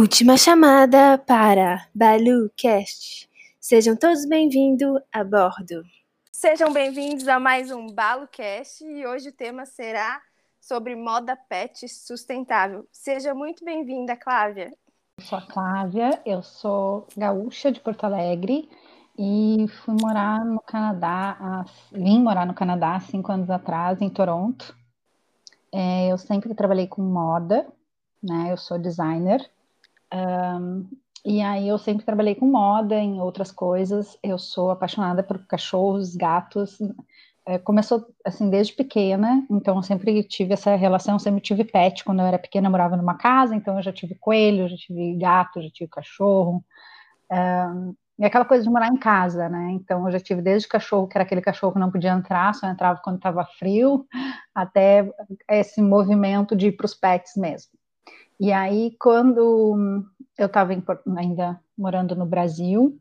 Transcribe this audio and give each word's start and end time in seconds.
Última 0.00 0.36
chamada 0.36 1.18
para 1.18 1.88
BaluCast. 1.92 3.28
Sejam 3.60 3.96
todos 3.96 4.24
bem-vindos 4.26 5.02
a 5.12 5.24
bordo. 5.24 5.82
Sejam 6.30 6.72
bem-vindos 6.72 7.26
a 7.26 7.40
mais 7.40 7.72
um 7.72 7.88
BaloCast 7.88 8.84
e 8.84 9.04
hoje 9.04 9.30
o 9.30 9.32
tema 9.32 9.66
será 9.66 10.22
sobre 10.60 10.94
moda 10.94 11.34
pet 11.34 11.88
sustentável. 11.88 12.86
Seja 12.92 13.34
muito 13.34 13.64
bem-vinda, 13.64 14.16
Clávia. 14.16 14.72
Eu 15.18 15.24
sou 15.24 15.36
a 15.36 15.42
Clávia, 15.42 16.22
eu 16.24 16.44
sou 16.44 17.08
gaúcha 17.16 17.72
de 17.72 17.80
Porto 17.80 18.04
Alegre 18.04 18.70
e 19.18 19.66
fui 19.82 19.96
morar 20.00 20.44
no 20.44 20.60
Canadá, 20.60 21.64
vim 21.90 22.22
morar 22.22 22.46
no 22.46 22.54
Canadá 22.54 22.94
há 22.94 23.00
cinco 23.00 23.32
anos 23.32 23.50
atrás, 23.50 24.00
em 24.00 24.08
Toronto. 24.08 24.76
É, 25.72 26.06
eu 26.12 26.18
sempre 26.18 26.54
trabalhei 26.54 26.86
com 26.86 27.02
moda, 27.02 27.66
né? 28.22 28.52
Eu 28.52 28.56
sou 28.56 28.78
designer 28.78 29.50
um, 30.12 30.86
e 31.24 31.42
aí 31.42 31.68
eu 31.68 31.78
sempre 31.78 32.04
trabalhei 32.04 32.34
com 32.34 32.46
moda, 32.46 32.94
em 32.94 33.20
outras 33.20 33.50
coisas. 33.50 34.18
Eu 34.22 34.38
sou 34.38 34.70
apaixonada 34.70 35.22
por 35.22 35.38
cachorros, 35.46 36.16
gatos. 36.16 36.78
É, 37.46 37.58
começou 37.58 38.06
assim 38.24 38.50
desde 38.50 38.74
pequena, 38.74 39.42
então 39.50 39.76
eu 39.76 39.82
sempre 39.82 40.22
tive 40.22 40.52
essa 40.52 40.76
relação, 40.76 41.18
sempre 41.18 41.40
tive 41.40 41.64
pet. 41.64 42.04
Quando 42.04 42.20
eu 42.20 42.26
era 42.26 42.38
pequena, 42.38 42.68
eu 42.68 42.70
morava 42.70 42.96
numa 42.96 43.16
casa, 43.16 43.54
então 43.54 43.76
eu 43.76 43.82
já 43.82 43.92
tive 43.92 44.14
coelho, 44.14 44.68
já 44.68 44.76
tive 44.76 45.16
gato, 45.16 45.62
já 45.62 45.70
tive 45.70 45.90
cachorro. 45.90 46.62
Um, 47.30 47.94
e 48.18 48.24
aquela 48.24 48.44
coisa 48.44 48.64
de 48.64 48.70
morar 48.70 48.88
em 48.88 48.96
casa, 48.96 49.48
né? 49.48 49.70
Então 49.72 50.04
eu 50.06 50.12
já 50.12 50.20
tive 50.20 50.42
desde 50.42 50.66
cachorro, 50.68 51.06
que 51.06 51.16
era 51.16 51.24
aquele 51.24 51.40
cachorro 51.40 51.72
que 51.72 51.78
não 51.78 51.90
podia 51.90 52.10
entrar, 52.10 52.54
só 52.54 52.68
entrava 52.68 53.00
quando 53.02 53.16
estava 53.16 53.44
frio, 53.58 54.06
até 54.54 55.08
esse 55.48 55.80
movimento 55.80 56.56
de 56.56 56.68
ir 56.68 56.72
para 56.72 56.86
os 56.86 56.94
pets 56.94 57.36
mesmo. 57.36 57.77
E 58.40 58.52
aí, 58.52 58.94
quando 59.00 60.06
eu 60.36 60.46
estava 60.46 60.72
ainda 61.16 61.60
morando 61.76 62.14
no 62.14 62.24
Brasil, 62.24 62.96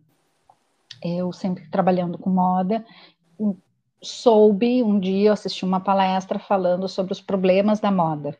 eu 1.03 1.31
sempre 1.31 1.69
trabalhando 1.69 2.17
com 2.17 2.29
moda, 2.29 2.83
soube 4.01 4.81
um 4.83 4.99
dia, 4.99 5.29
eu 5.29 5.33
assisti 5.33 5.63
uma 5.63 5.79
palestra 5.79 6.39
falando 6.39 6.87
sobre 6.87 7.13
os 7.13 7.21
problemas 7.21 7.79
da 7.79 7.91
moda. 7.91 8.37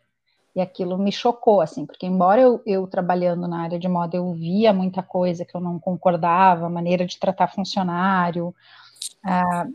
E 0.56 0.62
aquilo 0.62 0.98
me 0.98 1.12
chocou, 1.12 1.62
assim, 1.62 1.86
porque 1.86 2.08
embora 2.08 2.42
eu, 2.42 2.62
eu 2.66 2.88
trabalhando 2.88 3.48
na 3.48 3.62
área 3.62 3.78
de 3.78 3.88
moda, 3.88 4.18
eu 4.18 4.34
via 4.34 4.74
muita 4.74 5.04
coisa 5.04 5.46
que 5.46 5.56
eu 5.56 5.62
não 5.62 5.78
concordava, 5.78 6.68
maneira 6.68 7.06
de 7.06 7.20
tratar 7.20 7.48
funcionário, 7.48 8.56
a, 9.24 9.68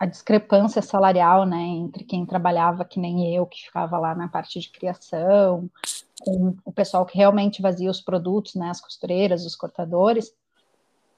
a 0.00 0.06
discrepância 0.06 0.80
salarial, 0.80 1.44
né, 1.44 1.60
entre 1.60 2.04
quem 2.04 2.24
trabalhava 2.24 2.86
que 2.86 2.98
nem 2.98 3.34
eu, 3.34 3.44
que 3.44 3.66
ficava 3.66 3.98
lá 3.98 4.14
na 4.14 4.28
parte 4.28 4.58
de 4.58 4.70
criação, 4.70 5.70
com 6.22 6.56
o 6.64 6.72
pessoal 6.72 7.04
que 7.04 7.18
realmente 7.18 7.60
vazia 7.60 7.90
os 7.90 8.00
produtos, 8.00 8.54
né, 8.54 8.70
as 8.70 8.80
costureiras, 8.80 9.44
os 9.44 9.54
cortadores, 9.54 10.32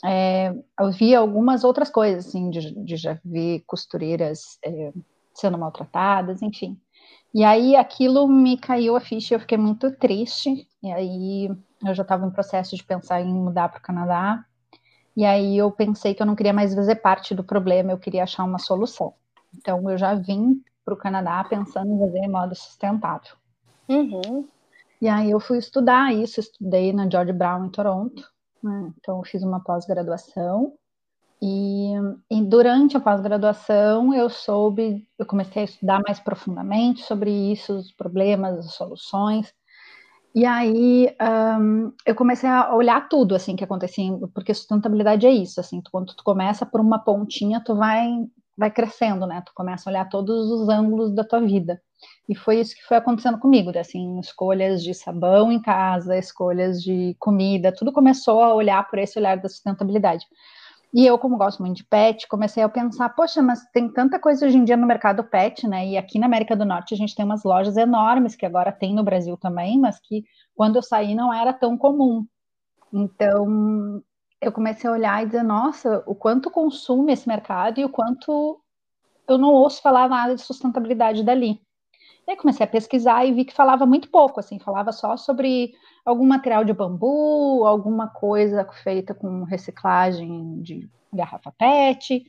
é, 0.05 0.53
eu 0.81 0.91
vi 0.91 1.15
algumas 1.15 1.63
outras 1.63 1.89
coisas, 1.89 2.27
assim, 2.27 2.51
de, 2.51 2.75
de 2.85 2.97
já 2.97 3.17
ver 3.25 3.63
costureiras 3.69 4.59
é, 4.65 4.93
sendo 5.33 5.57
maltratadas, 5.57 6.43
enfim. 6.43 6.77
E 7.33 7.45
aí 7.45 7.77
aquilo 7.77 8.27
me 8.27 8.59
caiu 8.59 8.97
a 8.97 9.01
ficha, 9.01 9.37
eu 9.37 9.41
fiquei 9.41 9.57
muito 9.57 9.93
triste, 9.93 10.67
e 10.83 10.93
aí 10.93 11.49
eu 11.87 11.95
já 11.95 12.03
estava 12.03 12.27
em 12.27 12.31
processo 12.31 12.77
de 12.77 12.83
pensar 12.83 13.21
em 13.21 13.33
mudar 13.33 13.69
para 13.69 13.79
o 13.79 13.83
Canadá, 13.83 14.45
e 15.17 15.25
aí 15.25 15.57
eu 15.57 15.71
pensei 15.71 16.15
que 16.15 16.23
eu 16.23 16.27
não 16.27 16.35
queria 16.35 16.53
mais 16.53 16.75
fazer 16.75 16.97
parte 16.97 17.35
do 17.35 17.45
problema, 17.45 17.93
eu 17.93 17.99
queria 17.99 18.23
achar 18.23 18.45
uma 18.45 18.59
solução. 18.59 19.15
Então 19.57 19.89
eu 19.91 19.99
já 19.99 20.15
vim 20.15 20.63
para 20.85 20.95
o 20.95 20.97
Canadá 20.97 21.45
pensando 21.45 21.93
em 21.93 21.99
fazer 21.99 22.29
moda 22.29 22.55
sustentável. 22.55 23.37
Uhum. 23.89 24.49
E 25.01 25.09
aí 25.09 25.31
eu 25.31 25.41
fui 25.41 25.59
estudar 25.59 26.15
isso, 26.15 26.41
estudei 26.41 26.93
na 26.93 27.09
George 27.09 27.33
Brown 27.33 27.67
em 27.67 27.71
Toronto, 27.71 28.23
né? 28.63 28.93
então 28.99 29.19
eu 29.19 29.25
fiz 29.25 29.43
uma 29.43 29.61
pós-graduação 29.61 30.75
e, 31.45 31.95
e, 32.31 32.41
durante 32.41 32.97
a 32.97 33.01
pós-graduação 33.01 34.15
eu 34.15 34.31
soube, 34.31 35.09
eu 35.19 35.27
comecei 35.27 35.63
a 35.63 35.65
estudar 35.65 36.01
mais 36.07 36.21
profundamente 36.21 37.03
sobre 37.03 37.33
isso, 37.33 37.79
os 37.79 37.91
problemas, 37.91 38.61
as 38.61 38.75
soluções. 38.75 39.53
E 40.35 40.47
aí 40.47 41.15
um, 41.61 41.93
eu 42.07 42.15
comecei 42.15 42.49
a 42.49 42.75
olhar 42.75 43.07
tudo 43.09 43.35
assim 43.35 43.55
que 43.55 43.65
acontecia, 43.65 44.11
porque 44.35 44.55
sustentabilidade 44.55 45.27
é 45.27 45.31
isso, 45.31 45.61
assim, 45.61 45.81
tu, 45.83 45.91
quando 45.91 46.15
tu 46.15 46.25
começa 46.25 46.65
por 46.65 46.81
uma 46.81 46.99
pontinha, 46.99 47.63
tu 47.65 47.75
vai 47.77 48.09
vai 48.57 48.71
crescendo, 48.71 49.27
né? 49.27 49.43
Tu 49.45 49.53
começa 49.55 49.89
a 49.89 49.91
olhar 49.91 50.09
todos 50.09 50.51
os 50.51 50.69
ângulos 50.69 51.15
da 51.15 51.25
tua 51.25 51.41
vida. 51.41 51.81
E 52.29 52.35
foi 52.35 52.61
isso 52.61 52.75
que 52.75 52.83
foi 52.83 52.97
acontecendo 52.99 53.39
comigo, 53.39 53.77
assim, 53.79 54.21
escolhas 54.21 54.83
de 54.83 54.95
sabão 54.95 55.51
em 55.51 55.61
casa, 55.61 56.17
escolhas 56.19 56.83
de 56.83 57.17
comida, 57.19 57.73
tudo 57.75 57.93
começou 57.93 58.43
a 58.43 58.55
olhar 58.55 58.87
por 58.89 58.99
esse 58.99 59.19
olhar 59.19 59.37
da 59.39 59.49
sustentabilidade. 59.49 60.27
E 60.95 61.07
eu, 61.07 61.19
como 61.19 61.39
gosto 61.39 61.63
muito 61.63 61.79
de 61.79 61.85
pet, 61.85 62.29
comecei 62.29 62.63
a 62.63 62.69
pensar, 62.69 63.09
poxa, 63.11 63.41
mas 63.41 63.65
tem 63.73 63.89
tanta 63.89 64.19
coisa 64.19 64.45
hoje 64.47 64.59
em 64.59 64.65
dia 64.65 64.77
no 64.77 64.87
mercado 64.87 65.25
pet, 65.25 65.67
né? 65.67 65.87
E 65.87 65.97
aqui 65.97 66.19
na 66.19 66.27
América 66.27 66.55
do 66.55 66.67
Norte 66.67 66.93
a 66.93 66.97
gente 66.97 67.15
tem 67.15 67.25
umas 67.25 67.45
lojas 67.45 67.79
enormes, 67.79 68.37
que 68.37 68.45
agora 68.45 68.71
tem 68.71 68.95
no 68.95 69.03
Brasil 69.03 69.37
também, 69.39 69.81
mas 69.81 69.99
que 69.99 70.25
quando 70.55 70.77
eu 70.77 70.83
saí 70.83 71.15
não 71.15 71.33
era 71.33 71.53
tão 71.53 71.79
comum. 71.79 72.27
Então, 72.93 74.03
eu 74.39 74.53
comecei 74.53 74.91
a 74.91 74.93
olhar 74.93 75.23
e 75.23 75.27
dizer, 75.27 75.43
nossa, 75.43 76.03
o 76.07 76.15
quanto 76.15 76.51
consome 76.51 77.13
esse 77.13 77.27
mercado 77.27 77.81
e 77.81 77.85
o 77.85 77.89
quanto 77.89 78.61
eu 79.27 79.39
não 79.39 79.49
ouço 79.49 79.81
falar 79.81 80.09
nada 80.11 80.35
de 80.35 80.43
sustentabilidade 80.43 81.23
dali. 81.23 81.59
E 82.27 82.33
aí 82.33 82.37
comecei 82.37 82.65
a 82.65 82.69
pesquisar 82.69 83.25
e 83.25 83.33
vi 83.33 83.45
que 83.47 83.55
falava 83.55 83.87
muito 83.87 84.11
pouco, 84.11 84.41
assim, 84.41 84.59
falava 84.59 84.93
só 84.93 85.17
sobre 85.17 85.73
algum 86.05 86.27
material 86.27 86.65
de 86.65 86.73
bambu, 86.73 87.65
alguma 87.65 88.09
coisa 88.09 88.65
feita 88.83 89.15
com 89.15 89.45
reciclagem 89.45 90.61
de 90.61 90.89
garrafa 91.13 91.53
PET. 91.53 92.25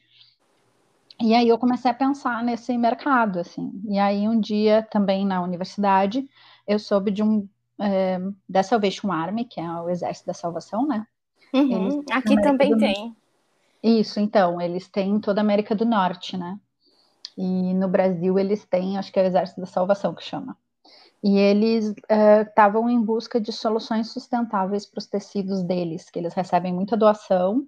E 1.22 1.34
aí 1.34 1.48
eu 1.48 1.58
comecei 1.58 1.90
a 1.90 1.94
pensar 1.94 2.44
nesse 2.44 2.78
mercado, 2.78 3.40
assim. 3.40 3.72
E 3.88 3.98
aí 3.98 4.28
um 4.28 4.40
dia 4.40 4.88
também 4.92 5.26
na 5.26 5.42
universidade 5.42 6.28
eu 6.68 6.80
soube 6.80 7.12
de 7.12 7.24
um 7.24 7.48
é, 7.80 8.20
da 8.48 8.64
Salvation 8.64 9.12
Army, 9.12 9.46
que 9.46 9.60
é 9.60 9.72
o 9.72 9.90
Exército 9.90 10.28
da 10.28 10.34
Salvação, 10.34 10.88
né? 10.88 11.06
Uhum. 11.54 12.04
Aqui 12.12 12.40
também 12.42 12.78
tem. 12.78 13.16
Isso, 13.82 14.20
então, 14.20 14.62
eles 14.62 14.88
têm 14.88 15.12
em 15.12 15.20
toda 15.20 15.42
a 15.42 15.44
América 15.44 15.76
do 15.76 15.86
Norte, 15.86 16.38
né? 16.38 16.58
E 17.38 17.74
no 17.74 17.88
Brasil 17.88 18.40
eles 18.40 18.66
têm, 18.66 18.98
acho 18.98 19.12
que 19.12 19.20
é 19.20 19.24
o 19.24 19.26
Exército 19.26 19.60
da 19.60 19.68
Salvação 19.68 20.14
que 20.14 20.24
chama. 20.24 20.58
E 21.24 21.38
eles 21.38 21.94
estavam 22.46 22.86
uh, 22.86 22.90
em 22.90 23.02
busca 23.02 23.40
de 23.40 23.52
soluções 23.52 24.12
sustentáveis 24.12 24.86
para 24.86 25.00
os 25.00 25.08
tecidos 25.08 25.64
deles, 25.64 26.10
que 26.10 26.20
eles 26.20 26.34
recebem 26.34 26.74
muita 26.74 26.98
doação, 26.98 27.66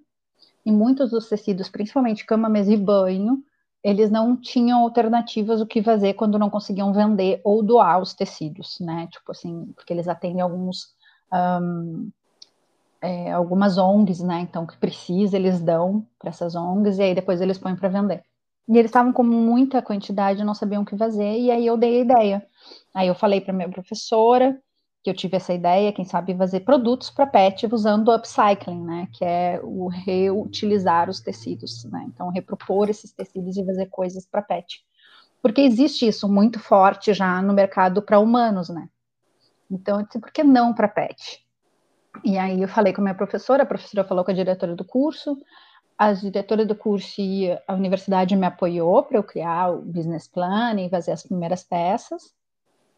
e 0.64 0.72
muitos 0.72 1.10
dos 1.10 1.28
tecidos, 1.28 1.68
principalmente 1.68 2.26
cama, 2.26 2.48
mesa 2.48 2.72
e 2.72 2.76
banho, 2.76 3.42
eles 3.84 4.10
não 4.10 4.36
tinham 4.36 4.80
alternativas 4.80 5.60
o 5.60 5.66
que 5.66 5.80
fazer 5.80 6.14
quando 6.14 6.40
não 6.40 6.50
conseguiam 6.50 6.92
vender 6.92 7.40
ou 7.44 7.62
doar 7.62 8.02
os 8.02 8.12
tecidos, 8.12 8.78
né? 8.80 9.06
Tipo 9.12 9.30
assim, 9.30 9.72
porque 9.76 9.92
eles 9.92 10.08
atendem 10.08 10.40
alguns 10.40 10.92
um, 11.32 12.10
é, 13.00 13.30
algumas 13.30 13.78
ONGs, 13.78 14.20
né? 14.20 14.40
Então, 14.40 14.66
que 14.66 14.76
precisa, 14.76 15.36
eles 15.36 15.60
dão 15.60 16.04
para 16.18 16.30
essas 16.30 16.56
ONGs 16.56 16.98
e 16.98 17.02
aí 17.02 17.14
depois 17.14 17.40
eles 17.40 17.58
põem 17.58 17.76
para 17.76 17.88
vender. 17.88 18.24
E 18.68 18.76
eles 18.76 18.88
estavam 18.88 19.12
com 19.12 19.22
muita 19.22 19.80
quantidade, 19.80 20.42
não 20.42 20.54
sabiam 20.54 20.82
o 20.82 20.84
que 20.84 20.96
fazer, 20.96 21.38
e 21.38 21.52
aí 21.52 21.64
eu 21.64 21.76
dei 21.76 21.98
a 21.98 22.02
ideia. 22.02 22.46
Aí 22.96 23.08
eu 23.08 23.14
falei 23.14 23.42
para 23.42 23.52
minha 23.52 23.68
professora 23.68 24.58
que 25.04 25.10
eu 25.10 25.14
tive 25.14 25.36
essa 25.36 25.52
ideia, 25.52 25.92
quem 25.92 26.04
sabe 26.06 26.34
fazer 26.34 26.60
produtos 26.60 27.10
para 27.10 27.26
pet 27.26 27.66
usando 27.70 28.08
o 28.08 28.14
upcycling, 28.16 28.82
né, 28.82 29.06
que 29.12 29.22
é 29.22 29.60
o 29.62 29.86
reutilizar 29.86 31.10
os 31.10 31.20
tecidos, 31.20 31.84
né? 31.84 32.06
Então 32.08 32.30
repropor 32.30 32.88
esses 32.88 33.12
tecidos 33.12 33.56
e 33.58 33.64
fazer 33.66 33.86
coisas 33.86 34.26
para 34.26 34.40
pet. 34.40 34.82
Porque 35.42 35.60
existe 35.60 36.08
isso 36.08 36.26
muito 36.26 36.58
forte 36.58 37.12
já 37.12 37.42
no 37.42 37.52
mercado 37.52 38.00
para 38.00 38.18
humanos, 38.18 38.70
né? 38.70 38.88
Então, 39.70 40.00
eu 40.00 40.06
disse, 40.06 40.18
por 40.18 40.32
que 40.32 40.42
não 40.42 40.72
para 40.72 40.88
pet? 40.88 41.44
E 42.24 42.38
aí 42.38 42.62
eu 42.62 42.68
falei 42.68 42.94
com 42.94 43.02
a 43.02 43.04
minha 43.04 43.14
professora, 43.14 43.64
a 43.64 43.66
professora 43.66 44.08
falou 44.08 44.24
com 44.24 44.30
a 44.30 44.34
diretora 44.34 44.74
do 44.74 44.84
curso, 44.84 45.36
a 45.98 46.14
diretora 46.14 46.64
do 46.64 46.74
curso 46.74 47.20
e 47.20 47.50
a 47.68 47.74
universidade 47.74 48.34
me 48.34 48.46
apoiou 48.46 49.02
para 49.02 49.18
eu 49.18 49.22
criar 49.22 49.70
o 49.70 49.82
business 49.82 50.26
plan 50.26 50.80
e 50.80 50.88
fazer 50.88 51.12
as 51.12 51.22
primeiras 51.22 51.62
peças. 51.62 52.34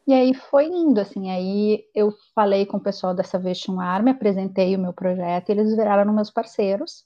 E 0.09 0.15
aí 0.15 0.33
foi 0.33 0.65
indo, 0.65 1.03
assim, 1.03 1.31
aí 1.31 1.85
eu 1.95 2.11
falei 2.35 2.65
com 2.65 2.79
o 2.79 2.83
pessoal 2.83 3.15
da 3.15 3.23
Salvation 3.23 3.79
Army, 3.79 4.13
apresentei 4.13 4.75
o 4.75 4.79
meu 4.79 4.91
projeto 4.91 5.51
e 5.51 5.53
eles 5.53 5.77
viraram 5.77 6.15
meus 6.15 6.31
parceiros. 6.31 7.05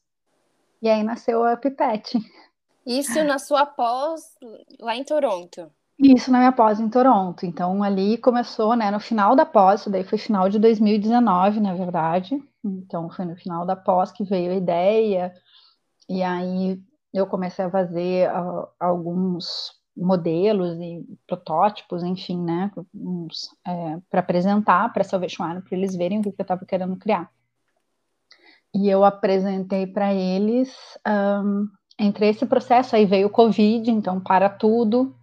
E 0.81 0.89
aí 0.89 1.03
nasceu 1.03 1.45
a 1.45 1.57
Pipette. 1.57 2.17
Isso 2.87 3.25
na 3.25 3.41
sua 3.41 3.67
pós 3.67 4.23
lá 4.79 4.95
em 4.95 5.03
Toronto? 5.03 5.69
Isso 5.99 6.31
na 6.31 6.39
minha 6.39 6.53
pós 6.53 6.79
em 6.79 6.89
Toronto. 6.89 7.45
Então 7.45 7.83
ali 7.83 8.19
começou, 8.19 8.77
né, 8.77 8.89
no 8.93 9.01
final 9.01 9.35
da 9.35 9.45
pós, 9.45 9.81
isso 9.81 9.91
daí 9.91 10.05
foi 10.05 10.17
final 10.17 10.49
de 10.49 10.61
2019, 10.61 11.59
na 11.59 11.75
verdade. 11.75 12.41
Então 12.65 13.11
foi 13.11 13.25
no 13.25 13.35
final 13.35 13.67
da 13.67 13.75
pós 13.75 14.13
que 14.13 14.23
veio 14.23 14.53
a 14.53 14.55
ideia, 14.55 15.35
e 16.09 16.23
aí 16.23 16.81
eu 17.13 17.27
comecei 17.27 17.65
a 17.65 17.71
fazer 17.71 18.31
uh, 18.31 18.69
alguns 18.79 19.82
modelos 19.97 20.79
e 20.81 21.05
protótipos, 21.27 22.03
enfim, 22.03 22.43
né, 22.43 22.71
é, 23.67 23.99
para 24.11 24.21
apresentar 24.21 24.93
para 24.93 25.05
Salvation 25.05 25.45
para 25.61 25.77
eles 25.77 25.95
verem 25.95 26.21
o 26.21 26.23
que 26.23 26.29
eu 26.29 26.43
estava 26.43 26.65
querendo 26.65 26.97
criar. 26.97 27.31
E 28.75 28.89
eu 28.89 29.05
apresentei 29.05 29.87
para 29.87 30.15
eles, 30.15 30.75
um, 31.07 31.69
entre 31.99 32.27
esse 32.29 32.47
processo, 32.47 32.97
aí 32.97 33.05
veio 33.05 33.27
o 33.27 33.31
Covid, 33.31 33.91
então 33.91 34.19
para 34.19 34.49
tudo, 34.49 35.15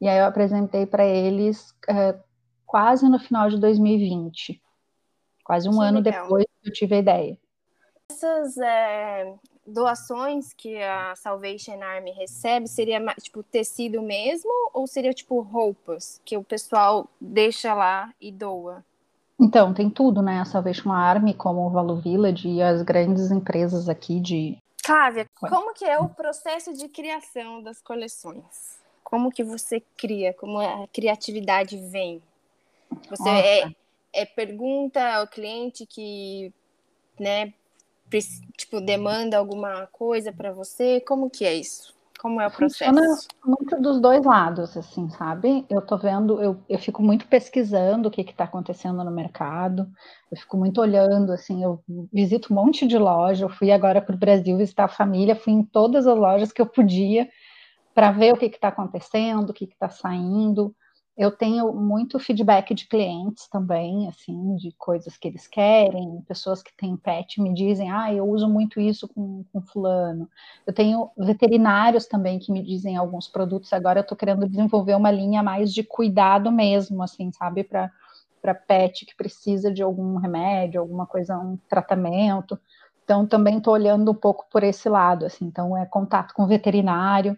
e 0.00 0.08
aí 0.08 0.18
eu 0.18 0.26
apresentei 0.26 0.86
para 0.86 1.04
eles 1.04 1.70
uh, 1.90 2.18
quase 2.64 3.08
no 3.08 3.18
final 3.18 3.48
de 3.48 3.58
2020, 3.58 4.62
quase 5.42 5.68
um 5.68 5.72
que 5.72 5.84
ano 5.84 6.00
legal. 6.00 6.22
depois 6.22 6.44
que 6.62 6.68
eu 6.68 6.72
tive 6.72 6.94
a 6.94 6.98
ideia. 6.98 7.38
Essas 8.10 8.56
é, 8.58 9.34
doações 9.66 10.52
que 10.52 10.80
a 10.82 11.14
Salvation 11.16 11.82
Army 11.82 12.12
recebe 12.12 12.68
seria 12.68 13.00
tipo 13.20 13.42
tecido 13.42 14.00
mesmo 14.00 14.50
ou 14.72 14.86
seria 14.86 15.12
tipo 15.12 15.40
roupas 15.40 16.20
que 16.24 16.36
o 16.36 16.44
pessoal 16.44 17.08
deixa 17.20 17.74
lá 17.74 18.12
e 18.20 18.30
doa? 18.30 18.84
Então, 19.38 19.74
tem 19.74 19.90
tudo, 19.90 20.22
né? 20.22 20.40
A 20.40 20.44
Salvation 20.44 20.90
Army, 20.90 21.34
como 21.34 21.66
o 21.66 21.70
Valo 21.70 21.96
Village 21.96 22.48
e 22.48 22.62
as 22.62 22.82
grandes 22.82 23.30
empresas 23.30 23.88
aqui 23.88 24.18
de. 24.18 24.56
Clávia, 24.82 25.26
como 25.40 25.74
que 25.74 25.84
é 25.84 25.98
o 25.98 26.08
processo 26.08 26.72
de 26.72 26.88
criação 26.88 27.62
das 27.62 27.82
coleções? 27.82 28.78
Como 29.02 29.30
que 29.30 29.44
você 29.44 29.82
cria? 29.96 30.32
Como 30.32 30.58
a 30.58 30.86
criatividade 30.88 31.76
vem? 31.76 32.22
Você 33.10 33.28
é, 33.28 33.70
é 34.12 34.24
pergunta 34.24 35.02
ao 35.14 35.26
cliente 35.26 35.84
que, 35.84 36.52
né, 37.18 37.52
tipo, 38.56 38.80
demanda 38.80 39.36
alguma 39.36 39.86
coisa 39.88 40.32
para 40.32 40.52
você? 40.52 41.00
Como 41.00 41.30
que 41.30 41.44
é 41.44 41.54
isso? 41.54 41.94
Como 42.18 42.40
é 42.40 42.46
o 42.46 42.50
processo? 42.50 42.90
Funciona 42.90 43.16
muito 43.44 43.80
dos 43.80 44.00
dois 44.00 44.24
lados, 44.24 44.76
assim, 44.76 45.08
sabe? 45.10 45.64
Eu 45.68 45.82
tô 45.82 45.96
vendo, 45.98 46.40
eu, 46.42 46.58
eu 46.68 46.78
fico 46.78 47.02
muito 47.02 47.26
pesquisando 47.26 48.08
o 48.08 48.10
que 48.10 48.22
está 48.22 48.44
acontecendo 48.44 49.04
no 49.04 49.10
mercado, 49.10 49.86
eu 50.30 50.36
fico 50.36 50.56
muito 50.56 50.80
olhando, 50.80 51.30
assim, 51.30 51.62
eu 51.62 51.82
visito 52.12 52.52
um 52.52 52.56
monte 52.56 52.86
de 52.86 52.96
loja, 52.96 53.44
eu 53.44 53.48
fui 53.48 53.70
agora 53.70 54.00
para 54.00 54.14
o 54.14 54.18
Brasil 54.18 54.56
visitar 54.56 54.84
a 54.84 54.88
família, 54.88 55.36
fui 55.36 55.52
em 55.52 55.62
todas 55.62 56.06
as 56.06 56.16
lojas 56.16 56.52
que 56.52 56.60
eu 56.60 56.66
podia 56.66 57.28
para 57.94 58.10
ver 58.12 58.32
o 58.32 58.36
que 58.36 58.46
está 58.46 58.68
acontecendo, 58.68 59.50
o 59.50 59.54
que 59.54 59.64
está 59.64 59.88
saindo. 59.88 60.74
Eu 61.16 61.30
tenho 61.30 61.72
muito 61.72 62.18
feedback 62.18 62.74
de 62.74 62.86
clientes 62.86 63.48
também, 63.48 64.06
assim, 64.06 64.54
de 64.56 64.70
coisas 64.72 65.16
que 65.16 65.26
eles 65.26 65.46
querem, 65.46 66.22
pessoas 66.28 66.62
que 66.62 66.76
têm 66.76 66.94
pet 66.94 67.40
me 67.40 67.54
dizem, 67.54 67.90
ah, 67.90 68.12
eu 68.12 68.28
uso 68.28 68.46
muito 68.48 68.78
isso 68.78 69.08
com, 69.08 69.42
com 69.50 69.62
fulano. 69.62 70.28
Eu 70.66 70.74
tenho 70.74 71.10
veterinários 71.16 72.06
também 72.06 72.38
que 72.38 72.52
me 72.52 72.62
dizem 72.62 72.96
alguns 72.96 73.28
produtos, 73.28 73.72
agora 73.72 74.00
eu 74.00 74.02
estou 74.02 74.16
querendo 74.16 74.46
desenvolver 74.46 74.94
uma 74.94 75.10
linha 75.10 75.42
mais 75.42 75.72
de 75.72 75.82
cuidado 75.82 76.52
mesmo, 76.52 77.02
assim, 77.02 77.32
sabe, 77.32 77.64
para 77.64 77.90
para 78.42 78.54
pet 78.54 79.04
que 79.04 79.16
precisa 79.16 79.72
de 79.72 79.82
algum 79.82 80.18
remédio, 80.18 80.80
alguma 80.80 81.04
coisa, 81.04 81.36
um 81.36 81.56
tratamento. 81.68 82.56
Então, 83.02 83.26
também 83.26 83.58
estou 83.58 83.74
olhando 83.74 84.12
um 84.12 84.14
pouco 84.14 84.46
por 84.48 84.62
esse 84.62 84.88
lado, 84.88 85.26
assim, 85.26 85.46
então 85.46 85.76
é 85.76 85.84
contato 85.84 86.32
com 86.32 86.46
veterinário. 86.46 87.36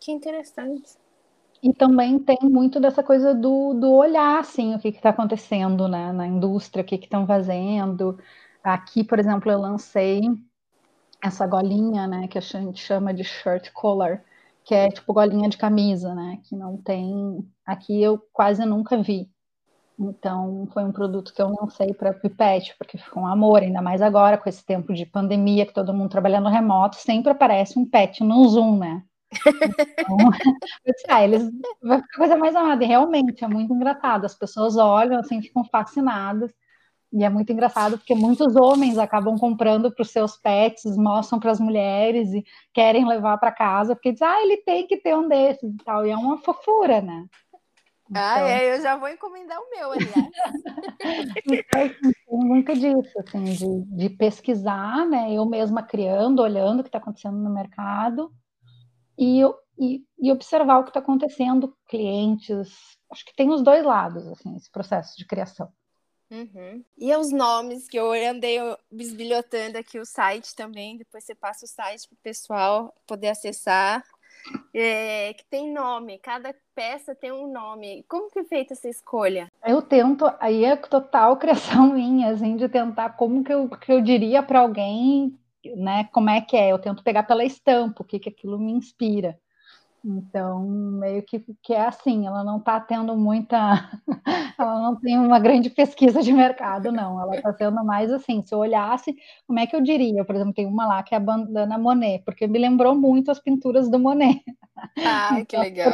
Que 0.00 0.10
interessante. 0.10 0.96
E 1.62 1.74
também 1.74 2.18
tem 2.18 2.38
muito 2.42 2.80
dessa 2.80 3.02
coisa 3.02 3.34
do, 3.34 3.74
do 3.74 3.92
olhar, 3.92 4.38
assim, 4.40 4.74
o 4.74 4.78
que 4.78 4.88
está 4.88 5.10
acontecendo 5.10 5.86
né, 5.88 6.10
na 6.12 6.26
indústria, 6.26 6.82
o 6.82 6.86
que 6.86 6.94
estão 6.96 7.26
fazendo. 7.26 8.18
Aqui, 8.64 9.04
por 9.04 9.18
exemplo, 9.18 9.50
eu 9.50 9.58
lancei 9.60 10.22
essa 11.22 11.46
golinha, 11.46 12.06
né, 12.06 12.28
que 12.28 12.38
a 12.38 12.40
gente 12.40 12.80
chama 12.82 13.12
de 13.14 13.24
shirt 13.24 13.70
collar, 13.72 14.24
que 14.64 14.74
é 14.74 14.88
tipo 14.90 15.12
golinha 15.12 15.48
de 15.48 15.58
camisa, 15.58 16.14
né, 16.14 16.38
que 16.44 16.56
não 16.56 16.76
tem, 16.78 17.46
aqui 17.66 18.02
eu 18.02 18.18
quase 18.32 18.64
nunca 18.64 19.02
vi. 19.02 19.30
Então, 19.98 20.68
foi 20.72 20.84
um 20.84 20.92
produto 20.92 21.34
que 21.34 21.42
eu 21.42 21.48
lancei 21.48 21.94
para 21.94 22.14
Pipette, 22.14 22.74
porque 22.78 22.98
ficou 22.98 23.24
um 23.24 23.26
amor, 23.26 23.62
ainda 23.62 23.82
mais 23.82 24.02
agora, 24.02 24.38
com 24.38 24.48
esse 24.48 24.64
tempo 24.64 24.94
de 24.94 25.06
pandemia, 25.06 25.66
que 25.66 25.74
todo 25.74 25.94
mundo 25.94 26.10
trabalhando 26.10 26.48
remoto, 26.48 26.96
sempre 26.96 27.32
aparece 27.32 27.78
um 27.78 27.86
pet 27.88 28.24
no 28.24 28.48
Zoom, 28.48 28.78
né? 28.78 29.04
Então, 29.30 30.16
ah, 31.08 31.22
eles 31.24 31.50
vai 31.82 32.00
ficar 32.02 32.16
coisa 32.16 32.36
mais 32.36 32.54
amada. 32.54 32.82
E 32.82 32.86
realmente 32.86 33.44
é 33.44 33.48
muito 33.48 33.72
engraçado. 33.72 34.24
As 34.24 34.34
pessoas 34.34 34.76
olham 34.76 35.20
assim, 35.20 35.40
ficam 35.40 35.64
fascinadas. 35.64 36.52
E 37.12 37.24
é 37.24 37.28
muito 37.28 37.52
engraçado 37.52 37.98
porque 37.98 38.14
muitos 38.14 38.54
homens 38.54 38.96
acabam 38.96 39.36
comprando 39.36 39.92
para 39.92 40.02
os 40.02 40.10
seus 40.10 40.36
pets, 40.36 40.96
mostram 40.96 41.40
para 41.40 41.50
as 41.50 41.58
mulheres 41.58 42.32
e 42.32 42.44
querem 42.72 43.06
levar 43.06 43.36
para 43.38 43.50
casa, 43.50 43.96
porque 43.96 44.12
dizem, 44.12 44.28
ah, 44.28 44.42
ele 44.42 44.58
tem 44.58 44.86
que 44.86 44.96
ter 44.96 45.16
um 45.16 45.26
desses 45.26 45.74
e 45.74 45.76
tal. 45.78 46.06
E 46.06 46.10
é 46.10 46.16
uma 46.16 46.38
fofura, 46.38 47.00
né? 47.00 47.26
Ah, 48.14 48.36
então... 48.36 48.46
Ah, 48.46 48.48
é, 48.48 48.76
eu 48.76 48.80
já 48.80 48.96
vou 48.96 49.08
encomendar 49.08 49.58
o 49.58 49.70
meu, 49.70 49.90
aliás. 49.90 50.14
então, 51.46 51.82
assim, 51.82 52.12
tem 52.28 52.38
muito 52.38 52.74
disso, 52.74 53.18
assim, 53.18 53.44
de, 53.44 53.84
de 53.96 54.10
pesquisar, 54.10 55.04
né? 55.04 55.32
Eu 55.32 55.44
mesma 55.46 55.82
criando, 55.82 56.42
olhando 56.42 56.80
o 56.80 56.82
que 56.84 56.88
está 56.88 56.98
acontecendo 56.98 57.38
no 57.38 57.52
mercado 57.52 58.32
e, 59.20 59.42
e, 59.78 60.02
e 60.18 60.32
observar 60.32 60.78
o 60.78 60.84
que 60.84 60.90
está 60.90 61.00
acontecendo, 61.00 61.76
clientes. 61.86 62.96
Acho 63.12 63.24
que 63.26 63.36
tem 63.36 63.50
os 63.50 63.62
dois 63.62 63.84
lados, 63.84 64.26
assim, 64.26 64.56
esse 64.56 64.70
processo 64.70 65.16
de 65.18 65.26
criação. 65.26 65.70
Uhum. 66.30 66.82
E 66.96 67.14
os 67.14 67.32
nomes 67.32 67.88
que 67.88 67.98
eu 67.98 68.12
andei 68.12 68.58
bisbilhotando 68.90 69.76
aqui 69.76 69.98
o 69.98 70.06
site 70.06 70.54
também, 70.54 70.96
depois 70.96 71.24
você 71.24 71.34
passa 71.34 71.66
o 71.66 71.68
site 71.68 72.08
para 72.08 72.14
o 72.14 72.22
pessoal 72.22 72.94
poder 73.06 73.28
acessar. 73.28 74.02
É, 74.72 75.34
que 75.34 75.44
tem 75.50 75.70
nome, 75.70 76.18
cada 76.18 76.54
peça 76.74 77.14
tem 77.14 77.30
um 77.30 77.52
nome. 77.52 78.04
Como 78.08 78.30
que 78.30 78.38
é 78.38 78.44
feita 78.44 78.72
essa 78.72 78.88
escolha? 78.88 79.52
Eu 79.66 79.82
tento, 79.82 80.24
aí 80.40 80.64
é 80.64 80.76
total 80.76 81.36
criação 81.36 81.92
minha, 81.92 82.30
assim, 82.30 82.56
de 82.56 82.68
tentar 82.68 83.10
como 83.10 83.44
que 83.44 83.52
eu, 83.52 83.68
que 83.68 83.92
eu 83.92 84.00
diria 84.00 84.42
para 84.42 84.60
alguém 84.60 85.38
né, 85.76 86.04
como 86.12 86.30
é 86.30 86.40
que 86.40 86.56
é? 86.56 86.72
Eu 86.72 86.78
tento 86.78 87.02
pegar 87.02 87.24
pela 87.24 87.44
estampa, 87.44 88.02
o 88.02 88.06
que, 88.06 88.18
que 88.18 88.28
aquilo 88.28 88.58
me 88.58 88.72
inspira. 88.72 89.38
Então, 90.02 90.62
meio 90.62 91.22
que, 91.22 91.44
que 91.62 91.74
é 91.74 91.86
assim, 91.86 92.26
ela 92.26 92.42
não 92.42 92.56
está 92.56 92.80
tendo 92.80 93.14
muita. 93.16 93.90
ela 94.58 94.80
não 94.80 94.96
tem 94.96 95.18
uma 95.18 95.38
grande 95.38 95.68
pesquisa 95.68 96.22
de 96.22 96.32
mercado, 96.32 96.90
não. 96.90 97.20
Ela 97.20 97.36
está 97.36 97.52
sendo 97.52 97.84
mais 97.84 98.10
assim, 98.10 98.42
se 98.42 98.54
eu 98.54 98.58
olhasse, 98.58 99.14
como 99.46 99.58
é 99.58 99.66
que 99.66 99.76
eu 99.76 99.80
diria? 99.82 100.24
Por 100.24 100.34
exemplo, 100.34 100.54
tem 100.54 100.66
uma 100.66 100.86
lá 100.86 101.02
que 101.02 101.14
é 101.14 101.18
a 101.18 101.20
bandana 101.20 101.76
Monet, 101.76 102.24
porque 102.24 102.46
me 102.46 102.58
lembrou 102.58 102.94
muito 102.94 103.30
as 103.30 103.38
pinturas 103.38 103.90
do 103.90 103.98
Monet. 103.98 104.42
Ah, 105.04 105.32
então, 105.38 105.44
que 105.44 105.56
legal. 105.58 105.92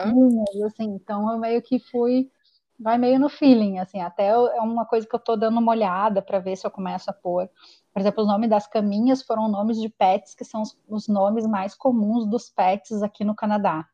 Assim, 0.65 0.85
então, 0.85 1.31
eu 1.33 1.39
meio 1.39 1.61
que 1.61 1.81
fui. 1.81 2.31
Vai 2.79 2.99
meio 2.99 3.19
no 3.19 3.31
feeling, 3.31 3.79
assim, 3.79 4.03
até 4.03 4.29
é 4.29 4.61
uma 4.61 4.85
coisa 4.85 5.09
que 5.09 5.15
eu 5.15 5.19
estou 5.19 5.35
dando 5.35 5.59
uma 5.59 5.73
olhada 5.73 6.21
para 6.21 6.39
ver 6.39 6.57
se 6.57 6.67
eu 6.67 6.71
começo 6.71 7.09
a 7.11 7.13
pôr 7.13 7.49
por 7.97 8.01
exemplo, 8.01 8.25
os 8.25 8.29
nomes 8.29 8.51
das 8.51 8.67
caminhas 8.67 9.23
foram 9.23 9.49
nomes 9.49 9.81
de 9.81 9.89
pets 9.89 10.35
que 10.35 10.45
são 10.45 10.61
os, 10.61 10.79
os 10.87 11.09
nomes 11.09 11.47
mais 11.47 11.75
comuns 11.75 12.27
dos 12.27 12.51
pets 12.51 13.03
aqui 13.03 13.25
no 13.25 13.35
Canadá. 13.35 13.89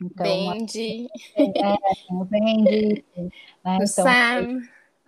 Então, 0.00 0.24
Bendy. 0.24 1.08
É, 1.34 1.52
tem 1.52 1.76
o 2.12 2.24
Bendy. 2.24 3.04
Né? 3.16 3.32
O 3.64 3.74
então, 3.74 3.86
Sam. 3.88 4.46
Tem, 4.46 4.56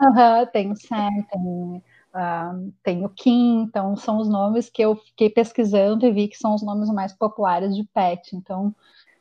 uh 0.00 0.47
tem 0.53 0.73
o 0.73 0.76
Sam, 0.76 1.11
tem, 1.31 1.85
uh, 2.12 2.73
tem 2.83 3.05
o 3.05 3.09
Kim. 3.09 3.62
Então, 3.62 3.95
são 3.95 4.19
os 4.19 4.29
nomes 4.29 4.69
que 4.69 4.83
eu 4.83 4.97
fiquei 4.97 5.31
pesquisando 5.31 6.05
e 6.05 6.11
vi 6.11 6.26
que 6.26 6.37
são 6.37 6.57
os 6.57 6.62
nomes 6.64 6.91
mais 6.91 7.12
populares 7.12 7.73
de 7.76 7.85
pet. 7.85 8.35
Então, 8.35 8.75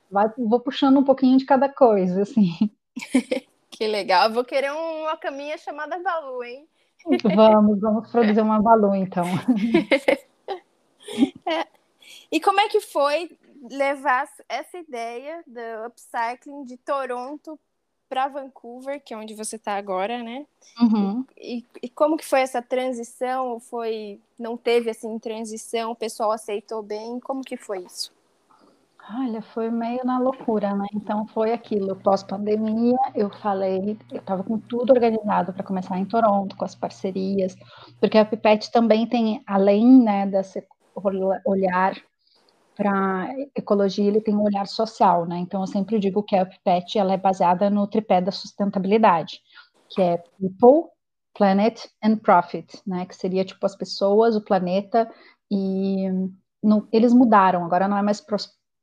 vai, 0.10 0.28
vou 0.36 0.60
puxando 0.60 0.98
um 0.98 1.04
pouquinho 1.04 1.38
de 1.38 1.46
cada 1.46 1.70
coisa, 1.70 2.24
assim. 2.24 2.50
que 3.70 3.86
legal. 3.86 4.30
Eu 4.30 4.34
vou 4.34 4.44
querer 4.44 4.72
uma 4.72 5.16
caminha 5.18 5.56
chamada 5.60 6.02
Balu, 6.02 6.44
hein? 6.44 6.68
Vamos, 7.36 7.80
vamos 7.80 8.10
produzir 8.10 8.42
uma 8.42 8.62
balu, 8.62 8.96
então. 8.96 9.26
É. 11.46 11.68
E 12.32 12.40
como 12.40 12.60
é 12.62 12.70
que 12.70 12.80
foi 12.80 13.38
levar 13.70 14.28
essa 14.50 14.78
ideia 14.78 15.44
do 15.46 15.86
upcycling 15.86 16.64
de 16.64 16.78
Toronto 16.78 17.60
para 18.10 18.28
Vancouver, 18.28 19.02
que 19.04 19.14
é 19.14 19.18
onde 19.18 19.34
você 19.34 19.56
está 19.56 19.76
agora, 19.76 20.22
né? 20.24 20.46
Uhum. 20.80 21.26
E, 21.38 21.66
e, 21.82 21.90
como 21.90 22.16
que 22.16 22.26
foi 22.26 22.42
essa 22.42 22.62
transição? 22.62 23.60
Foi 23.60 24.20
não 24.38 24.56
teve 24.56 24.90
assim 24.90 25.18
transição? 25.20 25.92
O 25.92 25.96
pessoal 25.96 26.32
aceitou 26.32 26.82
bem? 26.84 27.20
Como 27.20 27.42
que 27.42 27.58
foi 27.58 27.80
isso? 27.80 28.12
Olha, 29.12 29.42
foi 29.42 29.70
meio 29.70 30.04
na 30.06 30.18
loucura, 30.18 30.74
né? 30.76 30.86
Então 30.94 31.28
foi 31.28 31.52
aquilo, 31.52 31.96
pós-pandemia, 31.98 32.96
eu 33.14 33.30
falei, 33.30 33.98
eu 34.12 34.20
estava 34.20 34.44
com 34.44 34.58
tudo 34.58 34.94
organizado 34.94 35.52
para 35.52 35.64
começar 35.64 35.98
em 36.00 36.06
Toronto, 36.06 36.56
com 36.56 36.64
as 36.64 36.74
parcerias, 36.74 37.54
porque 38.00 38.18
a 38.18 38.24
Pipette 38.26 38.72
também 38.72 39.06
tem, 39.06 39.44
além 39.46 39.86
né, 40.02 40.26
desse 40.26 40.66
olhar 41.46 41.96
para 42.76 43.28
ecologia, 43.56 44.06
ele 44.06 44.22
tem 44.22 44.36
um 44.36 44.44
olhar 44.44 44.68
social, 44.68 45.26
né? 45.26 45.38
Então 45.40 45.62
eu 45.62 45.68
sempre 45.68 46.00
digo 46.00 46.24
que 46.24 46.36
a 46.36 46.46
Pipette 46.46 46.98
ela 47.00 47.14
é 47.14 47.18
baseada 47.18 47.70
no 47.70 47.88
tripé 47.88 48.22
da 48.22 48.32
sustentabilidade, 48.32 49.42
que 49.90 50.02
é 50.02 50.18
people, 50.40 50.90
planet 51.38 51.90
and 52.04 52.18
profit, 52.18 52.82
né? 52.88 53.06
Que 53.06 53.16
seria 53.16 53.46
tipo 53.46 53.66
as 53.66 53.76
pessoas, 53.76 54.36
o 54.36 54.44
planeta 54.44 55.10
e 55.52 56.10
no, 56.64 56.88
eles 56.92 57.14
mudaram, 57.14 57.66
agora 57.66 57.88
não 57.88 57.98
é 57.98 58.02
mais 58.02 58.22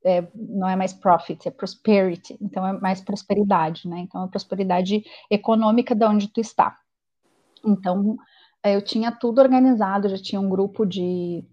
é, 0.04 0.26
não 0.34 0.68
é 0.68 0.76
mais 0.76 0.92
profit, 0.92 1.48
é 1.48 1.50
prosperity, 1.50 2.36
então 2.40 2.66
é 2.66 2.72
mais 2.72 3.00
prosperidade, 3.00 3.88
né? 3.88 4.00
Então, 4.00 4.24
é 4.24 4.28
prosperidade 4.28 5.04
econômica 5.30 5.94
de 5.94 6.04
onde 6.04 6.28
tu 6.28 6.40
está. 6.40 6.78
Então, 7.64 8.16
é, 8.62 8.74
eu 8.74 8.82
tinha 8.82 9.12
tudo 9.12 9.40
organizado, 9.40 10.08
já 10.08 10.16
tinha 10.16 10.40
um 10.40 10.48
grupo 10.48 10.86
de 10.86 11.44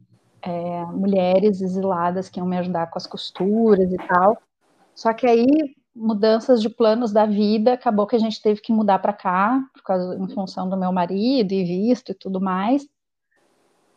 é, 0.42 0.86
mulheres 0.86 1.62
exiladas 1.62 2.30
que 2.30 2.40
iam 2.40 2.48
me 2.48 2.58
ajudar 2.58 2.88
com 2.88 2.98
as 2.98 3.08
costuras 3.08 3.92
e 3.92 3.98
tal. 3.98 4.38
Só 4.96 5.14
que 5.14 5.28
aí, 5.28 5.46
mudanças 5.96 6.62
de 6.62 6.70
planos 6.70 7.12
da 7.12 7.26
vida, 7.26 7.74
acabou 7.74 8.08
que 8.08 8.16
a 8.16 8.20
gente 8.20 8.42
teve 8.42 8.62
que 8.62 8.72
mudar 8.72 9.00
para 9.00 9.14
cá, 9.14 9.62
por 9.74 9.84
causa, 9.84 10.18
em 10.18 10.28
função 10.30 10.70
do 10.70 10.78
meu 10.78 10.92
marido 10.92 11.52
e 11.54 11.64
visto 11.64 12.12
e 12.12 12.16
tudo 12.16 12.40
mais. 12.40 12.88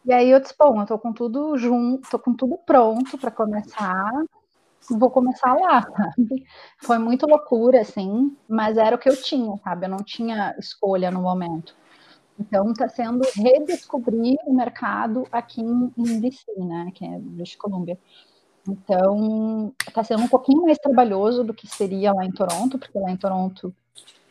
E 0.04 0.12
aí 0.12 0.30
eu 0.30 0.40
disse, 0.40 0.54
bom, 0.58 0.80
eu 0.80 0.86
tô 0.86 0.98
com 0.98 1.12
tudo 1.12 1.56
junto, 1.58 2.08
tô 2.10 2.18
com 2.18 2.34
tudo 2.34 2.56
pronto 2.64 3.18
para 3.18 3.30
começar, 3.30 4.10
vou 4.88 5.10
começar 5.10 5.54
lá, 5.54 5.82
sabe? 5.82 6.44
Foi 6.78 6.98
muito 6.98 7.26
loucura, 7.26 7.80
assim, 7.80 8.36
mas 8.48 8.76
era 8.76 8.96
o 8.96 8.98
que 8.98 9.08
eu 9.08 9.20
tinha, 9.20 9.56
sabe? 9.58 9.86
Eu 9.86 9.90
não 9.90 9.98
tinha 9.98 10.54
escolha 10.58 11.10
no 11.10 11.20
momento. 11.20 11.74
Então, 12.38 12.70
está 12.72 12.88
sendo 12.88 13.20
redescobrir 13.36 14.38
o 14.46 14.54
mercado 14.54 15.26
aqui 15.30 15.60
em, 15.60 16.20
BC, 16.20 16.46
né, 16.56 16.90
que 16.94 17.04
é 17.04 17.18
British 17.18 17.56
Columbia. 17.56 17.98
Então, 18.66 19.74
está 19.86 20.02
sendo 20.02 20.22
um 20.22 20.28
pouquinho 20.28 20.62
mais 20.62 20.78
trabalhoso 20.78 21.44
do 21.44 21.52
que 21.52 21.66
seria 21.66 22.12
lá 22.12 22.24
em 22.24 22.32
Toronto, 22.32 22.78
porque 22.78 22.98
lá 22.98 23.10
em 23.10 23.16
Toronto 23.16 23.74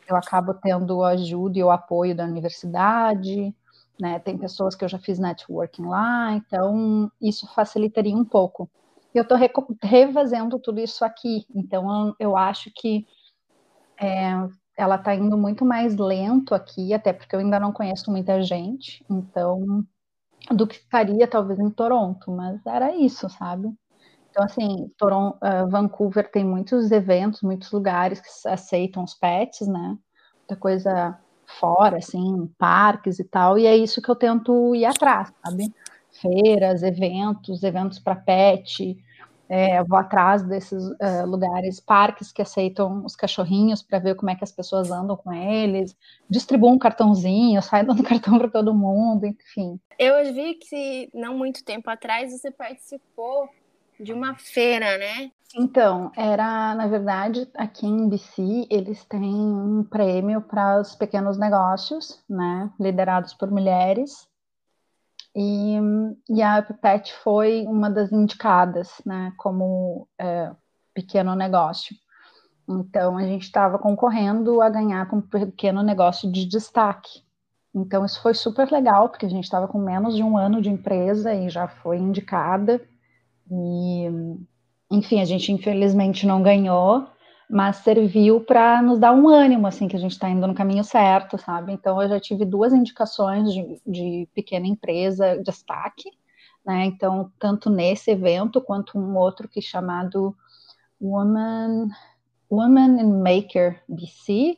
eu 0.08 0.16
acabo 0.16 0.56
tendo 0.56 1.04
ajuda 1.04 1.60
e 1.60 1.64
o 1.64 1.70
apoio 1.70 2.16
da 2.16 2.24
universidade, 2.24 3.54
né, 4.00 4.18
tem 4.18 4.38
pessoas 4.38 4.74
que 4.76 4.84
eu 4.84 4.90
já 4.90 4.98
fiz 4.98 5.20
networking 5.20 5.86
lá, 5.86 6.34
então 6.34 7.12
isso 7.22 7.48
facilitaria 7.54 8.16
um 8.16 8.26
pouco. 8.26 8.68
Eu 9.14 9.24
estou 9.24 9.38
refazendo 9.82 10.60
tudo 10.60 10.80
isso 10.80 11.04
aqui, 11.04 11.46
então 11.54 12.16
eu, 12.20 12.38
acho 12.38 12.72
que 12.76 13.08
é, 14.00 14.32
ela 14.78 14.96
está 14.96 15.16
indo 15.16 15.38
muito 15.38 15.66
mais 15.66 15.96
lento 15.98 16.54
aqui, 16.54 16.94
até 16.94 17.12
porque 17.12 17.36
eu 17.36 17.40
ainda 17.40 17.60
não 17.60 17.74
conheço 17.74 18.12
muita 18.12 18.42
gente, 18.42 19.04
então 19.10 19.84
do 20.52 20.68
que 20.68 20.76
estaria 20.76 21.28
talvez 21.28 21.60
em 21.60 21.70
Toronto, 21.70 22.32
mas 22.32 22.66
era 22.66 22.96
isso, 22.96 23.30
sabe? 23.30 23.74
Então, 24.30 24.44
assim, 24.44 24.92
Toronto, 24.98 25.38
uh, 25.38 25.68
Vancouver 25.70 26.32
tem 26.32 26.46
muitos 26.46 26.92
eventos, 26.92 27.42
muitos 27.42 27.72
lugares 27.72 28.22
que 28.22 28.48
aceitam 28.48 29.04
os 29.04 29.14
pets, 29.14 29.68
né? 29.68 29.98
Muita 30.40 30.56
coisa 30.56 31.20
fora, 31.60 31.98
assim, 31.98 32.48
parques 32.58 33.20
e 33.20 33.24
tal, 33.24 33.58
e 33.58 33.66
é 33.66 33.76
isso 33.76 34.02
que 34.02 34.10
eu 34.10 34.16
tento 34.16 34.76
ir 34.76 34.86
atrás, 34.86 35.34
sabe? 35.44 35.74
Feiras, 36.22 36.84
eventos, 36.84 37.64
eventos 37.64 38.00
para 38.00 38.16
pet, 38.16 38.98
é, 39.50 39.84
vou 39.84 39.98
atrás 39.98 40.44
desses 40.44 40.84
uh, 40.84 41.26
lugares, 41.26 41.80
parques 41.80 42.32
que 42.32 42.42
aceitam 42.42 43.04
os 43.04 43.16
cachorrinhos 43.16 43.82
para 43.82 43.98
ver 43.98 44.16
como 44.16 44.30
é 44.30 44.36
que 44.36 44.44
as 44.44 44.52
pessoas 44.52 44.92
andam 44.92 45.18
com 45.18 45.34
eles, 45.34 45.98
distribuo 46.30 46.72
um 46.72 46.78
cartãozinho, 46.78 47.60
sai 47.64 47.84
dando 47.84 48.04
cartão 48.04 48.38
para 48.38 48.48
todo 48.48 48.76
mundo, 48.76 49.26
enfim. 49.26 49.80
Eu 49.98 50.32
vi 50.34 50.54
que 50.54 51.10
não 51.14 51.36
muito 51.36 51.66
tempo 51.66 51.90
atrás 51.90 52.32
você 52.32 52.52
participou 52.52 53.50
de 54.00 54.14
uma 54.14 54.36
feira, 54.36 54.98
né? 54.98 55.32
Então, 55.56 56.12
era, 56.16 56.76
na 56.76 56.88
verdade, 56.88 57.50
aqui 57.56 57.88
em 57.88 58.08
BC, 58.08 58.68
eles 58.70 59.04
têm 59.06 59.24
um 59.24 59.84
prêmio 59.84 60.42
para 60.42 60.80
os 60.80 60.96
pequenos 60.96 61.40
negócios, 61.40 62.24
né, 62.30 62.70
liderados 62.80 63.34
por 63.34 63.50
mulheres, 63.50 64.29
e, 65.36 65.78
e 66.30 66.42
a 66.42 66.62
Pet 66.62 67.14
foi 67.24 67.66
uma 67.68 67.90
das 67.90 68.12
indicadas, 68.12 69.02
né, 69.06 69.32
como 69.38 70.08
é, 70.20 70.52
pequeno 70.94 71.36
negócio. 71.36 71.96
Então, 72.68 73.18
a 73.18 73.24
gente 73.24 73.44
estava 73.44 73.80
concorrendo 73.80 74.62
a 74.62 74.70
ganhar 74.70 75.08
como 75.10 75.24
pequeno 75.24 75.82
negócio 75.82 76.32
de 76.32 76.46
destaque. 76.46 77.24
Então, 77.74 78.06
isso 78.06 78.22
foi 78.22 78.34
super 78.34 78.72
legal, 78.72 79.10
porque 79.10 79.26
a 79.26 79.30
gente 79.30 79.44
estava 79.44 79.68
com 79.68 79.80
menos 79.80 80.16
de 80.16 80.24
um 80.24 80.38
ano 80.38 80.62
de 80.62 80.70
empresa 80.70 81.34
e 81.34 81.50
já 81.50 81.68
foi 81.68 81.98
indicada. 81.98 82.82
E, 83.50 84.06
enfim, 84.92 85.22
a 85.22 85.26
gente 85.26 85.52
infelizmente 85.52 86.28
não 86.28 86.44
ganhou, 86.44 87.08
mas 87.50 87.78
serviu 87.78 88.42
para 88.42 88.80
nos 88.80 89.00
dar 89.00 89.12
um 89.12 89.28
ânimo, 89.28 89.66
assim, 89.66 89.88
que 89.88 89.96
a 89.96 90.00
gente 90.00 90.12
está 90.12 90.30
indo 90.30 90.46
no 90.46 90.54
caminho 90.54 90.84
certo, 90.84 91.36
sabe? 91.36 91.74
Então, 91.74 92.00
eu 92.00 92.08
já 92.08 92.20
tive 92.20 92.46
duas 92.46 92.72
indicações 92.72 93.52
de, 93.52 93.82
de 93.88 94.30
pequena 94.36 94.68
empresa 94.68 95.36
de 95.38 95.44
destaque, 95.44 96.12
né? 96.64 96.86
Então, 96.86 97.32
tanto 97.40 97.72
nesse 97.72 98.12
evento 98.12 98.62
quanto 98.62 99.00
um 99.00 99.18
outro 99.18 99.48
que 99.48 99.60
é 99.60 99.64
chamado 99.64 100.38
Woman, 101.02 101.88
Woman 102.52 103.02
in 103.02 103.20
Maker 103.24 103.82
BC. 103.90 104.56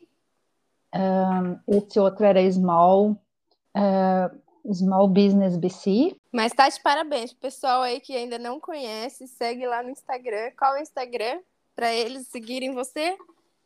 Um, 0.94 1.78
esse 1.78 1.98
outro 1.98 2.26
era 2.26 2.52
Small, 2.52 3.12
uh, 3.12 4.74
Small 4.74 5.08
Business 5.08 5.56
BC. 5.56 6.14
Mas 6.30 6.52
tá 6.52 6.68
de 6.68 6.82
parabéns, 6.82 7.32
pessoal 7.32 7.84
aí 7.84 8.02
que 8.02 8.18
ainda 8.18 8.38
não 8.38 8.60
conhece, 8.60 9.28
segue 9.28 9.66
lá 9.66 9.82
no 9.82 9.92
Instagram. 9.92 10.52
Qual 10.58 10.76
é 10.76 10.80
o 10.80 10.82
Instagram? 10.82 11.40
Para 11.76 11.94
eles 11.94 12.28
seguirem 12.28 12.74
você? 12.74 13.18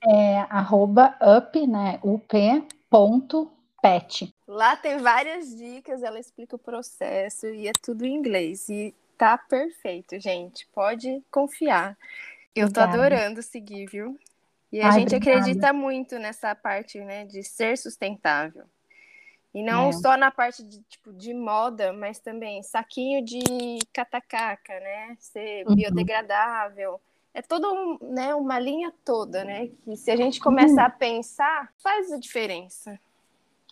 É 0.08 0.40
arroba 0.50 1.18
up, 1.22 1.68
né? 1.68 2.00
up.pet. 2.04 2.74
Lá 4.48 4.76
tem 4.76 4.98
várias 4.98 5.56
dicas, 5.56 6.04
ela 6.04 6.20
explica 6.20 6.56
o 6.56 6.60
processo 6.60 7.48
e 7.48 7.68
é 7.68 7.72
tudo 7.82 8.06
em 8.06 8.14
inglês. 8.14 8.70
E 8.70 8.94
tá 9.18 9.38
perfeito, 9.38 10.20
gente. 10.20 10.68
Pode 10.74 11.24
confiar. 11.32 11.98
Eu 12.56 12.72
tô 12.72 12.80
adorando 12.80 13.42
seguir, 13.42 13.88
viu? 13.88 14.18
E 14.72 14.82
a 14.82 14.88
Ai, 14.88 15.00
gente 15.00 15.16
obrigada. 15.16 15.40
acredita 15.40 15.74
muito 15.74 16.18
nessa 16.20 16.54
parte, 16.56 17.00
né, 17.00 17.26
de 17.26 17.44
ser 17.44 17.78
sustentável. 17.78 18.66
E 19.54 19.64
não 19.64 19.90
é. 19.90 19.94
só 19.94 20.18
na 20.18 20.30
parte 20.32 20.64
de, 20.64 20.82
tipo, 20.82 21.14
de 21.14 21.34
moda, 21.34 21.94
mas 21.94 22.20
também 22.20 22.62
saquinho 22.62 23.24
de 23.24 23.40
catacaca, 23.94 24.78
né? 24.82 25.16
Ser 25.18 25.66
uhum. 25.66 25.76
biodegradável 25.76 27.00
é 27.36 27.42
todo 27.42 28.00
né, 28.02 28.34
uma 28.34 28.58
linha 28.58 28.94
toda, 29.04 29.44
né? 29.44 29.68
Que 29.84 29.98
se 29.98 30.10
a 30.10 30.16
gente 30.16 30.40
começar 30.40 30.84
hum. 30.84 30.86
a 30.86 30.90
pensar, 30.90 31.70
faz 31.84 32.10
a 32.10 32.18
diferença. 32.18 32.98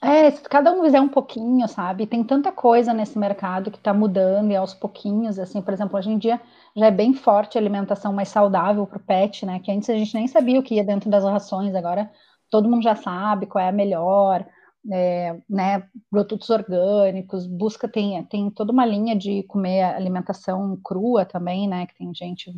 É, 0.01 0.29
se 0.29 0.41
cada 0.41 0.69
um 0.73 0.83
fizer 0.83 0.99
um 0.99 1.07
pouquinho, 1.07 1.65
sabe? 1.69 2.05
Tem 2.05 2.21
tanta 2.25 2.51
coisa 2.51 2.93
nesse 2.93 3.17
mercado 3.17 3.71
que 3.71 3.77
está 3.77 3.93
mudando 3.93 4.51
e 4.51 4.55
aos 4.55 4.73
pouquinhos, 4.73 5.39
assim, 5.39 5.61
por 5.61 5.73
exemplo, 5.73 5.97
hoje 5.97 6.11
em 6.11 6.17
dia 6.17 6.41
já 6.75 6.87
é 6.87 6.91
bem 6.91 7.13
forte 7.13 7.57
a 7.57 7.61
alimentação 7.61 8.11
mais 8.11 8.27
saudável 8.27 8.85
para 8.85 8.97
o 8.97 9.03
pet, 9.03 9.45
né? 9.45 9.61
Que 9.63 9.71
antes 9.71 9.89
a 9.89 9.93
gente 9.93 10.13
nem 10.13 10.27
sabia 10.27 10.59
o 10.59 10.63
que 10.63 10.75
ia 10.75 10.83
dentro 10.83 11.09
das 11.09 11.23
rações, 11.23 11.73
agora 11.73 12.11
todo 12.49 12.69
mundo 12.69 12.83
já 12.83 12.97
sabe 12.97 13.45
qual 13.45 13.63
é 13.63 13.69
a 13.69 13.71
melhor, 13.71 14.45
é, 14.91 15.39
né? 15.49 15.87
Produtos 16.11 16.49
orgânicos, 16.49 17.47
busca, 17.47 17.87
tem, 17.87 18.21
tem 18.25 18.49
toda 18.51 18.73
uma 18.73 18.85
linha 18.85 19.15
de 19.15 19.43
comer 19.43 19.83
alimentação 19.83 20.77
crua 20.83 21.23
também, 21.23 21.65
né? 21.65 21.87
Que 21.87 21.95
tem 21.95 22.13
gente 22.13 22.53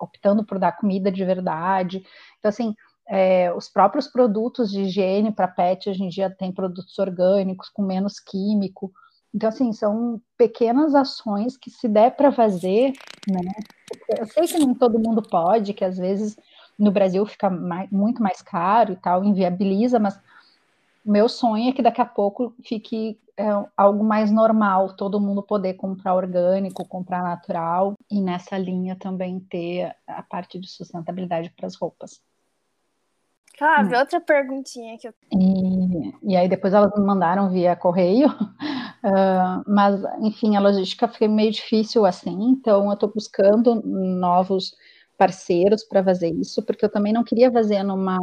optando 0.00 0.44
por 0.44 0.58
dar 0.58 0.72
comida 0.72 1.10
de 1.10 1.24
verdade. 1.24 2.02
Então, 2.38 2.48
assim, 2.48 2.74
é, 3.08 3.52
os 3.52 3.68
próprios 3.68 4.06
produtos 4.06 4.70
de 4.70 4.82
higiene 4.82 5.32
para 5.32 5.48
pet 5.48 5.90
hoje 5.90 6.02
em 6.02 6.08
dia 6.08 6.30
tem 6.30 6.52
produtos 6.52 6.98
orgânicos 6.98 7.68
com 7.68 7.82
menos 7.82 8.20
químico. 8.20 8.92
Então, 9.34 9.48
assim, 9.48 9.72
são 9.72 10.20
pequenas 10.36 10.94
ações 10.94 11.56
que 11.56 11.70
se 11.70 11.88
der 11.88 12.16
para 12.16 12.32
fazer, 12.32 12.92
né? 13.28 13.52
Eu 14.18 14.26
sei 14.26 14.46
que 14.46 14.58
nem 14.58 14.74
todo 14.74 14.98
mundo 14.98 15.22
pode, 15.22 15.72
que 15.72 15.84
às 15.84 15.98
vezes 15.98 16.36
no 16.78 16.90
Brasil 16.90 17.24
fica 17.26 17.50
mais, 17.50 17.90
muito 17.90 18.22
mais 18.22 18.42
caro 18.42 18.92
e 18.92 18.96
tal, 18.96 19.24
inviabiliza, 19.24 19.98
mas 19.98 20.18
meu 21.10 21.28
sonho 21.28 21.68
é 21.68 21.72
que 21.72 21.82
daqui 21.82 22.00
a 22.00 22.06
pouco 22.06 22.54
fique 22.64 23.18
é, 23.36 23.44
algo 23.76 24.04
mais 24.04 24.30
normal, 24.30 24.94
todo 24.94 25.20
mundo 25.20 25.42
poder 25.42 25.74
comprar 25.74 26.14
orgânico, 26.14 26.86
comprar 26.86 27.22
natural, 27.22 27.94
e 28.10 28.20
nessa 28.20 28.56
linha 28.56 28.94
também 28.94 29.40
ter 29.40 29.94
a 30.06 30.22
parte 30.22 30.58
de 30.58 30.68
sustentabilidade 30.68 31.50
para 31.50 31.66
as 31.66 31.74
roupas. 31.74 32.20
Flávia, 33.58 33.96
hum. 33.96 34.00
outra 34.00 34.20
perguntinha 34.20 34.96
que 34.96 35.08
eu 35.08 35.14
e, 35.32 36.32
e 36.32 36.36
aí 36.36 36.48
depois 36.48 36.72
elas 36.72 36.92
me 36.96 37.04
mandaram 37.04 37.50
via 37.50 37.74
correio, 37.74 38.28
uh, 38.28 39.64
mas 39.66 40.00
enfim, 40.20 40.56
a 40.56 40.60
logística 40.60 41.08
foi 41.08 41.26
meio 41.26 41.50
difícil 41.50 42.06
assim, 42.06 42.50
então 42.50 42.86
eu 42.86 42.92
estou 42.92 43.12
buscando 43.12 43.82
novos 43.84 44.72
parceiros 45.18 45.84
para 45.84 46.02
fazer 46.02 46.30
isso, 46.30 46.64
porque 46.64 46.84
eu 46.84 46.90
também 46.90 47.12
não 47.12 47.22
queria 47.22 47.52
fazer 47.52 47.82
numa 47.82 48.18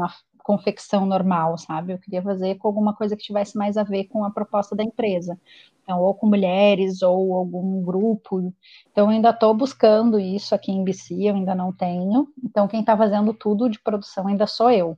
confecção 0.47 1.05
normal, 1.05 1.57
sabe? 1.57 1.91
Eu 1.91 1.99
queria 1.99 2.21
fazer 2.21 2.55
com 2.55 2.69
alguma 2.69 2.95
coisa 2.95 3.17
que 3.17 3.23
tivesse 3.23 3.57
mais 3.57 3.75
a 3.75 3.83
ver 3.83 4.05
com 4.05 4.23
a 4.23 4.31
proposta 4.31 4.73
da 4.73 4.81
empresa. 4.81 5.37
Então, 5.83 5.99
ou 6.01 6.15
com 6.15 6.25
mulheres, 6.25 7.01
ou 7.01 7.33
algum 7.33 7.83
grupo. 7.83 8.53
Então, 8.89 9.07
eu 9.07 9.09
ainda 9.09 9.31
estou 9.31 9.53
buscando 9.53 10.17
isso 10.17 10.55
aqui 10.55 10.71
em 10.71 10.85
BC, 10.85 11.15
eu 11.15 11.35
ainda 11.35 11.53
não 11.53 11.73
tenho. 11.73 12.29
Então, 12.41 12.65
quem 12.65 12.79
está 12.79 12.95
fazendo 12.95 13.33
tudo 13.33 13.69
de 13.69 13.77
produção 13.77 14.25
ainda 14.27 14.47
sou 14.47 14.71
eu. 14.71 14.97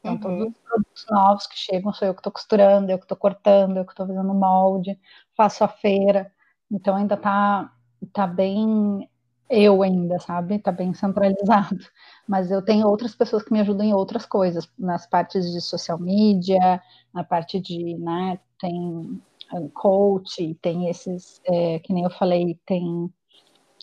Então, 0.00 0.14
uhum. 0.14 0.20
todos 0.20 0.56
os 0.56 0.62
produtos 0.64 1.06
novos 1.08 1.46
que 1.46 1.56
chegam 1.56 1.92
sou 1.92 2.08
eu 2.08 2.14
que 2.14 2.20
estou 2.20 2.32
costurando, 2.32 2.90
eu 2.90 2.98
que 2.98 3.04
estou 3.04 3.16
cortando, 3.16 3.76
eu 3.76 3.84
que 3.84 3.92
estou 3.92 4.04
fazendo 4.04 4.34
molde, 4.34 4.98
faço 5.36 5.62
a 5.62 5.68
feira. 5.68 6.32
Então, 6.68 6.96
ainda 6.96 7.14
está 7.14 7.72
tá 8.12 8.26
bem 8.26 9.08
eu 9.52 9.82
ainda, 9.82 10.18
sabe? 10.18 10.58
Tá 10.58 10.72
bem 10.72 10.94
centralizado. 10.94 11.78
Mas 12.26 12.50
eu 12.50 12.62
tenho 12.62 12.86
outras 12.86 13.14
pessoas 13.14 13.42
que 13.42 13.52
me 13.52 13.60
ajudam 13.60 13.86
em 13.86 13.94
outras 13.94 14.24
coisas, 14.24 14.68
nas 14.78 15.06
partes 15.06 15.52
de 15.52 15.60
social 15.60 15.98
media, 15.98 16.80
na 17.12 17.22
parte 17.22 17.60
de, 17.60 17.96
né, 17.98 18.38
tem 18.58 19.20
ah, 19.52 19.60
coach, 19.74 20.54
tem 20.62 20.88
esses, 20.88 21.40
é, 21.44 21.78
que 21.80 21.92
nem 21.92 22.04
eu 22.04 22.10
falei, 22.10 22.58
tem 22.64 23.12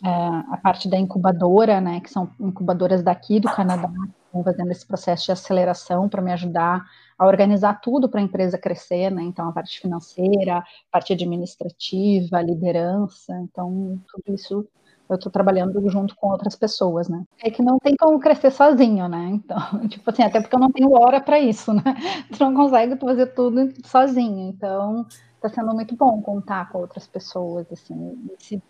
é, 0.04 0.10
a 0.10 0.60
parte 0.64 0.90
da 0.90 0.98
incubadora, 0.98 1.80
né, 1.80 2.00
que 2.00 2.10
são 2.10 2.32
incubadoras 2.40 3.04
daqui 3.04 3.40
do 3.40 3.50
Canadá, 3.50 3.92
estão 4.26 4.44
fazendo 4.44 4.72
esse 4.72 4.86
processo 4.86 5.26
de 5.26 5.32
aceleração 5.32 6.10
para 6.10 6.22
me 6.22 6.32
ajudar 6.32 6.84
a 7.18 7.28
organizar 7.28 7.82
tudo 7.82 8.10
para 8.10 8.20
a 8.20 8.24
empresa 8.24 8.58
crescer, 8.58 9.12
né? 9.12 9.24
Então 9.24 9.50
a 9.50 9.52
parte 9.52 9.80
financeira, 9.80 10.64
parte 10.92 11.14
administrativa, 11.14 12.42
liderança, 12.42 13.34
então 13.42 14.00
tudo 14.08 14.34
isso 14.34 14.68
eu 15.10 15.16
estou 15.16 15.32
trabalhando 15.32 15.82
junto 15.90 16.16
com 16.16 16.28
outras 16.30 16.56
pessoas, 16.56 17.10
né? 17.10 17.24
É 17.44 17.50
que 17.50 17.64
não 17.64 17.80
tem 17.80 17.96
como 17.96 18.20
crescer 18.20 18.52
sozinho, 18.52 19.08
né? 19.08 19.30
Então, 19.34 19.58
tipo 19.90 20.10
assim, 20.10 20.24
até 20.24 20.40
porque 20.40 20.56
eu 20.56 20.60
não 20.60 20.72
tenho 20.72 20.92
hora 20.94 21.20
para 21.20 21.40
isso, 21.40 21.74
né? 21.74 21.82
Tu 22.32 22.40
não 22.40 22.54
consegue 22.54 22.96
fazer 22.98 23.28
tudo 23.28 23.74
sozinho. 23.86 24.50
Então, 24.50 25.06
está 25.36 25.50
sendo 25.50 25.74
muito 25.74 25.96
bom 25.96 26.22
contar 26.22 26.70
com 26.70 26.80
outras 26.80 27.08
pessoas, 27.08 27.66
assim. 27.72 28.30
Se 28.38 28.62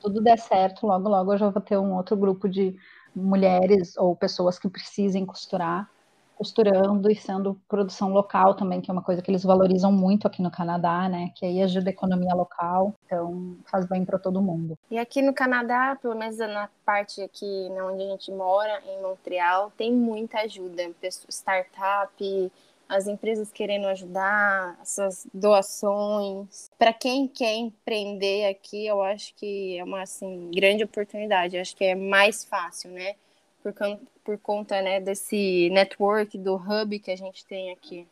tudo 0.00 0.20
der 0.20 0.38
certo, 0.38 0.86
logo 0.86 1.08
logo 1.08 1.32
eu 1.34 1.38
já 1.38 1.48
vou 1.48 1.62
ter 1.62 1.78
um 1.78 1.94
outro 1.94 2.16
grupo 2.16 2.48
de 2.48 2.76
mulheres 3.14 3.96
ou 3.96 4.16
pessoas 4.16 4.58
que 4.58 4.68
precisem 4.68 5.24
costurar 5.24 5.88
costurando 6.36 7.10
e 7.10 7.16
sendo 7.16 7.60
produção 7.66 8.12
local 8.12 8.54
também, 8.54 8.80
que 8.80 8.90
é 8.90 8.92
uma 8.92 9.02
coisa 9.02 9.22
que 9.22 9.30
eles 9.30 9.42
valorizam 9.42 9.90
muito 9.90 10.26
aqui 10.26 10.42
no 10.42 10.50
Canadá, 10.50 11.08
né? 11.08 11.32
Que 11.34 11.46
aí 11.46 11.62
ajuda 11.62 11.88
a 11.88 11.92
economia 11.92 12.34
local, 12.34 12.94
então 13.04 13.56
faz 13.64 13.86
bem 13.86 14.04
para 14.04 14.18
todo 14.18 14.40
mundo. 14.40 14.78
E 14.90 14.98
aqui 14.98 15.22
no 15.22 15.32
Canadá, 15.32 15.96
pelo 16.00 16.14
menos 16.14 16.36
na 16.36 16.68
parte 16.84 17.22
aqui 17.22 17.68
onde 17.70 18.02
a 18.02 18.10
gente 18.10 18.30
mora, 18.30 18.80
em 18.86 19.02
Montreal, 19.02 19.72
tem 19.76 19.92
muita 19.92 20.40
ajuda, 20.40 20.90
startup, 21.28 22.52
as 22.88 23.06
empresas 23.06 23.50
querendo 23.50 23.86
ajudar, 23.86 24.78
essas 24.80 25.26
doações. 25.32 26.70
Para 26.78 26.92
quem 26.92 27.26
quer 27.26 27.54
empreender 27.54 28.46
aqui, 28.48 28.86
eu 28.86 29.02
acho 29.02 29.34
que 29.34 29.78
é 29.78 29.84
uma 29.84 30.02
assim, 30.02 30.50
grande 30.54 30.84
oportunidade. 30.84 31.56
Eu 31.56 31.62
acho 31.62 31.74
que 31.74 31.84
é 31.84 31.94
mais 31.94 32.44
fácil, 32.44 32.90
né? 32.90 33.14
Por, 33.72 33.98
por 34.24 34.38
conta 34.38 34.80
né, 34.82 35.00
desse 35.00 35.70
network, 35.70 36.36
do 36.38 36.56
hub 36.56 36.98
que 36.98 37.10
a 37.10 37.16
gente 37.16 37.44
tem 37.46 37.70
aqui. 37.72 38.06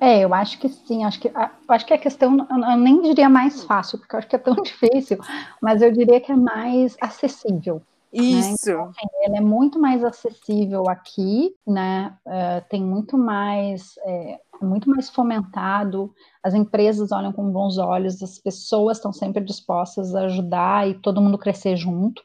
É, 0.00 0.24
eu 0.24 0.34
acho 0.34 0.58
que 0.58 0.68
sim, 0.68 1.04
acho 1.04 1.20
que, 1.20 1.30
acho 1.68 1.86
que 1.86 1.94
a 1.94 1.98
questão, 1.98 2.36
eu 2.50 2.76
nem 2.76 3.00
diria 3.02 3.28
mais 3.28 3.62
fácil, 3.62 3.98
porque 3.98 4.16
eu 4.16 4.18
acho 4.18 4.28
que 4.28 4.34
é 4.34 4.38
tão 4.38 4.54
difícil, 4.62 5.18
mas 5.60 5.80
eu 5.80 5.92
diria 5.92 6.20
que 6.20 6.32
é 6.32 6.36
mais 6.36 6.96
acessível. 7.00 7.80
Né? 8.12 8.20
Isso. 8.20 8.68
Né? 8.68 8.72
Então, 8.72 8.82
assim, 8.88 9.08
ele 9.22 9.36
é 9.36 9.40
muito 9.40 9.78
mais 9.78 10.04
acessível 10.04 10.88
aqui, 10.88 11.54
né? 11.66 12.14
Uh, 12.26 12.68
tem 12.68 12.82
muito 12.82 13.16
mais, 13.16 13.94
é, 14.04 14.40
muito 14.60 14.90
mais 14.90 15.08
fomentado. 15.08 16.12
As 16.42 16.52
empresas 16.52 17.12
olham 17.12 17.32
com 17.32 17.50
bons 17.50 17.78
olhos, 17.78 18.22
as 18.22 18.38
pessoas 18.38 18.98
estão 18.98 19.12
sempre 19.12 19.42
dispostas 19.42 20.14
a 20.14 20.22
ajudar 20.22 20.88
e 20.88 20.94
todo 20.94 21.22
mundo 21.22 21.38
crescer 21.38 21.76
junto. 21.76 22.22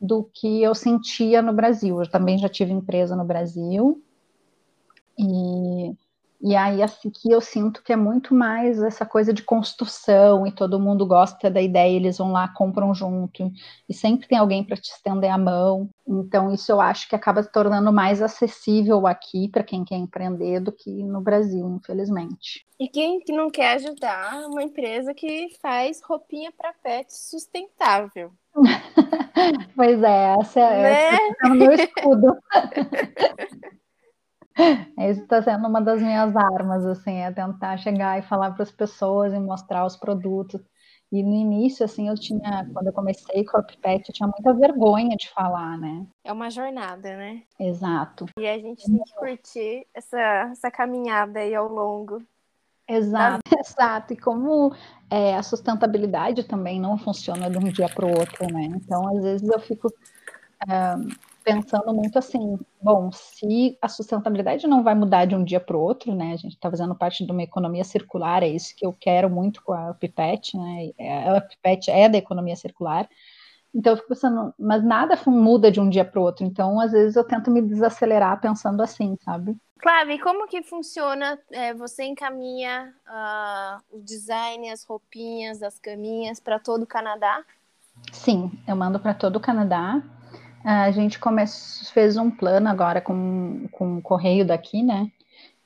Do 0.00 0.30
que 0.32 0.62
eu 0.62 0.74
sentia 0.74 1.42
no 1.42 1.52
Brasil. 1.52 2.00
Eu 2.00 2.10
também 2.10 2.38
já 2.38 2.48
tive 2.48 2.72
empresa 2.72 3.14
no 3.14 3.24
Brasil 3.24 4.02
e 5.18 5.94
e 6.42 6.56
aí, 6.56 6.82
assim, 6.82 7.10
que 7.10 7.30
eu 7.30 7.38
sinto 7.38 7.82
que 7.82 7.92
é 7.92 7.96
muito 7.96 8.34
mais 8.34 8.82
essa 8.82 9.04
coisa 9.04 9.30
de 9.30 9.42
construção 9.42 10.46
e 10.46 10.52
todo 10.52 10.80
mundo 10.80 11.06
gosta 11.06 11.50
da 11.50 11.60
ideia, 11.60 11.94
eles 11.94 12.16
vão 12.16 12.32
lá, 12.32 12.48
compram 12.48 12.94
junto, 12.94 13.52
e 13.86 13.92
sempre 13.92 14.26
tem 14.26 14.38
alguém 14.38 14.64
para 14.64 14.76
te 14.76 14.90
estender 14.90 15.30
a 15.30 15.36
mão. 15.36 15.90
Então, 16.08 16.50
isso 16.50 16.72
eu 16.72 16.80
acho 16.80 17.06
que 17.10 17.14
acaba 17.14 17.42
se 17.42 17.52
tornando 17.52 17.92
mais 17.92 18.22
acessível 18.22 19.06
aqui 19.06 19.48
para 19.48 19.62
quem 19.62 19.84
quer 19.84 19.96
empreender 19.96 20.60
do 20.60 20.72
que 20.72 20.90
no 21.04 21.20
Brasil, 21.20 21.68
infelizmente. 21.68 22.66
E 22.78 22.88
quem 22.88 23.20
que 23.20 23.32
não 23.32 23.50
quer 23.50 23.74
ajudar 23.74 24.46
uma 24.46 24.62
empresa 24.62 25.12
que 25.12 25.48
faz 25.60 26.00
roupinha 26.02 26.50
para 26.50 26.72
pet 26.72 27.12
sustentável? 27.12 28.32
pois 29.76 30.02
é, 30.02 30.34
essa, 30.40 30.60
é, 30.60 30.82
né? 30.82 31.16
é 31.16 31.46
o 31.46 31.54
meu 31.54 31.72
escudo. 31.72 32.36
Isso 34.98 35.22
está 35.22 35.40
sendo 35.42 35.66
uma 35.68 35.80
das 35.80 36.02
minhas 36.02 36.36
armas, 36.36 36.84
assim, 36.84 37.18
é 37.18 37.32
tentar 37.32 37.78
chegar 37.78 38.18
e 38.18 38.22
falar 38.22 38.50
para 38.52 38.62
as 38.62 38.70
pessoas 38.70 39.32
e 39.32 39.38
mostrar 39.38 39.86
os 39.86 39.96
produtos. 39.96 40.60
E 41.12 41.24
no 41.24 41.34
início, 41.34 41.84
assim, 41.84 42.08
eu 42.08 42.14
tinha, 42.14 42.68
quando 42.72 42.86
eu 42.86 42.92
comecei 42.92 43.44
com 43.44 43.56
a 43.56 43.62
Pipette, 43.62 44.10
eu 44.10 44.14
tinha 44.14 44.28
muita 44.28 44.54
vergonha 44.54 45.16
de 45.16 45.28
falar, 45.30 45.76
né? 45.76 46.06
É 46.22 46.32
uma 46.32 46.50
jornada, 46.50 47.16
né? 47.16 47.42
Exato. 47.58 48.26
E 48.38 48.46
a 48.46 48.56
gente 48.58 48.84
tem 48.84 49.02
que 49.02 49.14
curtir 49.14 49.86
essa, 49.92 50.18
essa 50.52 50.70
caminhada 50.70 51.40
aí 51.40 51.52
ao 51.52 51.66
longo. 51.66 52.22
Exato, 52.90 53.40
exato. 53.58 54.12
E 54.12 54.16
como 54.16 54.74
é, 55.08 55.36
a 55.36 55.42
sustentabilidade 55.42 56.44
também 56.44 56.80
não 56.80 56.98
funciona 56.98 57.48
de 57.48 57.58
um 57.58 57.70
dia 57.70 57.88
para 57.88 58.04
o 58.04 58.18
outro, 58.18 58.52
né? 58.52 58.64
Então, 58.64 59.08
às 59.16 59.22
vezes 59.22 59.48
eu 59.48 59.60
fico. 59.60 59.92
É, 60.68 60.94
pensando 61.42 61.92
muito 61.94 62.18
assim, 62.18 62.58
bom, 62.82 63.10
se 63.12 63.76
a 63.80 63.88
sustentabilidade 63.88 64.66
não 64.66 64.82
vai 64.82 64.94
mudar 64.94 65.24
de 65.24 65.34
um 65.34 65.42
dia 65.42 65.58
para 65.58 65.76
o 65.76 65.80
outro, 65.80 66.14
né? 66.14 66.32
A 66.32 66.36
gente 66.36 66.54
está 66.54 66.70
fazendo 66.70 66.94
parte 66.94 67.24
de 67.24 67.32
uma 67.32 67.42
economia 67.42 67.82
circular, 67.82 68.42
é 68.42 68.48
isso 68.48 68.74
que 68.76 68.84
eu 68.84 68.92
quero 68.92 69.30
muito 69.30 69.62
com 69.62 69.72
a 69.72 69.94
Pipette, 69.94 70.56
né? 70.56 70.90
É, 70.98 71.30
a 71.30 71.40
Pipette 71.40 71.90
é 71.90 72.08
da 72.08 72.18
economia 72.18 72.56
circular. 72.56 73.08
Então 73.74 73.92
eu 73.92 73.96
fico 73.96 74.08
pensando, 74.08 74.52
mas 74.58 74.82
nada 74.84 75.18
muda 75.26 75.70
de 75.70 75.80
um 75.80 75.88
dia 75.88 76.04
para 76.04 76.20
o 76.20 76.24
outro. 76.24 76.44
Então, 76.44 76.80
às 76.80 76.92
vezes, 76.92 77.16
eu 77.16 77.24
tento 77.24 77.50
me 77.50 77.62
desacelerar 77.62 78.40
pensando 78.40 78.82
assim, 78.82 79.16
sabe? 79.24 79.56
Claro, 79.78 80.10
e 80.10 80.18
como 80.18 80.46
que 80.46 80.62
funciona? 80.62 81.38
É, 81.50 81.72
você 81.72 82.04
encaminha 82.04 82.92
uh, 83.08 83.96
o 83.96 84.00
design, 84.02 84.70
as 84.70 84.84
roupinhas, 84.84 85.62
as 85.62 85.78
caminhas 85.78 86.38
para 86.38 86.58
todo 86.58 86.82
o 86.82 86.86
Canadá? 86.86 87.42
Sim, 88.12 88.50
eu 88.68 88.76
mando 88.76 89.00
para 89.00 89.14
todo 89.14 89.36
o 89.36 89.40
Canadá. 89.40 90.02
A 90.62 90.90
gente 90.90 91.18
come... 91.18 91.42
fez 91.92 92.18
um 92.18 92.30
plano 92.30 92.68
agora 92.68 93.00
com, 93.00 93.66
com 93.72 93.96
o 93.96 94.02
correio 94.02 94.46
daqui, 94.46 94.82
né? 94.82 95.10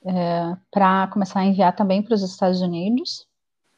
É, 0.07 0.57
para 0.71 1.09
começar 1.09 1.41
a 1.41 1.45
enviar 1.45 1.75
também 1.75 2.03
para 2.03 2.15
os 2.15 2.23
Estados 2.23 2.61
Unidos. 2.61 3.27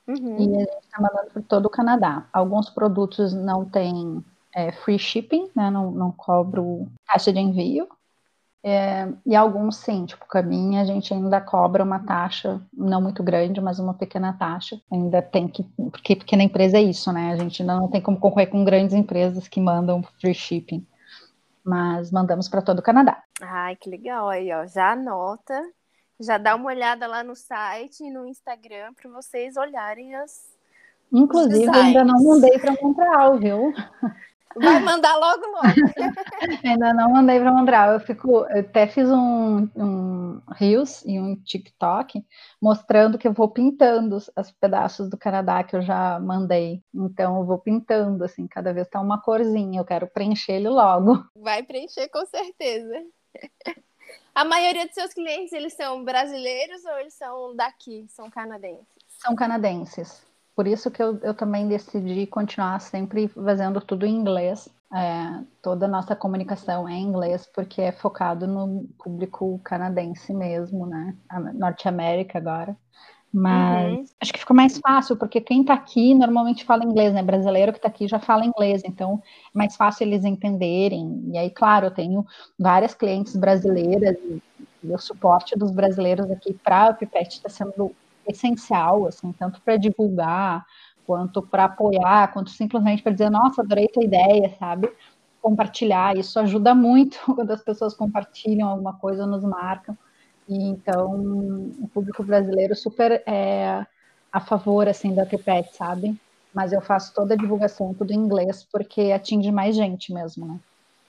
Uhum. 0.06 0.36
E 0.38 0.56
a 0.56 0.60
gente 0.60 0.84
está 0.84 1.00
mandando 1.00 1.30
para 1.32 1.42
todo 1.42 1.66
o 1.66 1.70
Canadá. 1.70 2.26
Alguns 2.32 2.70
produtos 2.70 3.34
não 3.34 3.64
têm 3.64 4.24
é, 4.54 4.72
free 4.72 4.98
shipping, 4.98 5.50
né? 5.54 5.70
Não, 5.70 5.90
não 5.90 6.12
cobro 6.12 6.86
taxa 7.06 7.32
de 7.32 7.40
envio. 7.40 7.88
É, 8.62 9.08
e 9.24 9.36
alguns 9.36 9.76
sim, 9.76 10.06
tipo 10.06 10.26
caminho, 10.26 10.80
a 10.80 10.84
gente 10.84 11.14
ainda 11.14 11.40
cobra 11.40 11.84
uma 11.84 12.00
taxa, 12.00 12.60
não 12.72 13.00
muito 13.00 13.22
grande, 13.22 13.60
mas 13.60 13.78
uma 13.78 13.94
pequena 13.94 14.32
taxa. 14.32 14.80
Ainda 14.90 15.22
tem 15.22 15.46
que, 15.46 15.62
porque 15.62 16.16
pequena 16.16 16.42
empresa 16.42 16.76
é 16.78 16.82
isso, 16.82 17.12
né? 17.12 17.32
A 17.32 17.36
gente 17.36 17.62
ainda 17.62 17.76
não 17.76 17.88
tem 17.88 18.00
como 18.00 18.18
concorrer 18.18 18.50
com 18.50 18.64
grandes 18.64 18.94
empresas 18.94 19.46
que 19.46 19.60
mandam 19.60 20.02
free 20.20 20.34
shipping 20.34 20.84
mas 21.66 22.12
mandamos 22.12 22.48
para 22.48 22.62
todo 22.62 22.78
o 22.78 22.82
Canadá. 22.82 23.20
Ai, 23.42 23.74
que 23.74 23.90
legal 23.90 24.28
aí, 24.28 24.52
ó. 24.52 24.64
Já 24.66 24.92
anota, 24.92 25.60
já 26.20 26.38
dá 26.38 26.54
uma 26.54 26.66
olhada 26.66 27.06
lá 27.06 27.22
no 27.22 27.34
site 27.34 28.04
e 28.04 28.10
no 28.10 28.26
Instagram 28.26 28.92
para 28.94 29.10
vocês 29.10 29.56
olharem 29.56 30.14
as. 30.14 30.54
Inclusive, 31.12 31.68
ainda 31.70 32.04
não 32.04 32.22
mandei 32.22 32.58
para 32.58 32.74
Montreal, 32.82 33.38
viu? 33.38 33.72
Vai 34.56 34.80
mandar 34.80 35.16
logo, 35.16 35.46
logo. 35.46 35.64
Ainda 36.64 36.94
não 36.94 37.10
mandei 37.10 37.38
para 37.38 37.52
Montreal. 37.52 37.92
Eu 37.92 38.00
fico, 38.00 38.46
eu 38.46 38.60
até 38.60 38.86
fiz 38.86 39.08
um, 39.10 39.68
um 39.76 40.40
Reels 40.50 41.04
e 41.04 41.20
um 41.20 41.36
TikTok 41.36 42.24
mostrando 42.60 43.18
que 43.18 43.28
eu 43.28 43.34
vou 43.34 43.50
pintando 43.50 44.16
os, 44.16 44.30
os 44.34 44.50
pedaços 44.52 45.10
do 45.10 45.18
Canadá 45.18 45.62
que 45.62 45.76
eu 45.76 45.82
já 45.82 46.18
mandei. 46.18 46.82
Então 46.94 47.38
eu 47.38 47.44
vou 47.44 47.58
pintando, 47.58 48.24
assim, 48.24 48.46
cada 48.46 48.72
vez 48.72 48.88
tá 48.88 48.98
uma 48.98 49.20
corzinha. 49.20 49.80
Eu 49.80 49.84
quero 49.84 50.06
preencher 50.06 50.52
ele 50.52 50.70
logo. 50.70 51.22
Vai 51.36 51.62
preencher 51.62 52.08
com 52.08 52.24
certeza. 52.24 52.94
A 54.36 54.44
maioria 54.44 54.84
dos 54.84 54.94
seus 54.94 55.14
clientes, 55.14 55.50
eles 55.54 55.72
são 55.72 56.04
brasileiros 56.04 56.84
ou 56.84 56.98
eles 56.98 57.14
são 57.14 57.56
daqui, 57.56 58.04
são 58.10 58.28
canadenses? 58.28 58.86
São 59.08 59.34
canadenses. 59.34 60.22
Por 60.54 60.66
isso 60.66 60.90
que 60.90 61.02
eu, 61.02 61.18
eu 61.22 61.32
também 61.32 61.66
decidi 61.66 62.26
continuar 62.26 62.78
sempre 62.82 63.28
fazendo 63.28 63.80
tudo 63.80 64.04
em 64.04 64.14
inglês. 64.14 64.68
É, 64.94 65.42
toda 65.62 65.86
a 65.86 65.88
nossa 65.88 66.14
comunicação 66.14 66.86
é 66.86 66.92
em 66.92 67.04
inglês, 67.04 67.46
porque 67.46 67.80
é 67.80 67.92
focado 67.92 68.46
no 68.46 68.86
público 69.02 69.58
canadense 69.64 70.34
mesmo, 70.34 70.84
né? 70.84 71.16
Norte 71.54 71.88
América 71.88 72.36
agora. 72.36 72.76
Mas 73.38 73.98
uhum. 73.98 74.04
acho 74.18 74.32
que 74.32 74.38
fica 74.38 74.54
mais 74.54 74.78
fácil, 74.78 75.14
porque 75.14 75.42
quem 75.42 75.60
está 75.60 75.74
aqui 75.74 76.14
normalmente 76.14 76.64
fala 76.64 76.82
inglês, 76.82 77.12
né? 77.12 77.22
Brasileiro 77.22 77.70
que 77.70 77.76
está 77.76 77.88
aqui 77.88 78.08
já 78.08 78.18
fala 78.18 78.46
inglês, 78.46 78.80
então 78.82 79.22
é 79.54 79.58
mais 79.58 79.76
fácil 79.76 80.06
eles 80.06 80.24
entenderem. 80.24 81.22
E 81.34 81.36
aí, 81.36 81.50
claro, 81.50 81.88
eu 81.88 81.90
tenho 81.90 82.24
várias 82.58 82.94
clientes 82.94 83.36
brasileiras 83.36 84.16
e, 84.24 84.42
e 84.84 84.90
o 84.90 84.96
suporte 84.96 85.54
dos 85.54 85.70
brasileiros 85.70 86.30
aqui 86.30 86.54
para 86.54 86.92
o 86.92 86.94
Pipette 86.94 87.36
está 87.36 87.50
sendo 87.50 87.94
essencial, 88.26 89.06
assim, 89.06 89.30
tanto 89.32 89.60
para 89.60 89.76
divulgar 89.76 90.64
quanto 91.06 91.42
para 91.42 91.66
apoiar, 91.66 92.32
quanto 92.32 92.48
simplesmente 92.48 93.02
para 93.02 93.12
dizer, 93.12 93.28
nossa, 93.28 93.60
adorei 93.60 93.86
tua 93.88 94.02
ideia, 94.02 94.48
sabe? 94.58 94.90
Compartilhar, 95.42 96.16
isso 96.16 96.40
ajuda 96.40 96.74
muito 96.74 97.18
quando 97.36 97.50
as 97.50 97.62
pessoas 97.62 97.92
compartilham 97.92 98.70
alguma 98.70 98.94
coisa, 98.94 99.26
nos 99.26 99.44
marcam. 99.44 99.94
Então, 100.48 101.12
o 101.80 101.88
público 101.92 102.22
brasileiro 102.22 102.74
super 102.74 103.22
é, 103.26 103.84
a 104.32 104.40
favor, 104.40 104.88
assim, 104.88 105.14
da 105.14 105.26
TPET, 105.26 105.74
sabe? 105.74 106.18
Mas 106.54 106.72
eu 106.72 106.80
faço 106.80 107.12
toda 107.14 107.34
a 107.34 107.36
divulgação, 107.36 107.94
tudo 107.94 108.12
em 108.12 108.16
inglês, 108.16 108.66
porque 108.70 109.12
atinge 109.12 109.50
mais 109.50 109.74
gente 109.74 110.12
mesmo, 110.12 110.46
né? 110.46 110.60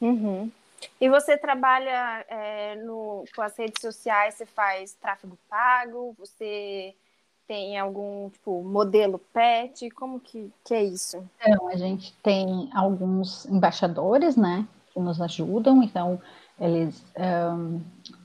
Uhum. 0.01 0.51
E 0.99 1.09
você 1.09 1.37
trabalha 1.37 2.25
é, 2.27 2.75
no, 2.75 3.23
com 3.35 3.41
as 3.41 3.57
redes 3.57 3.81
sociais, 3.81 4.35
você 4.35 4.45
faz 4.45 4.93
tráfego 4.93 5.37
pago, 5.49 6.13
você 6.17 6.93
tem 7.47 7.79
algum 7.79 8.29
tipo 8.29 8.61
modelo 8.63 9.19
pet? 9.33 9.89
Como 9.91 10.19
que, 10.19 10.51
que 10.63 10.73
é 10.73 10.83
isso? 10.83 11.23
Então, 11.39 11.69
a 11.69 11.77
gente 11.77 12.13
tem 12.21 12.69
alguns 12.73 13.45
embaixadores, 13.45 14.35
né, 14.35 14.67
que 14.93 14.99
nos 14.99 15.21
ajudam, 15.21 15.81
então 15.81 16.21
eles 16.59 17.03
um, 17.17 17.81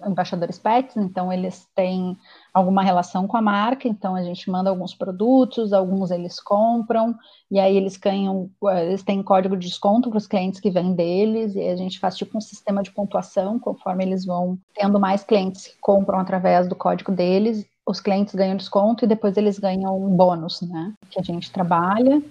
embaixadores 0.06 0.58
pets, 0.58 0.96
então 0.96 1.32
eles 1.32 1.68
têm 1.74 2.16
alguma 2.52 2.82
relação 2.82 3.26
com 3.26 3.36
a 3.36 3.42
marca, 3.42 3.88
então 3.88 4.14
a 4.14 4.22
gente 4.22 4.50
manda 4.50 4.70
alguns 4.70 4.94
produtos, 4.94 5.72
alguns 5.72 6.10
eles 6.10 6.40
compram, 6.40 7.14
e 7.50 7.58
aí 7.58 7.76
eles 7.76 7.96
ganham, 7.96 8.50
eles 8.80 9.02
têm 9.02 9.22
código 9.22 9.56
de 9.56 9.66
desconto 9.68 10.10
para 10.10 10.18
os 10.18 10.26
clientes 10.26 10.60
que 10.60 10.70
vêm 10.70 10.94
deles, 10.94 11.54
e 11.54 11.68
a 11.68 11.76
gente 11.76 11.98
faz 11.98 12.16
tipo 12.16 12.36
um 12.36 12.40
sistema 12.40 12.82
de 12.82 12.90
pontuação, 12.90 13.58
conforme 13.58 14.04
eles 14.04 14.24
vão 14.24 14.58
tendo 14.74 15.00
mais 15.00 15.24
clientes 15.24 15.66
que 15.66 15.76
compram 15.80 16.18
através 16.18 16.68
do 16.68 16.76
código 16.76 17.12
deles, 17.12 17.66
os 17.86 18.00
clientes 18.00 18.34
ganham 18.34 18.56
desconto 18.56 19.04
e 19.04 19.08
depois 19.08 19.36
eles 19.36 19.58
ganham 19.58 19.96
um 19.96 20.16
bônus, 20.16 20.62
né? 20.62 20.94
Que 21.10 21.18
a 21.18 21.22
gente 21.22 21.50
trabalha 21.50 22.22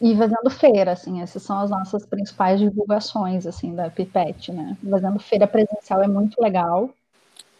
e 0.00 0.14
fazendo 0.14 0.50
feira, 0.50 0.92
assim, 0.92 1.22
essas 1.22 1.42
são 1.42 1.58
as 1.58 1.70
nossas 1.70 2.04
principais 2.04 2.60
divulgações, 2.60 3.46
assim, 3.46 3.74
da 3.74 3.90
Pipete, 3.90 4.52
né? 4.52 4.76
Fazendo 4.88 5.18
feira 5.18 5.46
presencial 5.46 6.02
é 6.02 6.08
muito 6.08 6.40
legal, 6.40 6.90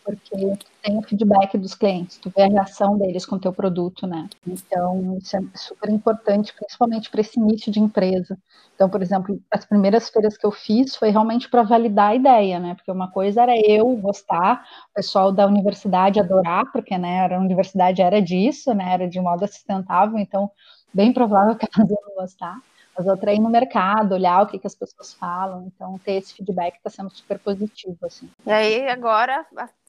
porque 0.06 0.36
tem 0.82 0.96
o 0.96 1.02
feedback 1.02 1.58
dos 1.58 1.74
clientes, 1.74 2.16
tu 2.18 2.30
vê 2.34 2.44
a 2.44 2.48
reação 2.48 2.96
deles 2.96 3.26
com 3.26 3.34
o 3.34 3.40
teu 3.40 3.52
produto, 3.52 4.06
né? 4.06 4.28
Então, 4.46 5.18
isso 5.20 5.36
é 5.36 5.40
super 5.52 5.90
importante, 5.90 6.54
principalmente 6.54 7.10
para 7.10 7.20
esse 7.20 7.40
nicho 7.40 7.72
de 7.72 7.80
empresa. 7.80 8.38
Então, 8.76 8.88
por 8.88 9.02
exemplo, 9.02 9.40
as 9.50 9.64
primeiras 9.64 10.08
feiras 10.08 10.38
que 10.38 10.46
eu 10.46 10.52
fiz 10.52 10.94
foi 10.94 11.10
realmente 11.10 11.50
para 11.50 11.64
validar 11.64 12.10
a 12.10 12.14
ideia, 12.14 12.60
né? 12.60 12.76
Porque 12.76 12.92
uma 12.92 13.10
coisa 13.10 13.42
era 13.42 13.58
eu 13.58 13.96
gostar, 13.96 14.64
o 14.90 14.94
pessoal 14.94 15.32
da 15.32 15.44
universidade 15.44 16.20
adorar, 16.20 16.70
porque, 16.70 16.96
né, 16.96 17.26
a 17.34 17.40
universidade 17.40 18.00
era 18.00 18.22
disso, 18.22 18.72
né? 18.74 18.92
Era 18.92 19.08
de 19.08 19.20
moda 19.20 19.48
sustentável, 19.48 20.18
então 20.18 20.48
bem 20.94 21.12
provável 21.12 21.56
que 21.56 21.66
elas 21.76 21.90
iam 21.90 22.14
gostar. 22.14 22.60
Mas 22.96 23.06
outra 23.06 23.32
é 23.32 23.34
ir 23.34 23.40
no 23.40 23.50
mercado, 23.50 24.12
olhar 24.12 24.42
o 24.42 24.46
que, 24.46 24.58
que 24.58 24.66
as 24.66 24.74
pessoas 24.74 25.12
falam. 25.12 25.66
Então, 25.66 25.98
ter 25.98 26.12
esse 26.12 26.32
feedback 26.32 26.76
está 26.76 26.88
sendo 26.88 27.10
super 27.10 27.38
positivo, 27.38 27.98
assim. 28.02 28.30
E 28.46 28.50
aí, 28.50 28.88
agora, 28.88 29.44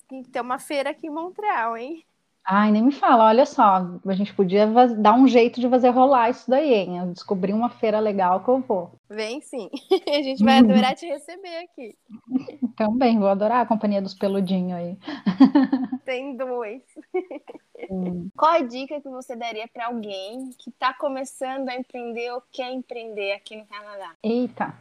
tem 0.08 0.24
que 0.24 0.30
ter 0.30 0.42
uma 0.42 0.60
feira 0.60 0.92
aqui 0.92 1.08
em 1.08 1.12
Montreal, 1.12 1.78
hein? 1.78 2.04
Ai, 2.50 2.72
nem 2.72 2.82
me 2.82 2.94
fala, 2.94 3.26
olha 3.26 3.46
só, 3.46 3.86
a 4.06 4.14
gente 4.14 4.34
podia 4.34 4.66
dar 4.96 5.14
um 5.16 5.28
jeito 5.28 5.60
de 5.60 5.68
fazer 5.68 5.90
rolar 5.90 6.30
isso 6.30 6.50
daí, 6.50 6.74
hein? 6.74 6.98
Eu 6.98 7.08
descobri 7.08 7.52
uma 7.52 7.70
feira 7.70 8.00
legal 8.00 8.42
que 8.42 8.50
eu 8.50 8.62
vou. 8.62 8.94
Vem 9.10 9.42
sim, 9.42 9.70
a 10.08 10.22
gente 10.22 10.42
vai 10.42 10.60
adorar 10.60 10.96
te 10.96 11.06
receber 11.06 11.58
aqui. 11.58 11.94
Também, 12.78 13.20
vou 13.20 13.28
adorar 13.28 13.62
a 13.62 13.66
companhia 13.66 14.02
dos 14.02 14.14
peludinhos 14.14 14.80
aí. 14.80 14.98
Tem 16.06 16.38
dois. 16.38 16.82
Hum. 17.92 18.30
Qual 18.38 18.54
a 18.54 18.62
dica 18.62 19.02
que 19.02 19.10
você 19.10 19.36
daria 19.36 19.68
para 19.68 19.88
alguém 19.88 20.50
que 20.58 20.70
está 20.70 20.94
começando 20.94 21.68
a 21.68 21.76
empreender 21.76 22.32
ou 22.32 22.42
quer 22.50 22.72
empreender 22.72 23.34
aqui 23.34 23.58
no 23.58 23.66
Canadá? 23.66 24.14
Eita! 24.24 24.74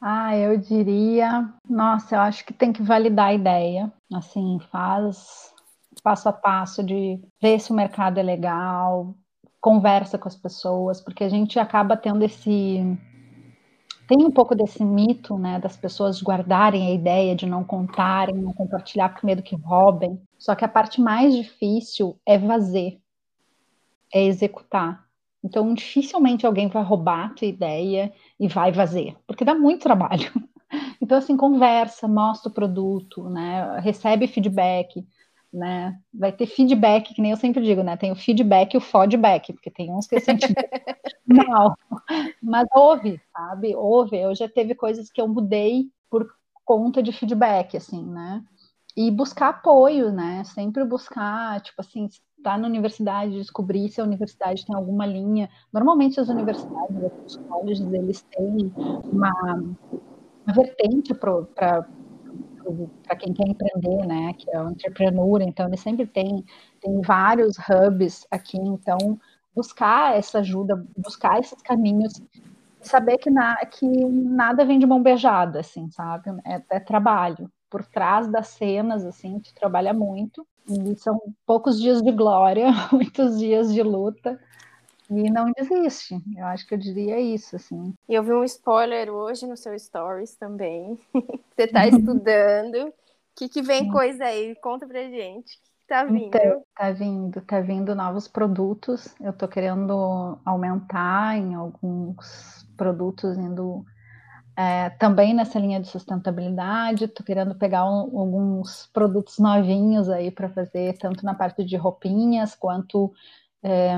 Ah, 0.00 0.34
eu 0.34 0.56
diria, 0.56 1.52
nossa, 1.68 2.14
eu 2.14 2.20
acho 2.20 2.44
que 2.44 2.54
tem 2.54 2.72
que 2.72 2.82
validar 2.82 3.28
a 3.28 3.34
ideia. 3.34 3.92
Assim, 4.12 4.58
faz 4.70 5.54
passo 6.02 6.28
a 6.28 6.32
passo 6.32 6.82
de 6.82 7.20
ver 7.42 7.60
se 7.60 7.70
o 7.70 7.74
mercado 7.74 8.18
é 8.18 8.22
legal, 8.22 9.14
conversa 9.60 10.16
com 10.16 10.28
as 10.28 10.36
pessoas, 10.36 11.00
porque 11.00 11.22
a 11.22 11.28
gente 11.28 11.58
acaba 11.58 11.96
tendo 11.96 12.24
esse 12.24 12.80
tem 14.08 14.24
um 14.24 14.30
pouco 14.30 14.56
desse 14.56 14.84
mito, 14.84 15.38
né, 15.38 15.60
das 15.60 15.76
pessoas 15.76 16.20
guardarem 16.20 16.88
a 16.88 16.92
ideia, 16.92 17.36
de 17.36 17.46
não 17.46 17.62
contarem, 17.62 18.34
não 18.34 18.52
compartilhar 18.52 19.10
por 19.10 19.24
medo 19.24 19.40
que 19.40 19.54
roubem. 19.54 20.20
Só 20.36 20.56
que 20.56 20.64
a 20.64 20.68
parte 20.68 21.00
mais 21.00 21.32
difícil 21.32 22.18
é 22.26 22.36
fazer, 22.36 22.98
é 24.12 24.24
executar. 24.24 25.04
Então, 25.42 25.72
dificilmente 25.74 26.44
alguém 26.46 26.68
vai 26.68 26.82
roubar 26.82 27.26
a 27.26 27.34
tua 27.34 27.48
ideia 27.48 28.12
e 28.38 28.46
vai 28.48 28.72
fazer, 28.72 29.16
porque 29.26 29.44
dá 29.44 29.54
muito 29.54 29.82
trabalho. 29.82 30.30
Então, 31.02 31.18
assim, 31.18 31.36
conversa, 31.36 32.06
mostra 32.06 32.48
o 32.48 32.54
produto, 32.54 33.28
né, 33.28 33.80
recebe 33.80 34.28
feedback, 34.28 35.04
né? 35.52 35.98
Vai 36.12 36.30
ter 36.30 36.46
feedback, 36.46 37.12
que 37.14 37.20
nem 37.20 37.32
eu 37.32 37.36
sempre 37.36 37.62
digo, 37.64 37.82
né? 37.82 37.96
Tem 37.96 38.12
o 38.12 38.16
feedback 38.16 38.74
e 38.74 38.76
o 38.76 38.80
feedback, 38.80 39.52
porque 39.52 39.70
tem 39.70 39.92
uns 39.92 40.06
que 40.06 40.20
sentem 40.20 40.48
mal. 41.26 41.76
Mas 42.42 42.66
ouve, 42.74 43.20
sabe? 43.32 43.74
Ouve. 43.74 44.16
Eu 44.18 44.34
já 44.34 44.48
teve 44.48 44.74
coisas 44.74 45.10
que 45.10 45.20
eu 45.20 45.28
mudei 45.28 45.90
por 46.10 46.28
conta 46.64 47.02
de 47.02 47.12
feedback, 47.12 47.76
assim, 47.76 48.04
né? 48.04 48.44
E 48.96 49.10
buscar 49.10 49.48
apoio, 49.50 50.12
né? 50.12 50.44
Sempre 50.44 50.84
buscar, 50.84 51.60
tipo 51.62 51.80
assim, 51.80 52.08
tá 52.42 52.58
na 52.58 52.66
universidade, 52.66 53.38
descobrir 53.38 53.88
se 53.88 54.00
a 54.00 54.04
universidade 54.04 54.64
tem 54.66 54.74
alguma 54.74 55.06
linha. 55.06 55.48
Normalmente 55.72 56.20
as 56.20 56.28
universidades, 56.28 56.96
os 57.26 57.36
colleges, 57.48 57.92
eles 57.92 58.22
têm 58.22 58.72
uma, 59.12 59.32
uma 59.52 60.54
vertente 60.54 61.14
para 61.14 61.86
para 63.02 63.16
quem 63.16 63.32
quer 63.32 63.48
empreender, 63.48 64.06
né, 64.06 64.32
que 64.34 64.48
é 64.50 64.62
o 64.62 64.70
entrepreneur, 64.70 65.42
então 65.42 65.66
ele 65.66 65.76
sempre 65.76 66.06
tem, 66.06 66.44
tem 66.80 67.00
vários 67.00 67.56
hubs 67.58 68.26
aqui, 68.30 68.58
então 68.58 69.18
buscar 69.54 70.16
essa 70.16 70.38
ajuda, 70.38 70.84
buscar 70.96 71.40
esses 71.40 71.60
caminhos, 71.62 72.12
saber 72.80 73.18
que, 73.18 73.30
na, 73.30 73.56
que 73.66 73.86
nada 73.86 74.64
vem 74.64 74.78
de 74.78 74.86
mão 74.86 75.02
beijada, 75.02 75.60
assim, 75.60 75.90
sabe, 75.90 76.30
é, 76.44 76.62
é 76.70 76.80
trabalho, 76.80 77.50
por 77.68 77.84
trás 77.84 78.28
das 78.28 78.48
cenas, 78.48 79.04
assim, 79.04 79.38
te 79.38 79.52
trabalha 79.54 79.92
muito, 79.92 80.46
e 80.70 80.96
são 80.96 81.20
poucos 81.44 81.80
dias 81.80 82.00
de 82.00 82.12
glória, 82.12 82.68
muitos 82.92 83.38
dias 83.38 83.72
de 83.72 83.82
luta, 83.82 84.40
e 85.10 85.28
não 85.28 85.50
desiste. 85.50 86.16
Eu 86.36 86.46
acho 86.46 86.66
que 86.66 86.74
eu 86.74 86.78
diria 86.78 87.18
isso, 87.18 87.56
assim. 87.56 87.92
Eu 88.08 88.22
vi 88.22 88.32
um 88.32 88.44
spoiler 88.44 89.10
hoje 89.10 89.46
no 89.46 89.56
seu 89.56 89.76
stories 89.76 90.36
também. 90.36 90.96
Você 91.56 91.64
está 91.64 91.86
estudando. 91.86 92.88
O 92.88 92.92
que, 93.34 93.48
que 93.48 93.60
vem 93.60 93.84
Sim. 93.84 93.90
coisa 93.90 94.24
aí? 94.24 94.54
Conta 94.56 94.86
pra 94.86 95.02
gente. 95.02 95.56
O 95.56 95.80
que 95.80 95.86
tá 95.88 96.04
vindo? 96.04 96.26
Então, 96.26 96.62
tá 96.76 96.92
vindo, 96.92 97.40
tá 97.40 97.60
vindo 97.60 97.94
novos 97.94 98.28
produtos. 98.28 99.14
Eu 99.20 99.32
tô 99.32 99.48
querendo 99.48 100.38
aumentar 100.44 101.36
em 101.36 101.54
alguns 101.54 102.64
produtos 102.76 103.36
indo 103.36 103.84
é, 104.60 104.90
também 104.90 105.32
nessa 105.32 105.58
linha 105.58 105.80
de 105.80 105.88
sustentabilidade. 105.88 107.08
Tô 107.08 107.24
querendo 107.24 107.54
pegar 107.54 107.86
um, 107.86 108.18
alguns 108.18 108.90
produtos 108.92 109.38
novinhos 109.38 110.10
aí 110.10 110.30
para 110.30 110.50
fazer, 110.50 110.98
tanto 110.98 111.24
na 111.24 111.32
parte 111.32 111.64
de 111.64 111.76
roupinhas 111.76 112.54
quanto 112.54 113.10
é, 113.62 113.92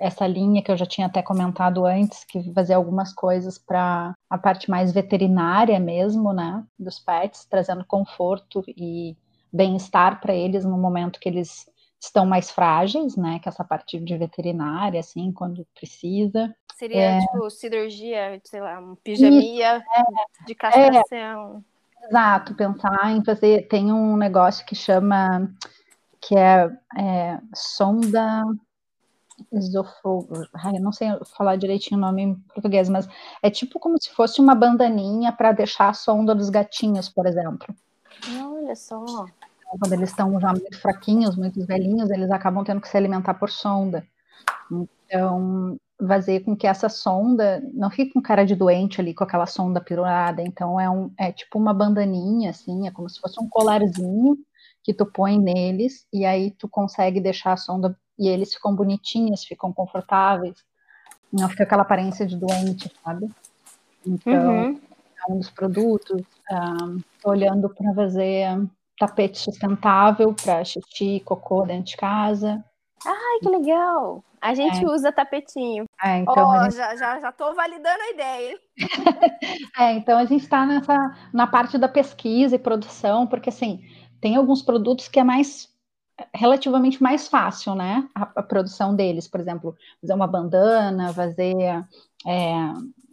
essa 0.00 0.26
linha 0.26 0.62
que 0.64 0.72
eu 0.72 0.76
já 0.76 0.84
tinha 0.84 1.06
até 1.06 1.22
comentado 1.22 1.86
antes, 1.86 2.24
que 2.24 2.52
fazer 2.52 2.74
algumas 2.74 3.12
coisas 3.12 3.56
para 3.56 4.16
a 4.28 4.36
parte 4.36 4.68
mais 4.68 4.90
veterinária 4.90 5.78
mesmo, 5.78 6.32
né, 6.32 6.64
dos 6.76 6.98
pets, 6.98 7.44
trazendo 7.44 7.84
conforto 7.84 8.64
e 8.66 9.16
bem-estar 9.52 10.20
para 10.20 10.34
eles 10.34 10.64
no 10.64 10.76
momento 10.76 11.20
que 11.20 11.28
eles 11.28 11.66
estão 12.00 12.26
mais 12.26 12.50
frágeis, 12.50 13.16
né, 13.16 13.38
que 13.38 13.48
essa 13.48 13.62
parte 13.62 14.00
de 14.00 14.18
veterinária, 14.18 14.98
assim, 14.98 15.30
quando 15.30 15.64
precisa. 15.72 16.52
Seria, 16.84 17.00
é... 17.00 17.20
tipo, 17.20 17.48
cirurgia, 17.48 18.40
sei 18.44 18.60
lá, 18.60 18.78
um 18.78 18.94
pijaminha 18.94 19.82
é, 19.96 20.44
de 20.44 20.54
castração. 20.54 21.64
É, 22.02 22.06
exato, 22.06 22.54
pensar 22.54 23.10
em 23.10 23.24
fazer, 23.24 23.66
tem 23.68 23.90
um 23.90 24.18
negócio 24.18 24.66
que 24.66 24.74
chama, 24.74 25.50
que 26.20 26.36
é, 26.36 26.70
é 26.98 27.38
sonda 27.54 28.44
Esofo... 29.50 30.28
Ai, 30.52 30.76
eu 30.76 30.82
não 30.82 30.92
sei 30.92 31.08
falar 31.34 31.56
direitinho 31.56 31.96
o 31.96 32.00
nome 32.02 32.22
em 32.22 32.34
português, 32.52 32.90
mas 32.90 33.08
é 33.42 33.48
tipo 33.48 33.80
como 33.80 33.96
se 33.98 34.10
fosse 34.10 34.38
uma 34.38 34.54
bandaninha 34.54 35.32
para 35.32 35.52
deixar 35.52 35.88
a 35.88 35.94
sonda 35.94 36.34
dos 36.34 36.50
gatinhos, 36.50 37.08
por 37.08 37.24
exemplo. 37.24 37.74
Olha 38.42 38.76
só. 38.76 39.02
Quando 39.80 39.92
eles 39.94 40.10
estão 40.10 40.38
já 40.38 40.50
muito 40.52 40.78
fraquinhos, 40.78 41.34
muito 41.34 41.64
velhinhos, 41.64 42.10
eles 42.10 42.30
acabam 42.30 42.62
tendo 42.62 42.82
que 42.82 42.88
se 42.88 42.96
alimentar 42.98 43.32
por 43.32 43.48
sonda. 43.48 44.06
Então, 44.70 45.78
fazer 45.98 46.40
com 46.40 46.56
que 46.56 46.66
essa 46.66 46.88
sonda 46.88 47.62
não 47.72 47.90
fique 47.90 48.12
com 48.12 48.22
cara 48.22 48.44
de 48.44 48.54
doente 48.54 49.00
ali 49.00 49.14
com 49.14 49.24
aquela 49.24 49.46
sonda 49.46 49.80
pirulada. 49.80 50.42
Então, 50.42 50.78
é, 50.80 50.88
um, 50.90 51.12
é 51.18 51.32
tipo 51.32 51.58
uma 51.58 51.72
bandaninha, 51.72 52.50
assim, 52.50 52.86
é 52.86 52.90
como 52.90 53.08
se 53.08 53.20
fosse 53.20 53.40
um 53.40 53.48
colarzinho 53.48 54.36
que 54.82 54.92
tu 54.92 55.06
põe 55.06 55.38
neles, 55.38 56.06
e 56.12 56.26
aí 56.26 56.50
tu 56.50 56.68
consegue 56.68 57.20
deixar 57.20 57.54
a 57.54 57.56
sonda 57.56 57.96
e 58.18 58.28
eles 58.28 58.52
ficam 58.52 58.74
bonitinhos, 58.74 59.44
ficam 59.44 59.72
confortáveis, 59.72 60.56
não 61.32 61.48
fica 61.48 61.64
aquela 61.64 61.82
aparência 61.82 62.26
de 62.26 62.36
doente, 62.36 62.92
sabe? 63.02 63.28
Então, 64.06 64.66
uhum. 64.66 64.80
é 65.28 65.32
um 65.32 65.38
dos 65.38 65.50
produtos. 65.50 66.22
Um, 66.50 67.00
olhando 67.24 67.70
para 67.70 67.94
fazer 67.94 68.68
tapete 68.98 69.38
sustentável 69.38 70.34
para 70.34 70.64
xixi 70.64 71.20
cocô 71.24 71.64
dentro 71.64 71.86
de 71.86 71.96
casa. 71.96 72.64
Ai, 73.06 73.38
que 73.40 73.48
legal! 73.48 74.24
A 74.40 74.54
gente 74.54 74.84
é. 74.84 74.88
usa 74.88 75.10
tapetinho. 75.10 75.86
É, 76.02 76.18
então 76.18 76.48
oh, 76.48 76.64
gente... 76.64 76.76
já, 76.76 76.94
já, 76.96 77.20
já 77.20 77.32
tô 77.32 77.54
validando 77.54 78.02
a 78.02 78.10
ideia, 78.10 78.50
hein? 78.50 78.58
é, 79.78 79.92
então 79.94 80.18
a 80.18 80.24
gente 80.24 80.42
está 80.42 80.66
nessa 80.66 81.16
na 81.32 81.46
parte 81.46 81.78
da 81.78 81.88
pesquisa 81.88 82.56
e 82.56 82.58
produção, 82.58 83.26
porque 83.26 83.48
assim, 83.48 83.82
tem 84.20 84.36
alguns 84.36 84.62
produtos 84.62 85.08
que 85.08 85.18
é 85.18 85.24
mais 85.24 85.72
relativamente 86.32 87.02
mais 87.02 87.28
fácil, 87.28 87.74
né? 87.74 88.08
A, 88.14 88.22
a 88.36 88.42
produção 88.42 88.94
deles, 88.94 89.26
por 89.26 89.40
exemplo, 89.40 89.74
fazer 90.00 90.14
uma 90.14 90.26
bandana, 90.26 91.12
fazer 91.12 91.54
é, 92.26 92.54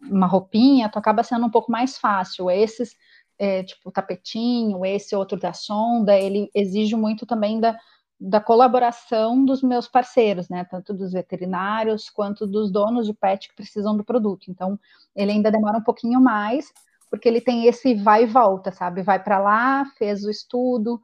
uma 0.04 0.28
roupinha, 0.28 0.90
tu 0.90 1.00
acaba 1.00 1.24
sendo 1.24 1.46
um 1.46 1.50
pouco 1.50 1.72
mais 1.72 1.98
fácil. 1.98 2.50
Esses, 2.50 2.96
é, 3.40 3.64
tipo, 3.64 3.92
tapetinho, 3.92 4.86
esse 4.86 5.16
outro 5.16 5.40
da 5.40 5.54
sonda, 5.54 6.18
ele 6.18 6.50
exige 6.54 6.96
muito 6.96 7.26
também 7.26 7.60
da, 7.60 7.78
da 8.24 8.40
colaboração 8.40 9.44
dos 9.44 9.64
meus 9.64 9.88
parceiros, 9.88 10.48
né? 10.48 10.64
Tanto 10.64 10.94
dos 10.94 11.12
veterinários 11.12 12.08
quanto 12.08 12.46
dos 12.46 12.72
donos 12.72 13.08
de 13.08 13.16
pet 13.16 13.50
que 13.50 13.56
precisam 13.56 13.98
do 13.98 14.04
produto. 14.04 14.52
Então, 14.52 14.80
ele 15.16 15.32
ainda 15.32 15.50
demora 15.52 15.80
um 15.80 15.84
pouquinho 15.84 16.22
mais, 16.22 16.72
porque 17.10 17.28
ele 17.28 17.42
tem 17.42 17.66
esse 17.66 17.96
vai 17.96 18.24
e 18.24 18.28
volta, 18.28 18.72
sabe? 18.72 19.02
Vai 19.02 19.22
para 19.24 19.40
lá, 19.40 19.86
fez 19.98 20.24
o 20.24 20.30
estudo, 20.30 21.02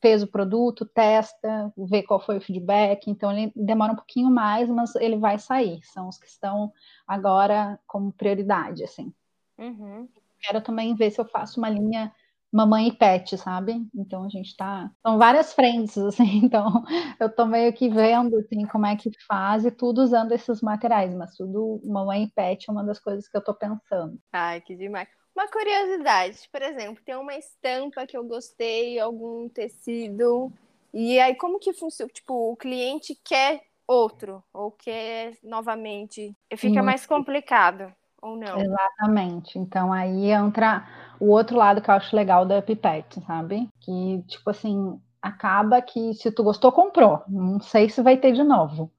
fez 0.00 0.24
o 0.24 0.26
produto, 0.26 0.84
testa, 0.84 1.72
vê 1.76 2.02
qual 2.02 2.18
foi 2.18 2.38
o 2.38 2.40
feedback. 2.40 3.08
Então, 3.08 3.30
ele 3.30 3.52
demora 3.54 3.92
um 3.92 3.96
pouquinho 3.96 4.28
mais, 4.28 4.68
mas 4.68 4.96
ele 4.96 5.18
vai 5.18 5.38
sair. 5.38 5.80
São 5.84 6.08
os 6.08 6.18
que 6.18 6.26
estão 6.26 6.72
agora 7.06 7.78
como 7.86 8.12
prioridade, 8.12 8.82
assim. 8.82 9.14
Uhum. 9.56 10.08
Quero 10.40 10.60
também 10.60 10.96
ver 10.96 11.12
se 11.12 11.20
eu 11.20 11.24
faço 11.24 11.60
uma 11.60 11.70
linha 11.70 12.12
mamãe 12.52 12.88
e 12.88 12.92
pet, 12.92 13.36
sabe? 13.38 13.86
Então 13.94 14.24
a 14.24 14.28
gente 14.28 14.56
tá. 14.56 14.90
São 15.06 15.18
várias 15.18 15.52
frentes, 15.52 15.96
assim, 16.04 16.40
então 16.44 16.84
eu 17.18 17.28
tô 17.28 17.46
meio 17.46 17.72
que 17.72 17.88
vendo 17.88 18.36
assim, 18.38 18.66
como 18.66 18.86
é 18.86 18.96
que 18.96 19.10
faz 19.26 19.64
e 19.64 19.70
tudo 19.70 20.02
usando 20.02 20.32
esses 20.32 20.60
materiais, 20.60 21.14
mas 21.14 21.34
tudo 21.36 21.80
mamãe 21.84 22.24
e 22.24 22.30
pet 22.30 22.68
é 22.68 22.72
uma 22.72 22.84
das 22.84 22.98
coisas 22.98 23.28
que 23.28 23.36
eu 23.36 23.44
tô 23.44 23.54
pensando. 23.54 24.18
Ai, 24.32 24.60
que 24.60 24.74
demais. 24.74 25.08
Uma 25.34 25.48
curiosidade, 25.48 26.48
por 26.52 26.60
exemplo, 26.60 27.02
tem 27.04 27.14
uma 27.14 27.34
estampa 27.34 28.06
que 28.06 28.16
eu 28.16 28.24
gostei, 28.24 28.98
algum 28.98 29.48
tecido, 29.48 30.52
e 30.92 31.18
aí 31.20 31.34
como 31.36 31.58
que 31.58 31.72
funciona? 31.72 32.10
Tipo, 32.12 32.52
o 32.52 32.56
cliente 32.56 33.18
quer 33.24 33.62
outro, 33.86 34.42
ou 34.52 34.70
quer 34.70 35.36
novamente, 35.42 36.36
fica 36.56 36.82
mais 36.82 37.06
complicado 37.06 37.92
ou 38.20 38.36
não? 38.36 38.60
Exatamente. 38.60 39.58
Então 39.58 39.92
aí 39.92 40.30
entra 40.30 40.86
o 41.20 41.28
outro 41.30 41.56
lado 41.56 41.82
que 41.82 41.90
eu 41.90 41.94
acho 41.94 42.16
legal 42.16 42.46
da 42.46 42.62
Pipette, 42.62 43.20
sabe? 43.26 43.68
Que, 43.80 44.24
tipo 44.26 44.48
assim, 44.50 44.98
acaba 45.20 45.80
que 45.82 46.14
se 46.14 46.32
tu 46.32 46.42
gostou, 46.42 46.72
comprou. 46.72 47.22
Não 47.28 47.60
sei 47.60 47.90
se 47.90 48.02
vai 48.02 48.16
ter 48.16 48.32
de 48.32 48.42
novo. 48.42 48.90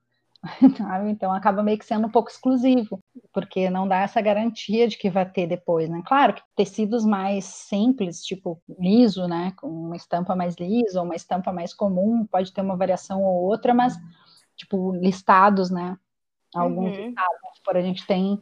Então 1.07 1.31
acaba 1.31 1.61
meio 1.61 1.77
que 1.77 1.85
sendo 1.85 2.07
um 2.07 2.11
pouco 2.11 2.31
exclusivo, 2.31 2.99
porque 3.31 3.69
não 3.69 3.87
dá 3.87 3.99
essa 3.99 4.19
garantia 4.21 4.87
de 4.87 4.97
que 4.97 5.09
vai 5.09 5.23
ter 5.23 5.45
depois, 5.45 5.87
né? 5.87 6.01
Claro 6.05 6.33
que 6.33 6.41
tecidos 6.55 7.05
mais 7.05 7.45
simples, 7.45 8.23
tipo 8.23 8.59
liso, 8.79 9.27
né? 9.27 9.53
Com 9.57 9.67
uma 9.67 9.95
estampa 9.95 10.35
mais 10.35 10.55
lisa 10.55 10.99
ou 10.99 11.05
uma 11.05 11.15
estampa 11.15 11.53
mais 11.53 11.75
comum, 11.75 12.25
pode 12.25 12.51
ter 12.51 12.61
uma 12.61 12.75
variação 12.75 13.21
ou 13.23 13.43
outra, 13.43 13.71
mas 13.73 13.95
tipo 14.55 14.91
listados, 14.93 15.69
né? 15.69 15.95
Alguns 16.55 16.97
uhum. 16.97 17.05
listados, 17.05 17.61
por 17.63 17.77
a 17.77 17.81
gente 17.81 18.05
tem 18.05 18.41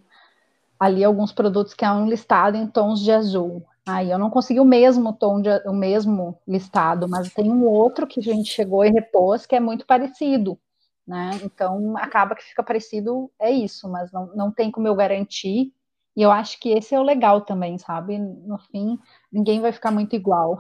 ali 0.80 1.04
alguns 1.04 1.32
produtos 1.34 1.74
que 1.74 1.84
é 1.84 1.92
um 1.92 2.08
listado 2.08 2.56
em 2.58 2.66
tons 2.66 3.02
de 3.02 3.12
azul. 3.12 3.66
Aí 3.86 4.12
eu 4.12 4.20
não 4.20 4.30
consegui 4.30 4.60
o 4.60 4.66
mesmo 4.66 5.14
tom, 5.14 5.42
de, 5.42 5.50
o 5.68 5.74
mesmo 5.74 6.40
listado, 6.48 7.10
mas 7.10 7.34
tem 7.34 7.52
um 7.52 7.66
outro 7.66 8.08
que 8.08 8.20
a 8.20 8.24
gente 8.24 8.52
chegou 8.52 8.86
e 8.86 8.90
repôs 8.90 9.46
que 9.46 9.56
é 9.56 9.60
muito 9.60 9.86
parecido, 9.86 10.60
né? 11.06 11.32
Então 11.44 11.98
acaba 11.98 12.36
que 12.36 12.44
fica 12.44 12.64
parecido, 12.64 13.32
é 13.40 13.52
isso, 13.52 13.90
mas 13.90 14.12
não, 14.12 14.28
não 14.36 14.52
tem 14.52 14.72
como 14.72 14.88
eu 14.88 14.96
garantir. 14.96 15.74
E 16.16 16.22
eu 16.22 16.32
acho 16.32 16.60
que 16.60 16.70
esse 16.70 16.94
é 16.94 17.00
o 17.00 17.04
legal 17.04 17.42
também, 17.42 17.78
sabe? 17.78 18.18
No 18.18 18.60
fim, 18.60 19.00
ninguém 19.32 19.60
vai 19.60 19.72
ficar 19.72 19.92
muito 19.92 20.16
igual. 20.16 20.60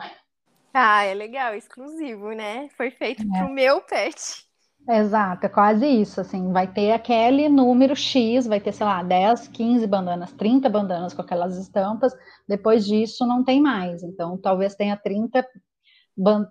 Ah, 0.73 1.03
é 1.03 1.13
legal, 1.13 1.53
exclusivo, 1.55 2.31
né? 2.31 2.69
Foi 2.69 2.91
feito 2.91 3.23
é. 3.23 3.37
pro 3.37 3.49
meu 3.49 3.81
pet. 3.81 4.48
Exato, 4.91 5.45
é 5.45 5.49
quase 5.49 5.85
isso, 5.85 6.19
assim, 6.19 6.51
vai 6.51 6.65
ter 6.65 6.91
aquele 6.91 7.47
número 7.47 7.95
X, 7.95 8.47
vai 8.47 8.59
ter, 8.59 8.71
sei 8.71 8.87
lá, 8.87 9.03
10, 9.03 9.47
15 9.49 9.85
bandanas, 9.85 10.31
30 10.33 10.67
bandanas 10.67 11.13
com 11.13 11.21
aquelas 11.21 11.55
estampas, 11.57 12.11
depois 12.47 12.87
disso 12.87 13.23
não 13.27 13.43
tem 13.43 13.61
mais, 13.61 14.01
então 14.01 14.35
talvez 14.35 14.73
tenha 14.73 14.97
30, 14.97 15.47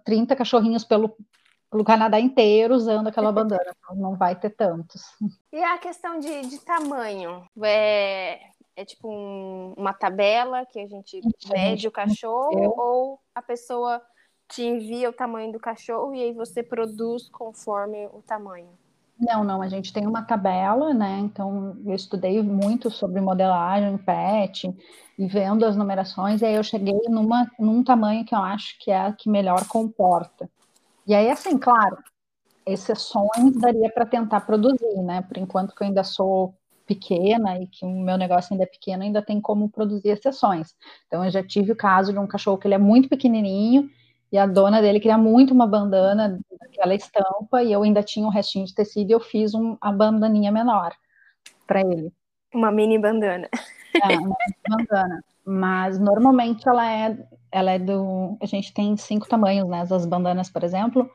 30 0.04 0.36
cachorrinhos 0.36 0.84
pelo, 0.84 1.16
pelo 1.68 1.82
Canadá 1.82 2.20
inteiro 2.20 2.76
usando 2.76 3.08
aquela 3.08 3.32
bandana, 3.32 3.74
então 3.76 3.96
não 3.98 4.16
vai 4.16 4.38
ter 4.38 4.50
tantos. 4.50 5.02
E 5.52 5.60
a 5.60 5.76
questão 5.78 6.20
de, 6.20 6.42
de 6.42 6.60
tamanho, 6.60 7.44
é, 7.60 8.38
é 8.76 8.84
tipo 8.84 9.10
um, 9.10 9.74
uma 9.76 9.92
tabela 9.92 10.64
que 10.64 10.78
a 10.78 10.86
gente 10.86 11.20
mede 11.50 11.88
o 11.88 11.92
cachorro, 11.92 12.72
ou 12.78 13.18
a 13.34 13.42
pessoa 13.42 14.00
te 14.48 14.62
envia 14.62 15.10
o 15.10 15.12
tamanho 15.12 15.52
do 15.52 15.60
cachorro 15.60 16.14
e 16.14 16.22
aí 16.22 16.32
você 16.32 16.62
produz 16.62 17.28
conforme 17.28 18.06
o 18.06 18.22
tamanho. 18.26 18.70
Não, 19.20 19.42
não, 19.42 19.60
a 19.60 19.68
gente 19.68 19.92
tem 19.92 20.06
uma 20.06 20.22
tabela, 20.22 20.94
né? 20.94 21.18
Então 21.18 21.76
eu 21.84 21.94
estudei 21.94 22.40
muito 22.40 22.90
sobre 22.90 23.20
modelagem 23.20 23.98
pet 23.98 24.72
e 25.18 25.26
vendo 25.26 25.66
as 25.66 25.76
numerações, 25.76 26.40
e 26.40 26.46
aí 26.46 26.54
eu 26.54 26.62
cheguei 26.62 27.00
numa, 27.08 27.50
num 27.58 27.82
tamanho 27.82 28.24
que 28.24 28.34
eu 28.34 28.38
acho 28.38 28.78
que 28.78 28.92
é 28.92 29.06
a 29.06 29.12
que 29.12 29.28
melhor 29.28 29.66
comporta. 29.66 30.48
E 31.04 31.14
aí, 31.14 31.28
assim, 31.28 31.58
claro, 31.58 31.98
exceções 32.64 33.56
daria 33.56 33.90
para 33.90 34.06
tentar 34.06 34.42
produzir, 34.42 35.02
né? 35.02 35.22
Por 35.22 35.36
enquanto 35.38 35.74
que 35.74 35.82
eu 35.82 35.88
ainda 35.88 36.04
sou 36.04 36.54
pequena 36.86 37.60
e 37.60 37.66
que 37.66 37.84
o 37.84 37.90
meu 37.90 38.16
negócio 38.16 38.52
ainda 38.52 38.64
é 38.64 38.66
pequeno, 38.66 39.02
ainda 39.02 39.20
tem 39.20 39.40
como 39.40 39.68
produzir 39.68 40.10
exceções. 40.10 40.74
Então 41.06 41.24
eu 41.24 41.30
já 41.30 41.42
tive 41.42 41.72
o 41.72 41.76
caso 41.76 42.12
de 42.12 42.18
um 42.18 42.26
cachorro 42.26 42.56
que 42.56 42.66
ele 42.66 42.74
é 42.74 42.78
muito 42.78 43.08
pequenininho 43.08 43.90
e 44.30 44.38
a 44.38 44.46
dona 44.46 44.80
dele 44.80 45.00
queria 45.00 45.18
muito 45.18 45.54
uma 45.54 45.66
bandana 45.66 46.38
daquela 46.60 46.94
estampa, 46.94 47.62
e 47.62 47.72
eu 47.72 47.82
ainda 47.82 48.02
tinha 48.02 48.26
um 48.26 48.30
restinho 48.30 48.66
de 48.66 48.74
tecido, 48.74 49.10
e 49.10 49.12
eu 49.12 49.20
fiz 49.20 49.54
um, 49.54 49.76
a 49.80 49.90
bandaninha 49.90 50.52
menor 50.52 50.92
para 51.66 51.80
ele. 51.80 52.12
Uma 52.54 52.70
mini 52.70 52.98
bandana. 52.98 53.48
É, 54.02 54.16
uma 54.16 54.36
mini 54.38 54.56
bandana. 54.68 55.24
Mas 55.44 55.98
normalmente 55.98 56.68
ela 56.68 56.90
é, 56.90 57.18
ela 57.50 57.70
é 57.70 57.78
do. 57.78 58.36
A 58.42 58.46
gente 58.46 58.72
tem 58.74 58.96
cinco 58.96 59.26
tamanhos, 59.26 59.68
né? 59.68 59.80
As 59.80 60.04
bandanas, 60.04 60.50
por 60.50 60.62
exemplo, 60.62 61.10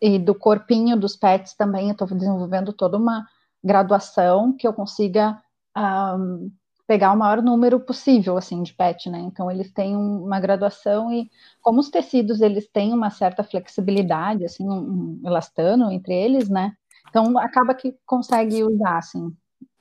e 0.00 0.18
do 0.18 0.34
corpinho 0.34 0.96
dos 0.96 1.16
pets 1.16 1.54
também, 1.54 1.86
eu 1.86 1.92
estou 1.92 2.06
desenvolvendo 2.06 2.72
toda 2.72 2.96
uma 2.96 3.26
graduação 3.62 4.54
que 4.56 4.66
eu 4.66 4.72
consiga 4.72 5.40
um, 5.76 6.50
pegar 6.86 7.12
o 7.12 7.16
maior 7.16 7.42
número 7.42 7.80
possível, 7.80 8.36
assim, 8.36 8.62
de 8.62 8.74
pet, 8.74 9.08
né? 9.08 9.18
Então, 9.20 9.50
eles 9.50 9.72
têm 9.72 9.96
uma 9.96 10.38
graduação 10.38 11.10
e, 11.12 11.30
como 11.62 11.80
os 11.80 11.90
tecidos, 11.90 12.40
eles 12.40 12.68
têm 12.68 12.92
uma 12.92 13.10
certa 13.10 13.42
flexibilidade, 13.42 14.44
assim, 14.44 14.68
um, 14.68 15.20
elastano 15.24 15.90
entre 15.90 16.14
eles, 16.14 16.48
né? 16.48 16.76
Então, 17.08 17.38
acaba 17.38 17.74
que 17.74 17.96
consegue 18.04 18.62
usar, 18.62 18.98
assim, 18.98 19.34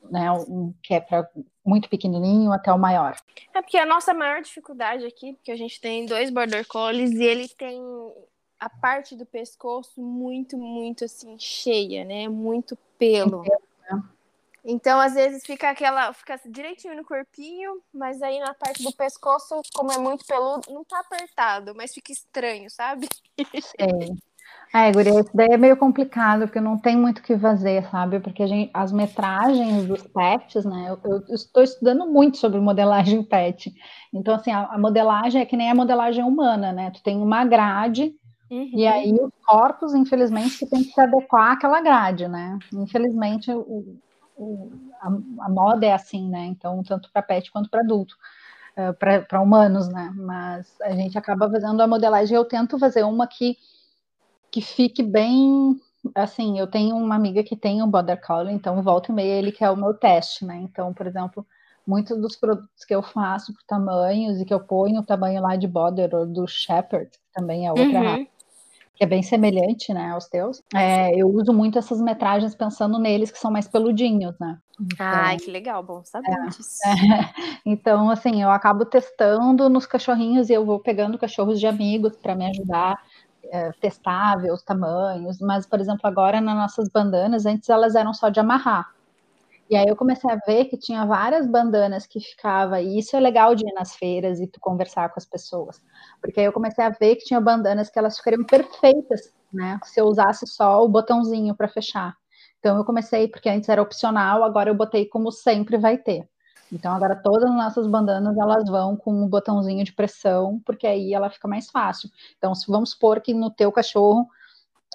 né? 0.09 0.31
Um 0.31 0.73
que 0.81 0.93
é 0.93 0.99
para 0.99 1.27
muito 1.65 1.89
pequenininho 1.89 2.51
até 2.51 2.71
o 2.71 2.79
maior. 2.79 3.15
É 3.53 3.61
porque 3.61 3.77
a 3.77 3.85
nossa 3.85 4.13
maior 4.13 4.41
dificuldade 4.41 5.05
aqui, 5.05 5.33
porque 5.33 5.51
a 5.51 5.55
gente 5.55 5.79
tem 5.79 6.05
dois 6.05 6.29
border 6.29 6.67
collies 6.67 7.11
e 7.11 7.23
ele 7.23 7.47
tem 7.49 7.81
a 8.59 8.69
parte 8.69 9.15
do 9.15 9.25
pescoço 9.25 10.01
muito, 10.01 10.57
muito, 10.57 11.03
assim, 11.03 11.37
cheia, 11.37 12.05
né? 12.05 12.27
Muito 12.27 12.77
pelo. 12.97 13.41
Né? 13.41 14.03
Então, 14.65 14.99
às 14.99 15.13
vezes, 15.13 15.43
fica 15.45 15.69
aquela. 15.69 16.13
Fica 16.13 16.39
direitinho 16.45 16.95
no 16.95 17.03
corpinho, 17.03 17.81
mas 17.93 18.21
aí 18.21 18.39
na 18.39 18.53
parte 18.53 18.81
do 18.81 18.95
pescoço, 18.95 19.61
como 19.73 19.91
é 19.91 19.97
muito 19.97 20.25
peludo, 20.25 20.71
não 20.71 20.85
tá 20.85 20.99
apertado, 20.99 21.73
mas 21.75 21.93
fica 21.93 22.11
estranho, 22.11 22.69
sabe? 22.69 23.07
Sei. 23.61 24.15
É, 24.75 24.91
Guria, 24.91 25.19
isso 25.19 25.29
daí 25.33 25.49
é 25.51 25.57
meio 25.57 25.77
complicado, 25.77 26.47
porque 26.47 26.59
não 26.59 26.79
tem 26.79 26.97
muito 26.97 27.19
o 27.19 27.21
que 27.21 27.37
fazer, 27.37 27.87
sabe? 27.91 28.19
Porque 28.19 28.47
gente, 28.47 28.71
as 28.73 28.91
metragens 28.91 29.85
dos 29.85 30.01
pets, 30.07 30.65
né? 30.65 30.87
Eu, 30.89 30.99
eu, 31.29 31.35
estou 31.35 31.61
estudando 31.61 32.07
muito 32.07 32.37
sobre 32.37 32.59
modelagem 32.59 33.21
pet. 33.21 33.71
Então, 34.11 34.33
assim, 34.33 34.51
a, 34.51 34.65
a, 34.65 34.77
modelagem 34.79 35.41
é 35.41 35.45
que 35.45 35.55
nem 35.55 35.69
a 35.69 35.75
modelagem 35.75 36.23
humana, 36.23 36.71
né? 36.71 36.89
Tu 36.89 37.03
tem 37.03 37.17
uma 37.17 37.45
grade, 37.45 38.15
uhum. 38.49 38.71
e 38.73 38.87
aí 38.87 39.13
os 39.13 39.31
corpos, 39.45 39.93
infelizmente, 39.93 40.65
tem 40.67 40.83
que 40.83 40.91
se 40.91 41.01
adequar 41.01 41.51
àquela 41.51 41.79
grade, 41.79 42.27
né? 42.27 42.57
Infelizmente, 42.73 43.51
o, 43.51 43.99
a, 45.01 45.07
a, 45.45 45.49
moda 45.49 45.85
é 45.85 45.93
assim, 45.93 46.29
né? 46.29 46.45
Então, 46.45 46.83
tanto 46.83 47.11
para 47.11 47.21
pet 47.21 47.51
quanto 47.51 47.69
para 47.69 47.81
adulto, 47.81 48.15
uh, 48.77 48.93
para 49.27 49.41
humanos, 49.41 49.87
né? 49.87 50.11
Mas 50.15 50.75
a 50.81 50.91
gente 50.91 51.17
acaba 51.17 51.49
fazendo 51.49 51.81
a 51.81 51.87
modelagem. 51.87 52.35
Eu 52.35 52.45
tento 52.45 52.79
fazer 52.79 53.03
uma 53.03 53.27
que, 53.27 53.57
que 54.51 54.61
fique 54.61 55.03
bem 55.03 55.79
assim, 56.13 56.59
eu 56.59 56.67
tenho 56.67 56.97
uma 56.97 57.15
amiga 57.15 57.43
que 57.43 57.55
tem 57.55 57.81
um 57.81 57.89
Border 57.89 58.19
Collie, 58.19 58.53
então 58.53 58.81
volta 58.81 59.11
e 59.11 59.15
meia 59.15 59.35
ele 59.35 59.51
quer 59.51 59.69
o 59.69 59.75
meu 59.75 59.93
teste, 59.93 60.45
né? 60.45 60.57
Então, 60.57 60.93
por 60.93 61.07
exemplo, 61.07 61.45
muitos 61.87 62.19
dos 62.19 62.35
produtos 62.35 62.83
que 62.85 62.93
eu 62.93 63.01
faço 63.01 63.53
por 63.53 63.63
tamanhos 63.63 64.39
e 64.39 64.45
que 64.45 64.53
eu 64.53 64.59
ponho 64.59 65.01
o 65.01 65.05
tamanho 65.05 65.41
lá 65.41 65.55
de 65.55 65.67
Border 65.67 66.13
ou 66.13 66.25
do 66.25 66.47
Shepherd, 66.47 67.09
que 67.09 67.19
também 67.33 67.67
é 67.67 67.71
outra 67.71 67.85
uhum. 67.85 68.03
raça, 68.03 68.27
que 68.95 69.03
é 69.03 69.07
bem 69.07 69.23
semelhante, 69.23 69.93
né, 69.93 70.11
aos 70.11 70.27
teus. 70.27 70.61
É, 70.73 71.13
eu 71.15 71.27
uso 71.27 71.51
muito 71.51 71.79
essas 71.79 71.99
metragens 71.99 72.55
pensando 72.55 72.99
neles 72.99 73.31
que 73.31 73.39
são 73.39 73.51
mais 73.51 73.67
peludinhos, 73.67 74.35
né? 74.39 74.57
Então, 74.79 75.05
Ai, 75.05 75.37
que 75.37 75.49
legal, 75.49 75.83
bom 75.83 76.03
saber 76.03 76.31
é, 76.31 76.45
disso. 76.47 76.79
É. 76.85 77.43
Então, 77.65 78.09
assim, 78.09 78.41
eu 78.41 78.51
acabo 78.51 78.83
testando 78.83 79.69
nos 79.69 79.85
cachorrinhos 79.85 80.49
e 80.49 80.53
eu 80.53 80.65
vou 80.65 80.79
pegando 80.79 81.17
cachorros 81.17 81.59
de 81.59 81.65
amigos 81.65 82.17
para 82.17 82.35
me 82.35 82.45
ajudar 82.45 82.99
é, 83.53 83.71
testar, 83.73 84.37
ver 84.37 84.51
os 84.51 84.63
tamanhos, 84.63 85.39
mas, 85.39 85.65
por 85.65 85.79
exemplo, 85.79 86.01
agora 86.03 86.41
nas 86.41 86.55
nossas 86.55 86.89
bandanas, 86.89 87.45
antes 87.45 87.69
elas 87.69 87.95
eram 87.95 88.13
só 88.13 88.29
de 88.29 88.39
amarrar. 88.39 88.89
E 89.69 89.75
aí 89.75 89.85
eu 89.87 89.95
comecei 89.95 90.29
a 90.29 90.35
ver 90.45 90.65
que 90.65 90.77
tinha 90.77 91.05
várias 91.05 91.47
bandanas 91.47 92.05
que 92.05 92.19
ficava, 92.19 92.81
e 92.81 92.99
isso 92.99 93.15
é 93.15 93.19
legal 93.19 93.55
de 93.55 93.67
ir 93.67 93.73
nas 93.73 93.95
feiras 93.95 94.39
e 94.39 94.47
tu 94.47 94.59
conversar 94.59 95.09
com 95.09 95.19
as 95.19 95.25
pessoas. 95.25 95.81
Porque 96.21 96.39
aí 96.39 96.45
eu 96.45 96.53
comecei 96.53 96.83
a 96.83 96.89
ver 96.89 97.15
que 97.15 97.25
tinha 97.25 97.39
bandanas 97.39 97.89
que 97.89 97.97
elas 97.97 98.17
ficariam 98.17 98.43
perfeitas, 98.45 99.33
né? 99.51 99.79
Se 99.83 99.99
eu 99.99 100.05
usasse 100.05 100.45
só 100.45 100.83
o 100.83 100.89
botãozinho 100.89 101.55
para 101.55 101.67
fechar. 101.67 102.15
Então 102.59 102.77
eu 102.77 102.85
comecei, 102.85 103.27
porque 103.27 103.49
antes 103.49 103.67
era 103.67 103.81
opcional, 103.81 104.43
agora 104.43 104.69
eu 104.69 104.75
botei 104.75 105.05
como 105.05 105.31
sempre 105.31 105.77
vai 105.77 105.97
ter. 105.97 106.27
Então 106.71 106.93
agora 106.93 107.15
todas 107.15 107.43
as 107.43 107.55
nossas 107.55 107.87
bandanas 107.87 108.37
elas 108.37 108.67
vão 108.69 108.95
com 108.95 109.13
um 109.13 109.27
botãozinho 109.27 109.83
de 109.83 109.93
pressão, 109.93 110.61
porque 110.65 110.87
aí 110.87 111.13
ela 111.13 111.29
fica 111.29 111.47
mais 111.47 111.69
fácil. 111.69 112.09
Então 112.37 112.55
se 112.55 112.65
vamos 112.71 112.91
supor 112.91 113.21
que 113.21 113.33
no 113.33 113.51
teu 113.51 113.71
cachorro, 113.71 114.27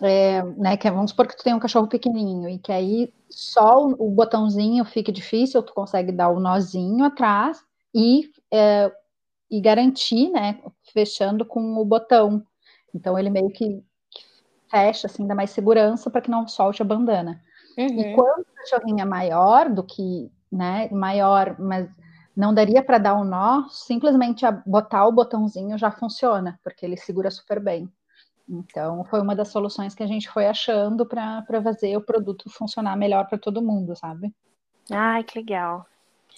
é, 0.02 0.42
né, 0.42 0.76
que 0.76 0.86
é, 0.86 0.90
vamos 0.90 1.10
supor 1.10 1.26
que 1.26 1.36
tu 1.36 1.42
tem 1.42 1.54
um 1.54 1.58
cachorro 1.58 1.86
pequenininho 1.86 2.48
e 2.48 2.58
que 2.58 2.72
aí 2.72 3.12
só 3.28 3.86
o, 3.86 4.10
botãozinho 4.10 4.84
fica 4.84 5.12
difícil, 5.12 5.62
tu 5.62 5.72
consegue 5.72 6.12
dar 6.12 6.28
o 6.30 6.40
nozinho 6.40 7.04
atrás 7.04 7.62
e 7.94 8.30
é, 8.52 8.92
e 9.50 9.60
garantir, 9.60 10.30
né, 10.30 10.60
fechando 10.92 11.44
com 11.44 11.78
o 11.78 11.84
botão. 11.84 12.44
Então 12.94 13.18
ele 13.18 13.30
meio 13.30 13.50
que, 13.50 13.82
fecha, 14.70 15.06
assim, 15.06 15.26
dá 15.26 15.34
mais 15.34 15.50
segurança 15.50 16.10
para 16.10 16.20
que 16.20 16.30
não 16.30 16.46
solte 16.46 16.82
a 16.82 16.84
bandana. 16.84 17.42
Uhum. 17.76 18.00
E 18.00 18.14
quando 18.14 18.40
o 18.40 18.54
cachorrinho 18.56 19.00
é 19.00 19.04
maior 19.04 19.70
do 19.70 19.82
que 19.82 20.30
né, 20.50 20.88
maior, 20.90 21.56
mas 21.58 21.88
não 22.36 22.54
daria 22.54 22.82
para 22.82 22.98
dar 22.98 23.14
um 23.14 23.24
nó, 23.24 23.68
simplesmente 23.68 24.44
botar 24.66 25.06
o 25.06 25.12
botãozinho 25.12 25.76
já 25.76 25.90
funciona, 25.90 26.58
porque 26.62 26.84
ele 26.84 26.96
segura 26.96 27.30
super 27.30 27.60
bem. 27.60 27.90
Então, 28.48 29.04
foi 29.04 29.20
uma 29.20 29.36
das 29.36 29.48
soluções 29.48 29.94
que 29.94 30.02
a 30.02 30.06
gente 30.06 30.28
foi 30.30 30.46
achando 30.46 31.04
para 31.04 31.44
fazer 31.62 31.96
o 31.96 32.00
produto 32.00 32.48
funcionar 32.50 32.96
melhor 32.96 33.26
para 33.28 33.38
todo 33.38 33.62
mundo, 33.62 33.94
sabe? 33.94 34.32
Ai, 34.90 35.22
que 35.22 35.38
legal. 35.38 35.86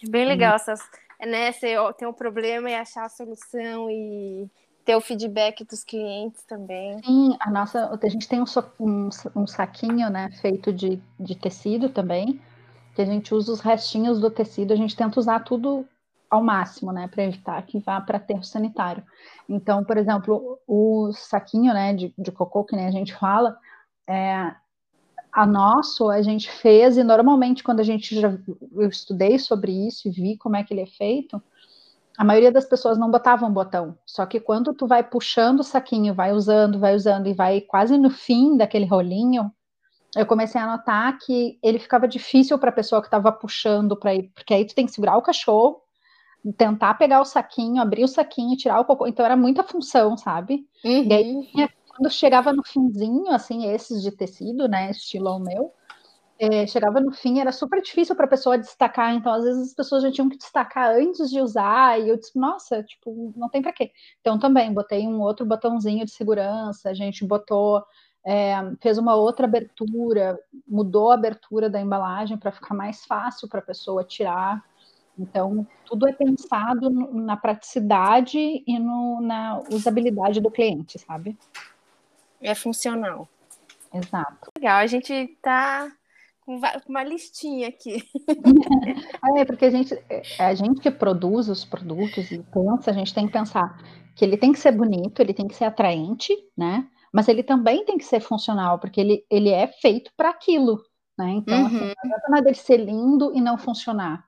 Bem 0.09 0.27
legal 0.27 0.53
hum. 0.53 0.57
essas, 0.57 0.81
né? 1.21 1.53
Você 1.53 1.77
tem 1.97 2.09
um 2.09 2.13
problema 2.13 2.69
e 2.71 2.75
achar 2.75 3.05
a 3.05 3.09
solução 3.09 3.89
e 3.91 4.51
ter 4.85 4.97
o 4.97 5.01
feedback 5.01 5.65
dos 5.65 5.85
clientes 5.85 6.43
também. 6.45 6.99
Sim, 7.05 7.37
a 7.39 7.51
nossa, 7.51 7.99
a 8.03 8.09
gente 8.09 8.27
tem 8.27 8.41
um, 8.41 8.45
um, 8.81 9.09
um 9.37 9.47
saquinho, 9.47 10.11
né, 10.11 10.31
feito 10.41 10.73
de, 10.73 11.01
de 11.19 11.35
tecido 11.37 11.91
também, 11.91 12.41
que 12.95 13.03
a 13.03 13.05
gente 13.05 13.33
usa 13.35 13.53
os 13.53 13.61
restinhos 13.61 14.19
do 14.19 14.31
tecido, 14.31 14.73
a 14.73 14.77
gente 14.77 14.97
tenta 14.97 15.21
usar 15.21 15.41
tudo 15.41 15.87
ao 16.31 16.43
máximo, 16.43 16.93
né, 16.93 17.09
para 17.09 17.25
evitar 17.25 17.61
que 17.67 17.81
vá 17.81 18.01
para 18.01 18.19
aterro 18.19 18.45
sanitário. 18.45 19.03
Então, 19.49 19.83
por 19.85 19.97
exemplo, 19.97 20.61
o 20.67 21.11
saquinho, 21.13 21.75
né, 21.75 21.93
de, 21.93 22.15
de 22.17 22.31
cocô, 22.31 22.65
que 22.65 22.77
nem 22.77 22.87
a 22.87 22.91
gente 22.93 23.13
fala, 23.13 23.59
é, 24.09 24.55
a 25.33 25.45
nosso 25.45 26.09
a 26.09 26.23
gente 26.23 26.49
fez, 26.51 26.97
e 26.97 27.03
normalmente 27.03 27.65
quando 27.65 27.81
a 27.81 27.85
gente 27.85 28.19
já, 28.21 28.33
eu 28.75 28.89
estudei 28.89 29.39
sobre 29.39 29.73
isso 29.73 30.07
e 30.07 30.11
vi 30.11 30.37
como 30.37 30.57
é 30.57 30.63
que 30.63 30.73
ele 30.73 30.83
é 30.83 30.87
feito, 30.87 31.43
a 32.17 32.25
maioria 32.25 32.53
das 32.53 32.67
pessoas 32.67 32.99
não 32.99 33.11
botavam 33.11 33.53
botão, 33.53 33.99
só 34.07 34.25
que 34.25 34.39
quando 34.39 34.73
tu 34.73 34.87
vai 34.87 35.03
puxando 35.03 35.61
o 35.61 35.65
saquinho, 35.65 36.15
vai 36.15 36.33
usando, 36.33 36.79
vai 36.79 36.95
usando, 36.95 37.27
e 37.27 37.35
vai 37.35 37.61
quase 37.61 37.99
no 37.99 38.11
fim 38.11 38.57
daquele 38.57 38.85
rolinho, 38.85 39.51
eu 40.17 40.27
comecei 40.27 40.61
a 40.61 40.67
notar 40.67 41.19
que 41.19 41.59
ele 41.63 41.79
ficava 41.79 42.07
difícil 42.07 42.59
para 42.59 42.71
a 42.71 42.73
pessoa 42.73 43.01
que 43.01 43.07
estava 43.07 43.33
puxando 43.33 43.97
para 43.97 44.15
ir, 44.15 44.31
porque 44.35 44.55
aí 44.55 44.65
tu 44.65 44.75
tem 44.75 44.87
que 44.87 44.93
segurar 44.93 45.17
o 45.17 45.23
cachorro, 45.23 45.81
tentar 46.57 46.95
pegar 46.95 47.21
o 47.21 47.25
saquinho, 47.25 47.83
abrir 47.83 48.05
o 48.05 48.09
saquinho, 48.09 48.57
tirar 48.57 48.81
o 48.81 48.85
cocô, 48.85 49.07
então 49.07 49.25
era 49.25 49.37
muita 49.37 49.63
função, 49.63 50.17
sabe? 50.17 50.67
Uhum. 50.85 51.05
E 51.05 51.13
aí, 51.13 51.35
uhum. 51.35 51.69
quando 51.89 52.11
chegava 52.11 52.53
no 52.53 52.63
finzinho, 52.65 53.31
assim, 53.31 53.67
esses 53.67 54.03
de 54.03 54.11
tecido, 54.11 54.69
né, 54.69 54.91
estilo 54.91 55.31
o 55.31 55.39
meu, 55.39 55.73
é, 56.39 56.67
chegava 56.67 57.01
no 57.01 57.13
fim, 57.13 57.39
era 57.39 57.53
super 57.53 57.83
difícil 57.83 58.17
para 58.17 58.25
a 58.25 58.31
pessoa 58.31 58.57
destacar, 58.57 59.15
então 59.15 59.33
às 59.33 59.45
vezes 59.45 59.69
as 59.69 59.75
pessoas 59.75 60.03
já 60.03 60.11
tinham 60.11 60.29
que 60.29 60.39
destacar 60.39 60.91
antes 60.95 61.29
de 61.31 61.41
usar, 61.41 62.01
e 62.01 62.09
eu 62.09 62.17
disse, 62.17 62.39
nossa, 62.39 62.83
tipo, 62.83 63.33
não 63.37 63.49
tem 63.51 63.61
para 63.61 63.73
quê. 63.73 63.93
Então 64.21 64.39
também 64.39 64.73
botei 64.73 65.07
um 65.07 65.21
outro 65.21 65.45
botãozinho 65.45 66.05
de 66.05 66.11
segurança, 66.11 66.89
a 66.89 66.95
gente 66.95 67.27
botou 67.27 67.85
é, 68.25 68.55
fez 68.81 68.99
uma 68.99 69.15
outra 69.15 69.47
abertura, 69.47 70.39
mudou 70.67 71.11
a 71.11 71.15
abertura 71.15 71.71
da 71.71 71.81
embalagem 71.81 72.37
para 72.37 72.53
ficar 72.53 72.75
mais 72.75 73.05
fácil 73.05 73.49
para 73.49 73.61
a 73.61 73.65
pessoa 73.65 74.05
tirar. 74.05 74.63
Então, 75.19 75.67
tudo 75.85 76.09
é 76.09 76.13
pensado 76.13 76.89
na 76.91 77.37
praticidade 77.37 78.39
e 78.39 78.79
no, 78.79 79.21
na 79.21 79.61
usabilidade 79.71 80.41
do 80.41 80.51
cliente, 80.51 80.99
sabe? 80.99 81.37
É 82.41 82.55
funcional. 82.55 83.29
Exato. 83.93 84.51
Legal, 84.57 84.79
a 84.79 84.87
gente 84.87 85.13
está 85.13 85.91
com 86.41 86.59
uma 86.89 87.05
listinha 87.05 87.69
aqui. 87.69 88.03
é, 89.37 89.45
porque 89.45 89.67
a 89.67 89.71
gente, 89.71 89.95
é, 90.09 90.23
a 90.39 90.55
gente 90.55 90.81
que 90.81 90.91
produz 90.91 91.49
os 91.49 91.65
produtos 91.65 92.31
e 92.31 92.39
pensa, 92.39 92.91
a 92.91 92.95
gente 92.95 93.13
tem 93.13 93.27
que 93.27 93.33
pensar 93.33 93.79
que 94.17 94.25
ele 94.25 94.37
tem 94.37 94.53
que 94.53 94.59
ser 94.59 94.73
bonito, 94.73 95.21
ele 95.21 95.35
tem 95.35 95.47
que 95.47 95.55
ser 95.55 95.65
atraente, 95.65 96.35
né? 96.57 96.89
mas 97.13 97.29
ele 97.29 97.43
também 97.43 97.85
tem 97.85 97.99
que 97.99 98.05
ser 98.05 98.21
funcional, 98.21 98.79
porque 98.79 99.01
ele, 99.01 99.25
ele 99.31 99.51
é 99.51 99.67
feito 99.67 100.13
para 100.17 100.31
aquilo, 100.31 100.81
né? 101.19 101.31
Então, 101.33 101.67
assim, 101.67 101.77
uhum. 101.77 101.85
assim, 101.85 101.95
não 102.05 102.05
adianta 102.05 102.29
nada 102.31 102.49
ele 102.49 102.57
ser 102.57 102.77
lindo 102.77 103.33
e 103.35 103.41
não 103.41 103.59
funcionar, 103.59 104.25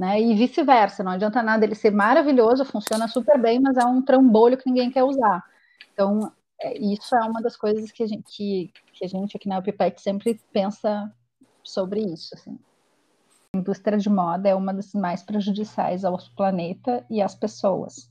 né? 0.00 0.18
E 0.18 0.34
vice-versa, 0.34 1.04
não 1.04 1.12
adianta 1.12 1.42
nada 1.42 1.62
ele 1.62 1.74
ser 1.74 1.90
maravilhoso, 1.90 2.64
funciona 2.64 3.06
super 3.06 3.38
bem, 3.38 3.60
mas 3.60 3.76
é 3.76 3.84
um 3.84 4.00
trambolho 4.00 4.56
que 4.56 4.66
ninguém 4.66 4.90
quer 4.90 5.04
usar. 5.04 5.44
Então, 5.92 6.32
é, 6.58 6.78
isso 6.78 7.14
é 7.14 7.20
uma 7.20 7.42
das 7.42 7.54
coisas 7.54 7.92
que 7.92 8.02
a 8.02 8.06
gente, 8.06 8.22
que, 8.26 8.72
que 8.94 9.04
a 9.04 9.08
gente 9.08 9.36
aqui 9.36 9.46
na 9.46 9.58
UPPET 9.58 10.00
sempre 10.00 10.40
pensa 10.50 11.12
sobre 11.62 12.00
isso, 12.00 12.34
assim. 12.34 12.58
A 13.54 13.58
indústria 13.58 13.98
de 13.98 14.08
moda 14.08 14.48
é 14.48 14.54
uma 14.54 14.72
das 14.72 14.94
mais 14.94 15.22
prejudiciais 15.22 16.02
ao 16.02 16.16
planeta 16.34 17.04
e 17.10 17.20
às 17.20 17.34
pessoas. 17.34 18.10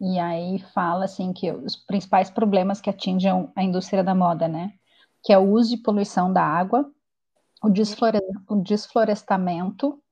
E 0.00 0.18
aí 0.18 0.58
fala 0.74 1.04
assim 1.04 1.32
que 1.32 1.52
os 1.52 1.76
principais 1.76 2.28
problemas 2.28 2.80
que 2.80 2.90
atingem 2.90 3.48
a 3.54 3.62
indústria 3.62 4.02
da 4.02 4.16
moda, 4.16 4.48
né? 4.48 4.72
Que 5.22 5.32
é 5.32 5.38
o 5.38 5.48
uso 5.48 5.74
e 5.74 5.78
poluição 5.80 6.32
da 6.32 6.42
água, 6.42 6.90
o, 7.62 7.68
desflore 7.68 8.18
o 8.48 8.56
desflorestamento, 8.56 10.02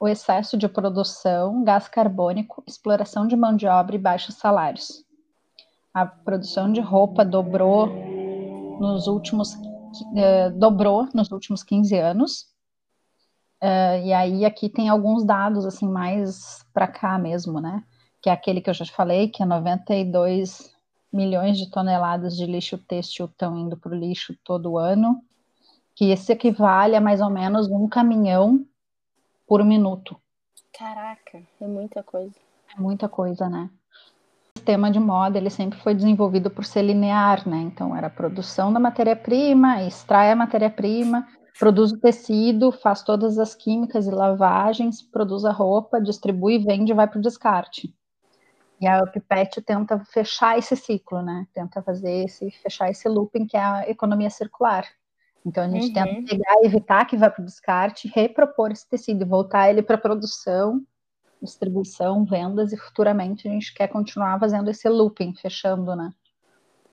o 0.00 0.08
excesso 0.08 0.56
de 0.56 0.68
produção, 0.68 1.64
gás 1.64 1.88
carbônico, 1.88 2.62
exploração 2.66 3.26
de 3.26 3.36
mão 3.36 3.56
de 3.56 3.66
obra 3.66 3.96
e 3.96 3.98
baixos 3.98 4.36
salários. 4.36 5.04
A 5.92 6.06
produção 6.06 6.72
de 6.72 6.80
roupa 6.80 7.24
dobrou 7.24 7.88
nos 8.80 9.06
últimos 9.06 9.54
uh, 9.54 10.50
dobrou 10.56 11.08
nos 11.12 11.30
últimos 11.30 11.62
15 11.62 11.96
anos. 11.98 12.42
Uh, 13.62 14.04
e 14.04 14.12
aí 14.12 14.44
aqui 14.44 14.68
tem 14.68 14.88
alguns 14.88 15.24
dados 15.24 15.66
assim 15.66 15.88
mais 15.88 16.64
para 16.72 16.86
cá 16.86 17.18
mesmo, 17.18 17.60
né? 17.60 17.82
que 18.20 18.28
é 18.28 18.32
aquele 18.32 18.60
que 18.60 18.68
eu 18.68 18.74
já 18.74 18.84
falei, 18.86 19.28
que 19.28 19.42
é 19.42 19.46
92 19.46 20.70
milhões 21.12 21.56
de 21.56 21.70
toneladas 21.70 22.36
de 22.36 22.44
lixo 22.46 22.76
têxtil 22.76 23.26
estão 23.26 23.56
indo 23.56 23.76
para 23.76 23.92
o 23.92 23.98
lixo 23.98 24.36
todo 24.44 24.76
ano, 24.76 25.22
que 25.94 26.10
esse 26.10 26.32
equivale 26.32 26.96
a 26.96 27.00
mais 27.00 27.20
ou 27.20 27.30
menos 27.30 27.68
um 27.68 27.88
caminhão 27.88 28.64
por 29.48 29.64
minuto. 29.64 30.14
Caraca, 30.78 31.42
é 31.60 31.66
muita 31.66 32.02
coisa. 32.02 32.36
É 32.76 32.80
muita 32.80 33.08
coisa, 33.08 33.48
né? 33.48 33.70
O 34.54 34.58
sistema 34.58 34.90
de 34.90 35.00
moda, 35.00 35.38
ele 35.38 35.48
sempre 35.48 35.80
foi 35.80 35.94
desenvolvido 35.94 36.50
por 36.50 36.64
ser 36.64 36.82
linear, 36.82 37.48
né? 37.48 37.56
Então, 37.56 37.96
era 37.96 38.08
a 38.08 38.10
produção 38.10 38.72
da 38.72 38.78
matéria-prima, 38.78 39.82
extrai 39.84 40.30
a 40.30 40.36
matéria-prima, 40.36 41.26
produz 41.58 41.92
o 41.92 41.98
tecido, 41.98 42.70
faz 42.70 43.02
todas 43.02 43.38
as 43.38 43.54
químicas 43.54 44.06
e 44.06 44.10
lavagens, 44.10 45.00
produz 45.00 45.44
a 45.44 45.50
roupa, 45.50 46.00
distribui, 46.00 46.58
vende 46.58 46.92
e 46.92 46.94
vai 46.94 47.08
para 47.08 47.18
o 47.18 47.22
descarte. 47.22 47.92
E 48.80 48.86
a 48.86 49.02
UpPet 49.02 49.62
tenta 49.62 49.98
fechar 50.04 50.58
esse 50.58 50.76
ciclo, 50.76 51.22
né? 51.22 51.46
Tenta 51.52 51.82
fazer 51.82 52.26
esse, 52.26 52.50
fechar 52.50 52.90
esse 52.90 53.08
looping 53.08 53.46
que 53.46 53.56
é 53.56 53.60
a 53.60 53.88
economia 53.88 54.30
circular. 54.30 54.84
Então 55.48 55.64
a 55.64 55.68
gente 55.68 55.86
uhum. 55.86 55.92
tenta 55.92 56.30
pegar, 56.30 56.54
evitar 56.62 57.04
que 57.06 57.16
vá 57.16 57.30
para 57.30 57.42
o 57.42 57.44
descarte, 57.44 58.10
repropor 58.14 58.70
esse 58.70 58.86
tecido, 58.88 59.26
voltar 59.26 59.70
ele 59.70 59.82
para 59.82 59.96
produção, 59.96 60.82
distribuição, 61.42 62.24
vendas 62.24 62.72
e 62.72 62.76
futuramente 62.76 63.48
a 63.48 63.50
gente 63.50 63.72
quer 63.72 63.88
continuar 63.88 64.38
fazendo 64.38 64.68
esse 64.70 64.88
looping, 64.88 65.34
fechando, 65.34 65.96
né? 65.96 66.12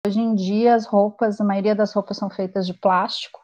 Hoje 0.07 0.19
em 0.19 0.35
dia, 0.35 0.75
as 0.75 0.85
roupas, 0.85 1.41
a 1.41 1.43
maioria 1.43 1.75
das 1.75 1.93
roupas 1.93 2.17
são 2.17 2.29
feitas 2.29 2.65
de 2.65 2.73
plástico. 2.73 3.41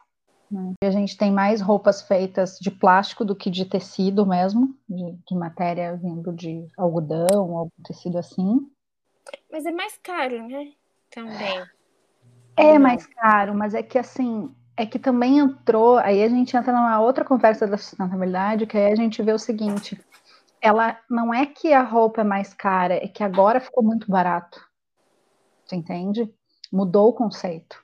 Né? 0.50 0.72
A 0.82 0.90
gente 0.90 1.16
tem 1.16 1.30
mais 1.30 1.60
roupas 1.60 2.02
feitas 2.02 2.56
de 2.58 2.70
plástico 2.70 3.24
do 3.24 3.34
que 3.34 3.50
de 3.50 3.64
tecido 3.64 4.24
mesmo, 4.24 4.74
de, 4.88 5.18
de 5.28 5.34
matéria 5.34 5.96
vindo 5.96 6.32
de 6.32 6.66
algodão, 6.78 7.56
algum 7.56 7.82
tecido 7.84 8.16
assim. 8.16 8.60
Mas 9.50 9.66
é 9.66 9.72
mais 9.72 9.98
caro, 9.98 10.46
né? 10.46 10.72
Também. 11.10 11.64
É 12.56 12.78
mais 12.78 13.06
caro, 13.06 13.54
mas 13.54 13.74
é 13.74 13.82
que 13.82 13.98
assim, 13.98 14.54
é 14.76 14.86
que 14.86 14.98
também 14.98 15.38
entrou, 15.38 15.98
aí 15.98 16.22
a 16.22 16.28
gente 16.28 16.56
entra 16.56 16.72
numa 16.72 17.00
outra 17.00 17.24
conversa 17.24 17.66
da 17.66 17.76
sustentabilidade, 17.76 18.66
que 18.66 18.76
aí 18.76 18.92
a 18.92 18.96
gente 18.96 19.22
vê 19.22 19.32
o 19.32 19.38
seguinte, 19.38 20.00
ela 20.60 20.98
não 21.10 21.32
é 21.32 21.44
que 21.44 21.72
a 21.72 21.82
roupa 21.82 22.22
é 22.22 22.24
mais 22.24 22.54
cara, 22.54 22.94
é 22.94 23.08
que 23.08 23.22
agora 23.22 23.60
ficou 23.60 23.82
muito 23.82 24.10
barato. 24.10 24.60
Tu 25.68 25.74
entende? 25.74 26.32
Mudou 26.72 27.08
o 27.08 27.12
conceito. 27.12 27.82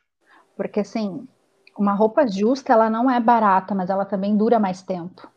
Porque 0.57 0.81
assim, 0.81 1.27
uma 1.77 1.93
roupa 1.93 2.27
justa, 2.27 2.73
ela 2.73 2.89
não 2.89 3.11
é 3.11 3.21
barata, 3.21 3.75
mas 3.75 3.91
ela 3.91 4.05
também 4.05 4.37
dura 4.37 4.59
mais 4.59 4.83
tempo. 4.83 5.31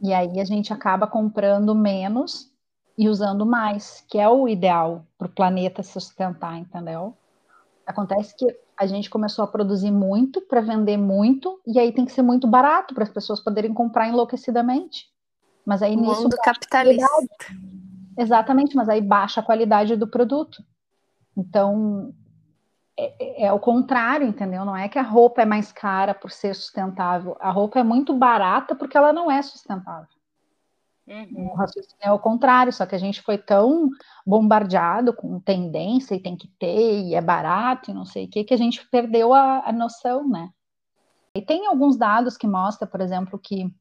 E 0.00 0.12
aí 0.12 0.40
a 0.40 0.44
gente 0.44 0.72
acaba 0.72 1.06
comprando 1.06 1.74
menos 1.74 2.52
e 2.96 3.08
usando 3.08 3.46
mais, 3.46 4.04
que 4.08 4.18
é 4.18 4.28
o 4.28 4.48
ideal 4.48 5.06
para 5.16 5.26
o 5.26 5.30
planeta 5.30 5.82
se 5.82 5.92
sustentar, 5.92 6.56
entendeu? 6.56 7.16
Acontece 7.86 8.36
que 8.36 8.46
a 8.78 8.86
gente 8.86 9.10
começou 9.10 9.44
a 9.44 9.48
produzir 9.48 9.90
muito 9.90 10.40
para 10.40 10.60
vender 10.60 10.96
muito, 10.96 11.60
e 11.66 11.78
aí 11.78 11.92
tem 11.92 12.04
que 12.04 12.12
ser 12.12 12.22
muito 12.22 12.46
barato 12.46 12.94
para 12.94 13.02
as 13.02 13.10
pessoas 13.10 13.40
poderem 13.40 13.74
comprar 13.74 14.08
enlouquecidamente. 14.08 15.06
Mas 15.66 15.82
aí 15.82 15.96
o 15.96 16.00
nisso. 16.00 16.22
Mundo 16.22 16.36
capitalista. 16.42 17.06
Exatamente, 18.16 18.76
mas 18.76 18.88
aí 18.88 19.00
baixa 19.00 19.40
a 19.40 19.44
qualidade 19.44 19.96
do 19.96 20.06
produto. 20.06 20.62
Então, 21.36 22.14
é, 22.98 23.14
é, 23.18 23.46
é, 23.46 23.52
o 23.52 23.60
contrário, 23.60 24.26
entendeu? 24.26 24.64
Não 24.64 24.76
é 24.76 24.88
que 24.88 24.98
a 24.98 25.02
roupa 25.02 25.42
é 25.42 25.44
mais 25.44 25.70
cara 25.70 26.14
por 26.14 26.30
ser 26.30 26.54
sustentável. 26.54 27.36
A 27.40 27.50
roupa 27.50 27.78
é 27.78 27.84
muito 27.84 28.12
barata 28.12 28.74
porque 28.74 28.96
ela 28.96 29.12
não 29.12 29.30
é 29.30 29.40
sustentável. 29.42 30.17
Uhum. 31.08 31.52
O 31.52 31.54
raciocínio 31.54 31.96
é 32.00 32.12
o 32.12 32.18
contrário, 32.18 32.72
só 32.72 32.84
que 32.84 32.94
a 32.94 32.98
gente 32.98 33.22
foi 33.22 33.38
tão 33.38 33.88
bombardeado 34.26 35.14
com 35.14 35.40
tendência 35.40 36.14
e 36.14 36.20
tem 36.20 36.36
que 36.36 36.48
ter, 36.58 37.00
e 37.06 37.14
é 37.14 37.20
barato, 37.20 37.90
e 37.90 37.94
não 37.94 38.04
sei 38.04 38.26
o 38.26 38.28
que, 38.28 38.44
que 38.44 38.52
a 38.52 38.58
gente 38.58 38.86
perdeu 38.90 39.32
a, 39.32 39.62
a 39.66 39.72
noção, 39.72 40.28
né? 40.28 40.50
E 41.34 41.40
tem 41.40 41.66
alguns 41.66 41.96
dados 41.96 42.36
que 42.36 42.46
mostram, 42.46 42.88
por 42.88 43.00
exemplo, 43.00 43.38
que 43.38 43.72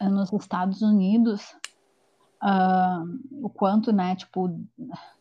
nos 0.00 0.32
Estados 0.32 0.80
Unidos, 0.80 1.42
uh, 2.42 3.44
o 3.44 3.50
quanto, 3.50 3.92
né, 3.92 4.16
tipo, 4.16 4.48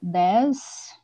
10 0.01 0.95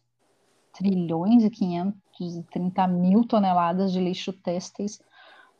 trilhões 0.73 1.43
e 1.43 1.49
530 1.49 2.87
mil 2.87 3.25
toneladas 3.25 3.91
de 3.91 3.99
lixo 3.99 4.33
têxteis 4.33 5.01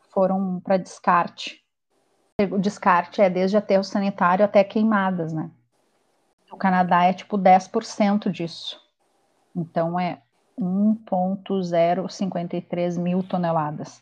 foram 0.10 0.60
para 0.60 0.78
descarte. 0.78 1.63
O 2.42 2.58
descarte 2.58 3.22
é 3.22 3.30
desde 3.30 3.56
aterro 3.56 3.84
sanitário 3.84 4.44
até 4.44 4.64
queimadas, 4.64 5.32
né? 5.32 5.52
O 6.52 6.58
Canadá 6.58 7.04
é 7.04 7.14
tipo 7.14 7.38
10% 7.38 8.32
disso. 8.32 8.82
Então 9.56 10.00
é 10.00 10.20
1,053 10.58 12.98
mil 12.98 13.22
toneladas. 13.22 14.02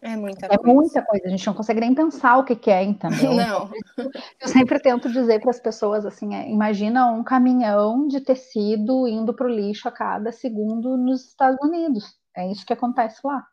É 0.00 0.16
muita 0.16 0.46
é 0.46 0.56
coisa. 0.56 0.72
muita 0.72 1.02
coisa, 1.02 1.26
a 1.26 1.28
gente 1.28 1.46
não 1.46 1.52
consegue 1.52 1.80
nem 1.80 1.94
pensar 1.94 2.38
o 2.38 2.44
que, 2.44 2.56
que 2.56 2.70
é, 2.70 2.82
entendeu? 2.82 3.32
Não. 3.36 3.70
Eu 4.40 4.48
sempre 4.48 4.80
tento 4.80 5.12
dizer 5.12 5.38
para 5.40 5.50
as 5.50 5.60
pessoas 5.60 6.06
assim: 6.06 6.34
é, 6.34 6.48
imagina 6.48 7.10
um 7.10 7.22
caminhão 7.22 8.08
de 8.08 8.22
tecido 8.22 9.06
indo 9.06 9.34
para 9.34 9.46
o 9.46 9.50
lixo 9.50 9.86
a 9.86 9.92
cada 9.92 10.32
segundo 10.32 10.96
nos 10.96 11.26
Estados 11.26 11.58
Unidos. 11.62 12.16
É 12.34 12.50
isso 12.50 12.64
que 12.64 12.72
acontece 12.72 13.20
lá. 13.22 13.46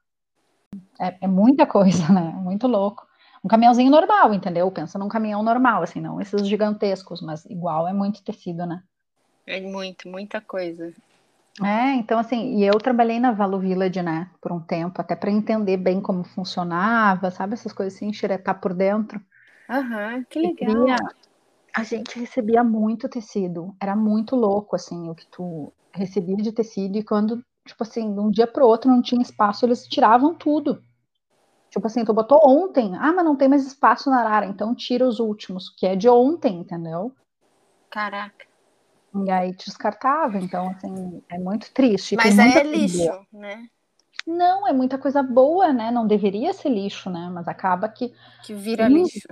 É, 0.99 1.15
é 1.21 1.27
muita 1.27 1.65
coisa, 1.65 2.13
né? 2.13 2.21
Muito 2.21 2.67
louco. 2.67 3.07
Um 3.43 3.49
caminhãozinho 3.49 3.91
normal, 3.91 4.33
entendeu? 4.33 4.71
Pensa 4.71 4.97
num 4.97 5.09
caminhão 5.09 5.43
normal, 5.43 5.83
assim, 5.83 5.99
não 5.99 6.21
esses 6.21 6.47
gigantescos, 6.47 7.21
mas 7.21 7.45
igual 7.45 7.87
é 7.87 7.93
muito 7.93 8.23
tecido, 8.23 8.65
né? 8.65 8.81
É 9.45 9.59
muito, 9.59 10.07
muita 10.07 10.39
coisa. 10.39 10.93
É, 11.61 11.93
então 11.95 12.17
assim, 12.17 12.57
e 12.57 12.63
eu 12.63 12.79
trabalhei 12.79 13.19
na 13.19 13.31
Valo 13.31 13.59
Village, 13.59 14.01
né, 14.01 14.31
por 14.41 14.51
um 14.51 14.59
tempo, 14.59 14.99
até 14.99 15.15
para 15.15 15.29
entender 15.29 15.77
bem 15.77 16.01
como 16.01 16.23
funcionava, 16.23 17.29
sabe, 17.29 17.53
essas 17.53 17.71
coisas 17.71 17.93
assim, 17.95 18.11
xeretar 18.11 18.59
por 18.59 18.73
dentro. 18.73 19.21
Aham, 19.69 20.15
uhum, 20.15 20.25
que 20.29 20.39
legal. 20.39 20.55
Queria, 20.55 20.97
a 21.75 21.83
gente 21.83 22.19
recebia 22.19 22.63
muito 22.63 23.07
tecido, 23.07 23.75
era 23.79 23.95
muito 23.95 24.35
louco, 24.35 24.75
assim, 24.75 25.09
o 25.09 25.13
que 25.13 25.27
tu 25.29 25.71
recebia 25.93 26.37
de 26.37 26.51
tecido, 26.51 26.97
e 26.97 27.03
quando, 27.03 27.43
tipo 27.67 27.83
assim, 27.83 28.13
de 28.13 28.19
um 28.19 28.31
dia 28.31 28.47
pro 28.47 28.65
outro 28.65 28.89
não 28.89 29.01
tinha 29.01 29.21
espaço, 29.21 29.65
eles 29.65 29.87
tiravam 29.87 30.33
tudo. 30.33 30.81
Tipo 31.73 31.87
assim, 31.87 32.05
tu 32.05 32.13
botou 32.13 32.39
ontem, 32.45 32.95
ah, 32.97 33.11
mas 33.11 33.25
não 33.25 33.35
tem 33.35 33.47
mais 33.47 33.65
espaço 33.65 34.07
na 34.07 34.19
arara, 34.19 34.45
então 34.45 34.75
tira 34.75 35.07
os 35.07 35.19
últimos, 35.19 35.71
que 35.71 35.87
é 35.87 35.95
de 35.95 36.07
ontem, 36.07 36.59
entendeu? 36.59 37.11
Caraca. 37.89 38.45
E 39.25 39.31
aí 39.31 39.53
descartava, 39.53 40.37
então, 40.37 40.69
assim, 40.69 41.23
é 41.27 41.39
muito 41.39 41.73
triste. 41.73 42.15
Mas 42.15 42.37
é 42.37 42.61
lixo, 42.61 42.97
boa. 42.99 43.25
né? 43.33 43.67
Não, 44.27 44.67
é 44.67 44.71
muita 44.71 44.99
coisa 44.99 45.23
boa, 45.23 45.73
né? 45.73 45.89
Não 45.89 46.05
deveria 46.05 46.53
ser 46.53 46.69
lixo, 46.69 47.09
né? 47.09 47.27
Mas 47.33 47.47
acaba 47.47 47.89
que. 47.89 48.13
Que 48.43 48.53
vira 48.53 48.87
lixo. 48.87 49.27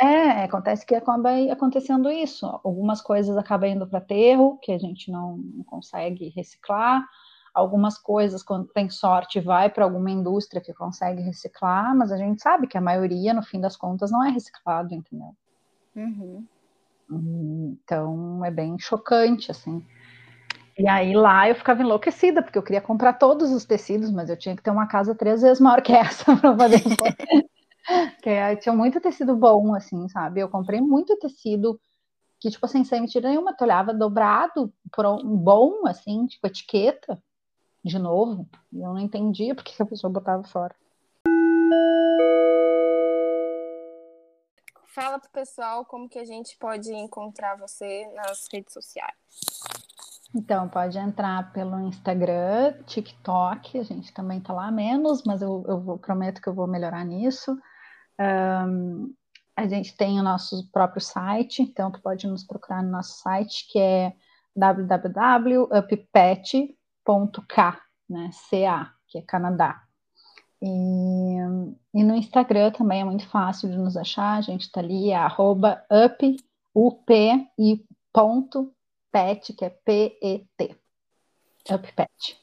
É, 0.00 0.44
acontece 0.44 0.86
que 0.86 0.94
acaba 0.94 1.30
acontecendo 1.52 2.10
isso. 2.10 2.46
Algumas 2.64 3.02
coisas 3.02 3.36
acabam 3.36 3.70
indo 3.70 3.86
para 3.86 3.98
aterro, 3.98 4.58
que 4.62 4.72
a 4.72 4.78
gente 4.78 5.10
não 5.10 5.38
consegue 5.66 6.30
reciclar. 6.34 7.06
Algumas 7.54 7.96
coisas, 7.96 8.42
quando 8.42 8.66
tem 8.66 8.90
sorte, 8.90 9.40
vai 9.40 9.70
para 9.70 9.84
alguma 9.84 10.10
indústria 10.10 10.60
que 10.60 10.74
consegue 10.74 11.22
reciclar, 11.22 11.94
mas 11.94 12.10
a 12.10 12.16
gente 12.16 12.42
sabe 12.42 12.66
que 12.66 12.76
a 12.76 12.80
maioria, 12.80 13.32
no 13.32 13.42
fim 13.42 13.60
das 13.60 13.76
contas, 13.76 14.10
não 14.10 14.24
é 14.24 14.30
reciclado, 14.30 14.92
entendeu? 14.92 15.34
Uhum. 15.94 16.44
Então 17.08 18.44
é 18.44 18.50
bem 18.50 18.76
chocante, 18.78 19.50
assim. 19.50 19.84
E 20.76 20.88
aí 20.88 21.14
lá 21.14 21.48
eu 21.48 21.54
ficava 21.54 21.82
enlouquecida, 21.82 22.42
porque 22.42 22.58
eu 22.58 22.62
queria 22.62 22.80
comprar 22.80 23.12
todos 23.12 23.52
os 23.52 23.64
tecidos, 23.64 24.10
mas 24.10 24.28
eu 24.28 24.36
tinha 24.36 24.56
que 24.56 24.62
ter 24.62 24.70
uma 24.70 24.88
casa 24.88 25.14
três 25.14 25.42
vezes 25.42 25.60
maior 25.60 25.80
que 25.80 25.92
essa 25.92 26.24
para 26.36 26.56
fazer. 26.56 26.82
porque 28.14 28.56
tinha 28.60 28.74
muito 28.74 29.00
tecido 29.00 29.36
bom, 29.36 29.74
assim, 29.74 30.08
sabe? 30.08 30.40
Eu 30.40 30.48
comprei 30.48 30.80
muito 30.80 31.16
tecido 31.18 31.80
que, 32.40 32.50
tipo 32.50 32.66
assim, 32.66 32.84
sem 32.84 33.00
mentira 33.00 33.28
nenhuma, 33.28 33.54
tu 33.54 33.62
olhava 33.62 33.94
dobrado, 33.94 34.72
um 35.22 35.36
bom, 35.36 35.86
assim, 35.86 36.26
tipo 36.26 36.46
etiqueta, 36.46 37.22
de 37.84 37.98
novo. 37.98 38.48
E 38.72 38.80
eu 38.80 38.92
não 38.92 38.98
entendia 38.98 39.54
porque 39.54 39.80
a 39.80 39.86
pessoa 39.86 40.12
botava 40.12 40.42
fora. 40.44 40.74
Fala 44.94 45.18
pro 45.18 45.30
pessoal 45.30 45.84
como 45.84 46.08
que 46.08 46.18
a 46.18 46.24
gente 46.24 46.56
pode 46.56 46.92
encontrar 46.92 47.56
você 47.56 48.06
nas 48.14 48.46
redes 48.50 48.72
sociais. 48.72 49.12
Então, 50.34 50.68
pode 50.68 50.98
entrar 50.98 51.52
pelo 51.52 51.78
Instagram, 51.80 52.82
TikTok, 52.86 53.78
a 53.78 53.82
gente 53.84 54.12
também 54.12 54.40
tá 54.40 54.52
lá 54.52 54.70
menos, 54.70 55.22
mas 55.24 55.42
eu, 55.42 55.64
eu 55.68 55.80
vou, 55.80 55.98
prometo 55.98 56.40
que 56.40 56.48
eu 56.48 56.54
vou 56.54 56.66
melhorar 56.66 57.04
nisso. 57.04 57.56
Um, 58.20 59.14
a 59.56 59.66
gente 59.68 59.96
tem 59.96 60.18
o 60.18 60.24
nosso 60.24 60.68
próprio 60.72 61.00
site, 61.00 61.62
então 61.62 61.90
tu 61.90 62.00
pode 62.00 62.26
nos 62.26 62.44
procurar 62.44 62.82
no 62.82 62.90
nosso 62.90 63.20
site, 63.20 63.68
que 63.70 63.78
é 63.78 64.12
www.uppet.k, 67.04 67.80
né, 68.08 68.30
CA, 68.48 68.92
que 69.06 69.18
é 69.18 69.22
Canadá. 69.22 69.82
E, 70.62 71.36
e, 71.92 72.02
no 72.02 72.14
Instagram 72.16 72.70
também 72.70 73.02
é 73.02 73.04
muito 73.04 73.28
fácil 73.28 73.68
de 73.68 73.76
nos 73.76 73.96
achar, 73.96 74.38
a 74.38 74.40
gente 74.40 74.62
está 74.62 74.80
ali, 74.80 75.10
é 75.10 75.16
arroba 75.16 75.84
up, 75.90 76.36
up 76.74 77.12
e 77.58 77.84
ponto 78.12 78.72
pet, 79.12 79.52
que 79.52 79.64
é 79.64 79.70
P-E-T, 79.70 80.76
uppet. 81.70 82.38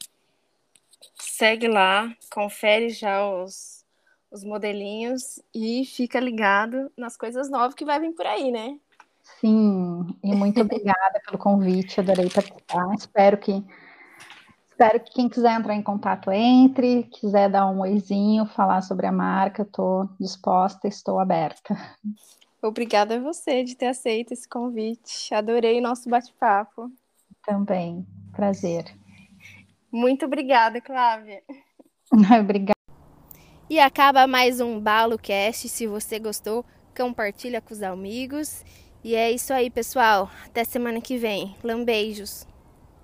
Segue 1.18 1.66
lá, 1.66 2.14
confere 2.32 2.90
já 2.90 3.26
os, 3.26 3.84
os 4.30 4.44
modelinhos 4.44 5.42
e 5.52 5.84
fica 5.84 6.20
ligado 6.20 6.92
nas 6.96 7.16
coisas 7.16 7.50
novas 7.50 7.74
que 7.74 7.84
vai 7.84 7.98
vir 7.98 8.12
por 8.12 8.26
aí, 8.26 8.52
né? 8.52 8.78
Sim, 9.40 10.16
e 10.22 10.34
muito 10.34 10.60
obrigada 10.62 11.20
pelo 11.24 11.38
convite, 11.38 11.98
adorei 11.98 12.30
participar, 12.30 12.94
espero 12.94 13.38
que 13.38 13.64
Espero 14.82 14.98
que 14.98 15.12
quem 15.12 15.28
quiser 15.28 15.52
entrar 15.52 15.76
em 15.76 15.82
contato 15.82 16.32
entre, 16.32 17.04
quiser 17.04 17.48
dar 17.48 17.70
um 17.70 17.82
oizinho, 17.82 18.46
falar 18.46 18.82
sobre 18.82 19.06
a 19.06 19.12
marca, 19.12 19.62
estou 19.62 20.10
disposta, 20.18 20.88
estou 20.88 21.20
aberta. 21.20 21.76
Obrigada 22.60 23.14
a 23.14 23.20
você 23.20 23.62
de 23.62 23.76
ter 23.76 23.86
aceito 23.86 24.32
esse 24.32 24.48
convite. 24.48 25.32
Adorei 25.32 25.78
o 25.78 25.82
nosso 25.82 26.10
bate-papo. 26.10 26.90
Também, 27.46 28.04
prazer. 28.32 28.92
Muito 29.88 30.26
obrigada, 30.26 30.80
Clávia. 30.80 31.44
obrigada. 32.40 32.72
E 33.70 33.78
acaba 33.78 34.26
mais 34.26 34.60
um 34.60 34.80
Balo 34.80 35.16
Cast. 35.16 35.68
Se 35.68 35.86
você 35.86 36.18
gostou, 36.18 36.64
compartilha 36.96 37.60
com 37.60 37.72
os 37.72 37.84
amigos. 37.84 38.64
E 39.04 39.14
é 39.14 39.30
isso 39.30 39.52
aí, 39.52 39.70
pessoal. 39.70 40.28
Até 40.44 40.64
semana 40.64 41.00
que 41.00 41.16
vem. 41.16 41.54
Lambeijos. 41.62 42.50